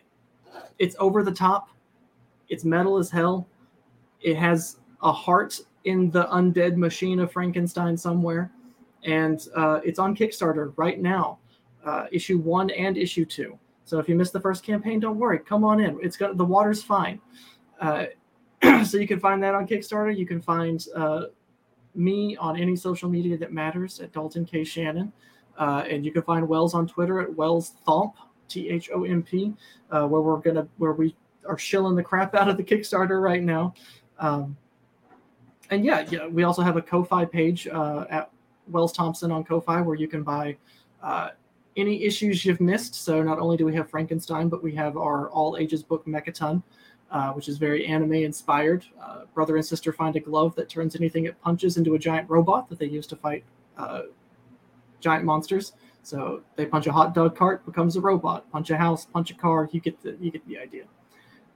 it's 0.77 0.95
over 0.99 1.23
the 1.23 1.31
top. 1.31 1.69
It's 2.49 2.63
metal 2.63 2.97
as 2.97 3.09
hell. 3.09 3.47
It 4.21 4.37
has 4.37 4.77
a 5.01 5.11
heart 5.11 5.59
in 5.85 6.11
the 6.11 6.25
undead 6.25 6.77
machine 6.77 7.19
of 7.19 7.31
Frankenstein 7.31 7.97
somewhere, 7.97 8.51
and 9.03 9.47
uh, 9.55 9.79
it's 9.83 9.99
on 9.99 10.15
Kickstarter 10.15 10.73
right 10.77 10.99
now, 10.99 11.39
uh, 11.85 12.05
issue 12.11 12.37
one 12.37 12.69
and 12.71 12.97
issue 12.97 13.25
two. 13.25 13.57
So 13.85 13.99
if 13.99 14.09
you 14.09 14.15
missed 14.15 14.33
the 14.33 14.39
first 14.39 14.63
campaign, 14.63 14.99
don't 14.99 15.17
worry. 15.17 15.39
Come 15.39 15.63
on 15.63 15.79
in. 15.79 15.97
It's 16.01 16.17
got 16.17 16.37
the 16.37 16.43
water's 16.45 16.83
fine. 16.83 17.21
Uh, 17.79 18.05
so 18.83 18.97
you 18.97 19.07
can 19.07 19.19
find 19.19 19.41
that 19.43 19.53
on 19.53 19.67
Kickstarter. 19.67 20.15
You 20.15 20.25
can 20.25 20.41
find 20.41 20.83
uh, 20.95 21.25
me 21.93 22.35
on 22.37 22.59
any 22.59 22.75
social 22.75 23.09
media 23.09 23.37
that 23.37 23.53
matters 23.53 23.99
at 23.99 24.11
Dalton 24.11 24.43
K 24.43 24.63
Shannon, 24.63 25.13
uh, 25.57 25.83
and 25.89 26.03
you 26.03 26.11
can 26.11 26.23
find 26.23 26.47
Wells 26.47 26.73
on 26.73 26.87
Twitter 26.87 27.21
at 27.21 27.33
Wells 27.33 27.75
Thomp 27.87 28.13
T 28.47 28.69
H 28.69 28.89
O 28.93 29.03
M 29.03 29.21
P, 29.21 29.53
uh, 29.91 30.05
where 30.07 30.21
we're 30.21 30.37
gonna 30.37 30.67
where 30.77 30.93
we 30.93 31.15
are 31.47 31.57
shilling 31.57 31.95
the 31.95 32.03
crap 32.03 32.33
out 32.33 32.49
of 32.49 32.57
the 32.57 32.63
Kickstarter 32.63 33.21
right 33.21 33.43
now. 33.43 33.73
Um, 34.17 34.57
and 35.69 35.85
yeah, 35.85 36.05
yeah, 36.09 36.27
we 36.27 36.43
also 36.43 36.61
have 36.61 36.77
a 36.77 36.81
Ko-fi 36.81 37.25
page 37.25 37.67
uh, 37.67 38.05
at 38.09 38.31
Wells 38.67 38.93
Thompson 38.93 39.31
on 39.31 39.43
Ko-fi 39.43 39.81
where 39.81 39.95
you 39.95 40.07
can 40.07 40.23
buy 40.23 40.57
uh, 41.01 41.29
any 41.75 42.03
issues 42.03 42.45
you've 42.45 42.61
missed. 42.61 42.95
So 42.95 43.21
not 43.21 43.39
only 43.39 43.57
do 43.57 43.65
we 43.65 43.75
have 43.75 43.89
Frankenstein, 43.89 44.49
but 44.49 44.63
we 44.63 44.73
have 44.75 44.97
our 44.97 45.29
all 45.29 45.57
ages 45.57 45.83
book 45.83 46.05
Mechaton, 46.05 46.63
uh, 47.11 47.31
which 47.33 47.47
is 47.49 47.57
very 47.57 47.85
anime 47.85 48.13
inspired. 48.13 48.85
Uh, 49.01 49.21
brother 49.33 49.55
and 49.55 49.65
sister 49.65 49.91
find 49.91 50.15
a 50.15 50.19
glove 50.19 50.55
that 50.55 50.69
turns 50.69 50.95
anything 50.95 51.25
it 51.25 51.39
punches 51.41 51.77
into 51.77 51.95
a 51.95 51.99
giant 51.99 52.29
robot 52.29 52.69
that 52.69 52.79
they 52.79 52.85
use 52.87 53.07
to 53.07 53.15
fight 53.15 53.43
uh, 53.77 54.03
giant 54.99 55.25
monsters. 55.25 55.73
So 56.03 56.43
they 56.55 56.65
punch 56.65 56.87
a 56.87 56.91
hot 56.91 57.15
dog 57.15 57.35
cart, 57.35 57.65
becomes 57.65 57.95
a 57.95 58.01
robot. 58.01 58.49
Punch 58.51 58.69
a 58.69 58.77
house, 58.77 59.05
punch 59.05 59.31
a 59.31 59.33
car. 59.33 59.67
You 59.71 59.81
get 59.81 60.01
the 60.01 60.15
you 60.19 60.31
get 60.31 60.47
the 60.47 60.59
idea. 60.59 60.83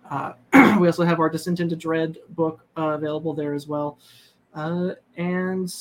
Uh, 0.09 0.33
we 0.79 0.87
also 0.87 1.03
have 1.03 1.19
our 1.19 1.29
Descent 1.29 1.59
into 1.59 1.75
Dread 1.75 2.17
book 2.29 2.65
available 2.75 3.33
there 3.33 3.53
as 3.53 3.67
well. 3.67 3.99
Uh, 4.55 4.91
and 5.17 5.73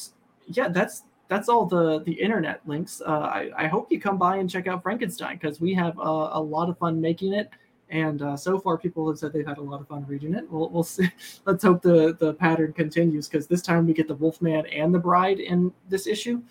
yeah, 0.47 0.69
that's 0.69 1.05
that's 1.29 1.49
all 1.49 1.67
the 1.67 2.01
the 2.01 2.13
internet 2.13 2.61
links. 2.67 3.01
Uh, 3.05 3.11
I, 3.21 3.51
I 3.57 3.67
hope 3.67 3.93
you 3.93 4.01
come 4.01 4.19
by 4.19 4.37
and 4.39 4.49
check 4.49 4.67
out 4.67 4.83
Frankenstein 4.83 5.37
because 5.37 5.61
we 5.61 5.75
have 5.75 5.99
uh, 5.99 6.31
a 6.33 6.41
lot 6.41 6.69
of 6.69 6.79
fun 6.79 7.01
making 7.01 7.35
it, 7.35 7.51
and 7.91 8.23
uh, 8.23 8.37
so 8.37 8.59
far 8.59 8.79
people 8.79 9.07
have 9.09 9.19
said 9.19 9.33
they've 9.33 9.47
had 9.47 9.59
a 9.59 9.63
lot 9.63 9.81
of 9.81 9.89
fun 9.89 10.07
reading 10.09 10.35
it. 10.35 10.51
We'll, 10.51 10.71
we'll 10.71 10.83
see. 10.83 11.11
Let's 11.45 11.63
hope 11.63 11.83
the 11.83 12.17
the 12.19 12.35
pattern 12.35 12.73
continues 12.73 13.29
because 13.29 13.47
this 13.47 13.63
time 13.63 13.87
we 13.87 13.93
get 13.93 14.09
the 14.09 14.15
Wolfman 14.15 14.67
and 14.67 14.93
the 14.93 14.99
Bride 14.99 15.39
in 15.39 15.73
this 15.89 16.07
issue, 16.07 16.43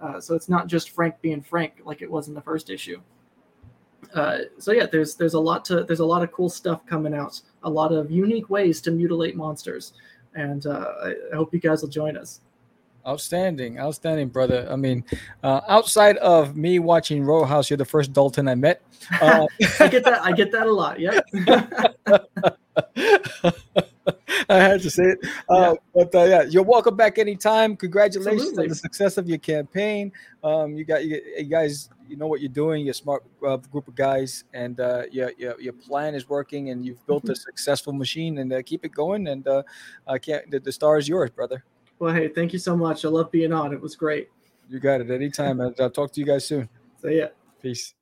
uh, 0.00 0.20
so 0.20 0.34
it's 0.34 0.50
not 0.50 0.66
just 0.66 0.90
Frank 0.90 1.20
being 1.22 1.42
Frank 1.42 1.80
like 1.84 2.02
it 2.02 2.10
was 2.10 2.28
in 2.28 2.34
the 2.34 2.42
first 2.42 2.68
issue. 2.68 3.00
Uh, 4.14 4.38
so 4.58 4.70
yeah, 4.72 4.86
there's 4.86 5.14
there's 5.14 5.34
a 5.34 5.40
lot 5.40 5.64
to 5.64 5.82
there's 5.84 6.00
a 6.00 6.06
lot 6.06 6.22
of 6.22 6.30
cool 6.30 6.50
stuff 6.50 6.84
coming 6.84 7.14
out, 7.14 7.40
a 7.62 7.70
lot 7.70 7.90
of 7.90 8.10
unique 8.10 8.50
ways 8.50 8.82
to 8.82 8.90
mutilate 8.90 9.34
monsters, 9.34 9.94
and 10.34 10.66
I 10.66 11.14
hope 11.34 11.54
you 11.54 11.60
guys 11.60 11.80
will 11.80 11.88
join 11.88 12.18
us. 12.18 12.42
Outstanding, 13.06 13.78
outstanding, 13.78 14.28
brother. 14.28 14.66
I 14.68 14.74
mean, 14.74 15.04
uh, 15.44 15.60
outside 15.68 16.16
of 16.16 16.56
me 16.56 16.80
watching 16.80 17.22
Road 17.22 17.44
House, 17.44 17.70
you're 17.70 17.76
the 17.76 17.84
first 17.84 18.12
Dalton 18.12 18.48
I 18.48 18.56
met. 18.56 18.82
Uh, 19.20 19.46
I 19.80 19.86
get 19.86 20.02
that. 20.04 20.24
I 20.24 20.32
get 20.32 20.50
that 20.50 20.66
a 20.66 20.72
lot. 20.72 20.98
Yeah. 20.98 21.20
I 24.48 24.58
had 24.58 24.82
to 24.82 24.90
say 24.90 25.04
it. 25.04 25.18
Uh, 25.48 25.54
yeah. 25.54 25.74
But 25.94 26.14
uh, 26.14 26.24
yeah, 26.24 26.42
you're 26.42 26.62
welcome 26.62 26.96
back 26.96 27.18
anytime. 27.18 27.76
Congratulations 27.76 28.42
Absolutely. 28.42 28.64
on 28.64 28.68
the 28.70 28.74
success 28.74 29.18
of 29.18 29.28
your 29.28 29.38
campaign. 29.38 30.12
Um, 30.42 30.76
you 30.76 30.84
got 30.84 31.04
you, 31.04 31.20
you, 31.36 31.44
guys. 31.44 31.88
You 32.08 32.16
know 32.16 32.26
what 32.26 32.40
you're 32.40 32.48
doing. 32.48 32.84
You're 32.84 32.92
a 32.92 32.94
smart 32.94 33.24
uh, 33.46 33.56
group 33.56 33.88
of 33.88 33.94
guys, 33.94 34.44
and 34.52 34.78
uh, 34.78 35.04
your, 35.10 35.32
your 35.38 35.60
your 35.60 35.72
plan 35.72 36.14
is 36.14 36.28
working, 36.28 36.70
and 36.70 36.84
you've 36.84 37.04
built 37.06 37.24
a 37.24 37.28
mm-hmm. 37.28 37.34
successful 37.34 37.92
machine. 37.92 38.38
And 38.38 38.52
uh, 38.52 38.62
keep 38.62 38.84
it 38.84 38.92
going. 38.92 39.28
And 39.28 39.46
uh, 39.46 39.62
I 40.06 40.18
can't. 40.18 40.50
The, 40.50 40.60
the 40.60 40.72
star 40.72 40.98
is 40.98 41.08
yours, 41.08 41.30
brother. 41.30 41.64
Well, 41.98 42.14
hey, 42.14 42.28
thank 42.28 42.52
you 42.52 42.58
so 42.58 42.76
much. 42.76 43.04
I 43.04 43.08
love 43.08 43.30
being 43.30 43.52
on. 43.52 43.72
It 43.72 43.80
was 43.80 43.96
great. 43.96 44.28
You 44.68 44.80
got 44.80 45.00
it. 45.00 45.10
Anytime. 45.10 45.60
I'll 45.60 45.90
talk 45.90 46.12
to 46.12 46.20
you 46.20 46.26
guys 46.26 46.46
soon. 46.46 46.68
So 47.00 47.08
yeah. 47.08 47.28
Peace. 47.62 47.94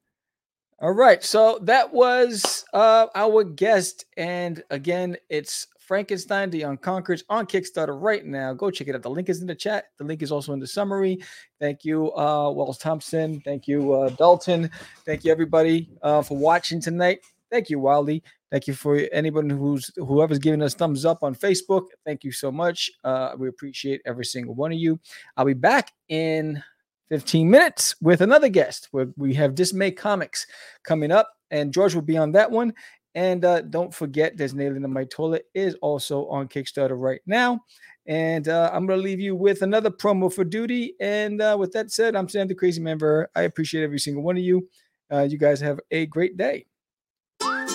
All 0.80 0.92
right. 0.92 1.22
So 1.22 1.58
that 1.62 1.92
was 1.92 2.64
uh, 2.74 3.06
our 3.14 3.44
guest. 3.44 4.06
And 4.16 4.62
again, 4.70 5.16
it's 5.28 5.68
Frankenstein, 5.78 6.50
The 6.50 6.62
Unconquered 6.62 7.22
on 7.28 7.46
Kickstarter 7.46 8.00
right 8.00 8.24
now. 8.24 8.54
Go 8.54 8.70
check 8.70 8.88
it 8.88 8.94
out. 8.94 9.02
The 9.02 9.10
link 9.10 9.28
is 9.28 9.40
in 9.40 9.46
the 9.46 9.54
chat. 9.54 9.86
The 9.98 10.04
link 10.04 10.22
is 10.22 10.32
also 10.32 10.52
in 10.52 10.58
the 10.58 10.66
summary. 10.66 11.20
Thank 11.60 11.84
you, 11.84 12.12
uh, 12.16 12.50
Wells 12.50 12.78
Thompson. 12.78 13.40
Thank 13.42 13.68
you, 13.68 13.92
uh, 13.92 14.08
Dalton. 14.10 14.70
Thank 15.04 15.24
you, 15.24 15.30
everybody, 15.30 15.90
uh, 16.02 16.22
for 16.22 16.36
watching 16.38 16.80
tonight. 16.80 17.20
Thank 17.50 17.70
you, 17.70 17.78
Wildy. 17.78 18.22
Thank 18.54 18.68
you 18.68 18.74
for 18.74 19.00
anyone 19.10 19.50
who's 19.50 19.90
whoever's 19.96 20.38
giving 20.38 20.62
us 20.62 20.74
thumbs 20.74 21.04
up 21.04 21.24
on 21.24 21.34
Facebook. 21.34 21.86
Thank 22.06 22.22
you 22.22 22.30
so 22.30 22.52
much. 22.52 22.88
Uh, 23.02 23.32
we 23.36 23.48
appreciate 23.48 24.00
every 24.06 24.24
single 24.24 24.54
one 24.54 24.70
of 24.70 24.78
you. 24.78 25.00
I'll 25.36 25.44
be 25.44 25.54
back 25.54 25.90
in 26.08 26.62
15 27.08 27.50
minutes 27.50 27.96
with 28.00 28.20
another 28.20 28.48
guest. 28.48 28.86
Where 28.92 29.08
we 29.16 29.34
have 29.34 29.56
Dismay 29.56 29.90
Comics 29.90 30.46
coming 30.84 31.10
up, 31.10 31.32
and 31.50 31.74
George 31.74 31.96
will 31.96 32.02
be 32.02 32.16
on 32.16 32.30
that 32.30 32.48
one. 32.48 32.72
And 33.16 33.44
uh, 33.44 33.62
don't 33.62 33.92
forget, 33.92 34.36
there's 34.36 34.52
an 34.52 34.60
Alien 34.60 34.84
in 34.84 34.92
My 34.92 35.02
Toilet 35.06 35.46
is 35.52 35.74
also 35.82 36.28
on 36.28 36.46
Kickstarter 36.46 36.96
right 36.96 37.22
now. 37.26 37.58
And 38.06 38.46
uh, 38.46 38.70
I'm 38.72 38.86
going 38.86 39.00
to 39.00 39.04
leave 39.04 39.18
you 39.18 39.34
with 39.34 39.62
another 39.62 39.90
promo 39.90 40.32
for 40.32 40.44
duty. 40.44 40.94
And 41.00 41.42
uh, 41.42 41.56
with 41.58 41.72
that 41.72 41.90
said, 41.90 42.14
I'm 42.14 42.28
Sam 42.28 42.46
the 42.46 42.54
Crazy 42.54 42.80
Member. 42.80 43.28
I 43.34 43.42
appreciate 43.42 43.82
every 43.82 43.98
single 43.98 44.22
one 44.22 44.36
of 44.36 44.44
you. 44.44 44.68
Uh, 45.12 45.22
you 45.22 45.38
guys 45.38 45.60
have 45.60 45.80
a 45.90 46.06
great 46.06 46.36
day. 46.36 46.66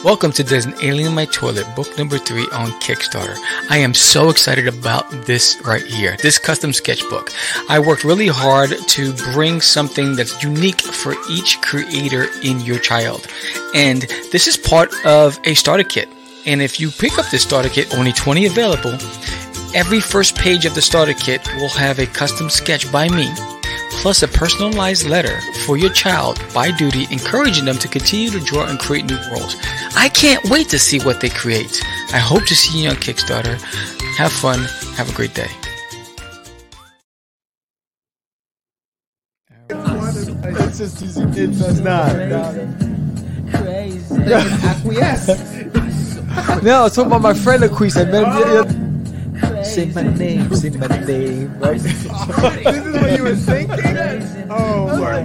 Welcome 0.02 0.32
to 0.34 0.43
There's 0.43 0.66
an 0.66 0.76
Alien 0.82 1.10
in 1.10 1.14
My 1.14 1.26
Toilet, 1.26 1.76
book 1.76 1.97
number 1.97 2.18
three 2.18 2.47
on 2.54 2.70
Kickstarter. 2.80 3.38
I 3.70 3.80
am 3.80 3.93
so 3.93 4.30
excited 4.30 4.66
about 4.66 5.12
this 5.26 5.62
right 5.66 5.84
here, 5.84 6.16
this 6.22 6.39
custom 6.39 6.72
sketchbook. 6.72 7.32
I 7.68 7.80
worked 7.80 8.06
really 8.06 8.30
hard 8.30 8.70
to 8.70 9.14
bring 9.34 9.60
something 9.60 10.16
that's 10.16 10.41
unique 10.41 10.80
for 10.80 11.16
each 11.30 11.60
creator 11.60 12.28
in 12.45 12.62
your 12.62 12.80
child. 12.80 13.28
And 13.76 14.04
this 14.32 14.47
is 14.47 14.56
part 14.56 14.89
of 15.06 15.38
a 15.43 15.54
starter 15.54 15.84
kit. 15.84 16.08
And 16.45 16.62
if 16.62 16.80
you 16.80 16.91
pick 16.91 17.20
up 17.20 17.30
this 17.30 17.43
starter 17.43 17.68
kit, 17.68 17.93
only 17.93 18.14
20 18.14 18.45
available, 18.45 18.97
every 19.76 20.00
first 20.00 20.38
page 20.38 20.66
of 20.66 20.76
the 20.76 20.82
starter 20.82 21.14
kit 21.14 21.45
will 21.56 21.68
have 21.68 22.00
a 22.00 22.06
custom 22.06 22.50
sketch 22.50 22.89
by 22.89 23.10
me 23.10 23.30
plus 24.02 24.24
a 24.24 24.28
personalized 24.28 25.08
letter 25.08 25.40
for 25.66 25.78
your 25.78 25.92
child 25.92 26.42
by 26.54 26.72
duty, 26.72 27.08
encouraging 27.12 27.66
them 27.66 27.78
to 27.78 27.88
continue 27.88 28.30
to 28.32 28.40
draw 28.40 28.66
and 28.66 28.80
create 28.80 29.06
new 29.06 29.18
worlds. 29.32 29.56
I 29.96 30.10
can't 30.10 30.44
wait 30.50 30.70
to 30.70 30.80
see 30.80 31.00
what 31.00 31.22
they 31.22 31.30
create. 31.30 31.82
I 32.14 32.20
hope 32.20 32.46
to 32.46 32.56
see 32.56 32.84
you 32.84 32.90
on 32.90 32.96
Kickstarter. 32.96 33.60
Have 34.18 34.32
fun. 34.32 34.60
Have 34.96 35.10
a 35.10 35.14
great 35.14 35.34
day. 35.34 35.50
It's 39.70 40.78
just 40.78 41.02
it's 41.02 41.80
not. 41.80 42.12
Crazy. 43.52 44.16
Acquiesce. 44.34 45.28
no, 46.64 46.80
I 46.80 46.84
was 46.84 46.96
talking 46.96 47.08
about 47.08 47.22
my 47.22 47.34
friend 47.34 47.64
Acquiesce. 47.64 47.98
I 47.98 48.06
met 48.06 48.24
oh. 48.26 48.64
him. 48.64 48.79
Say 49.70 49.86
my 49.94 50.02
name, 50.02 50.50
say 50.56 50.70
my 50.72 50.88
name. 50.88 51.60
Right? 51.60 51.80
this 51.80 52.06
is 52.06 52.12
what 52.94 53.18
you 53.18 53.24
were 53.24 53.36
thinking? 53.36 54.48
Oh, 54.50 54.88
my 55.00 55.22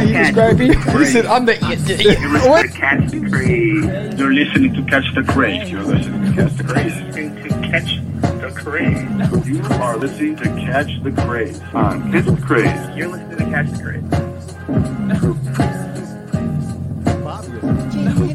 He 0.00 0.12
described 0.12 0.58
me. 0.58 0.74
He 0.74 1.04
said, 1.06 1.26
I'm 1.26 1.46
the. 1.46 1.54
You're 4.18 4.32
listening 4.32 4.74
to 4.74 4.82
Catch 4.90 5.14
the 5.14 5.22
Craze. 5.22 5.70
You're 5.70 5.84
listening 5.84 6.34
to 6.34 6.42
Catch 6.42 6.56
the 6.56 6.64
Craze. 6.64 6.96
You're 7.00 7.04
listening 7.04 7.04
to 7.14 7.22
Catch 7.22 7.36
the 7.36 7.44
Craze. 7.44 7.44
to 7.44 7.48
Catch 7.70 8.00
the 8.40 8.50
Craze. 8.56 9.02
You 9.46 9.62
are 9.74 9.96
listening 9.96 10.36
to 10.36 10.44
Catch 10.44 11.02
the 11.02 11.10
Craze 11.22 11.60
on 11.72 12.12
Catch 12.12 12.26
the 12.26 12.36
Craze. 12.42 12.96
You're 12.96 13.08
listening 13.08 13.38
to 13.38 13.44
Catch 13.44 13.70
the 13.70 13.82
Craze. 13.82 14.02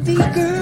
Candy 0.04 0.34
girl. 0.34 0.53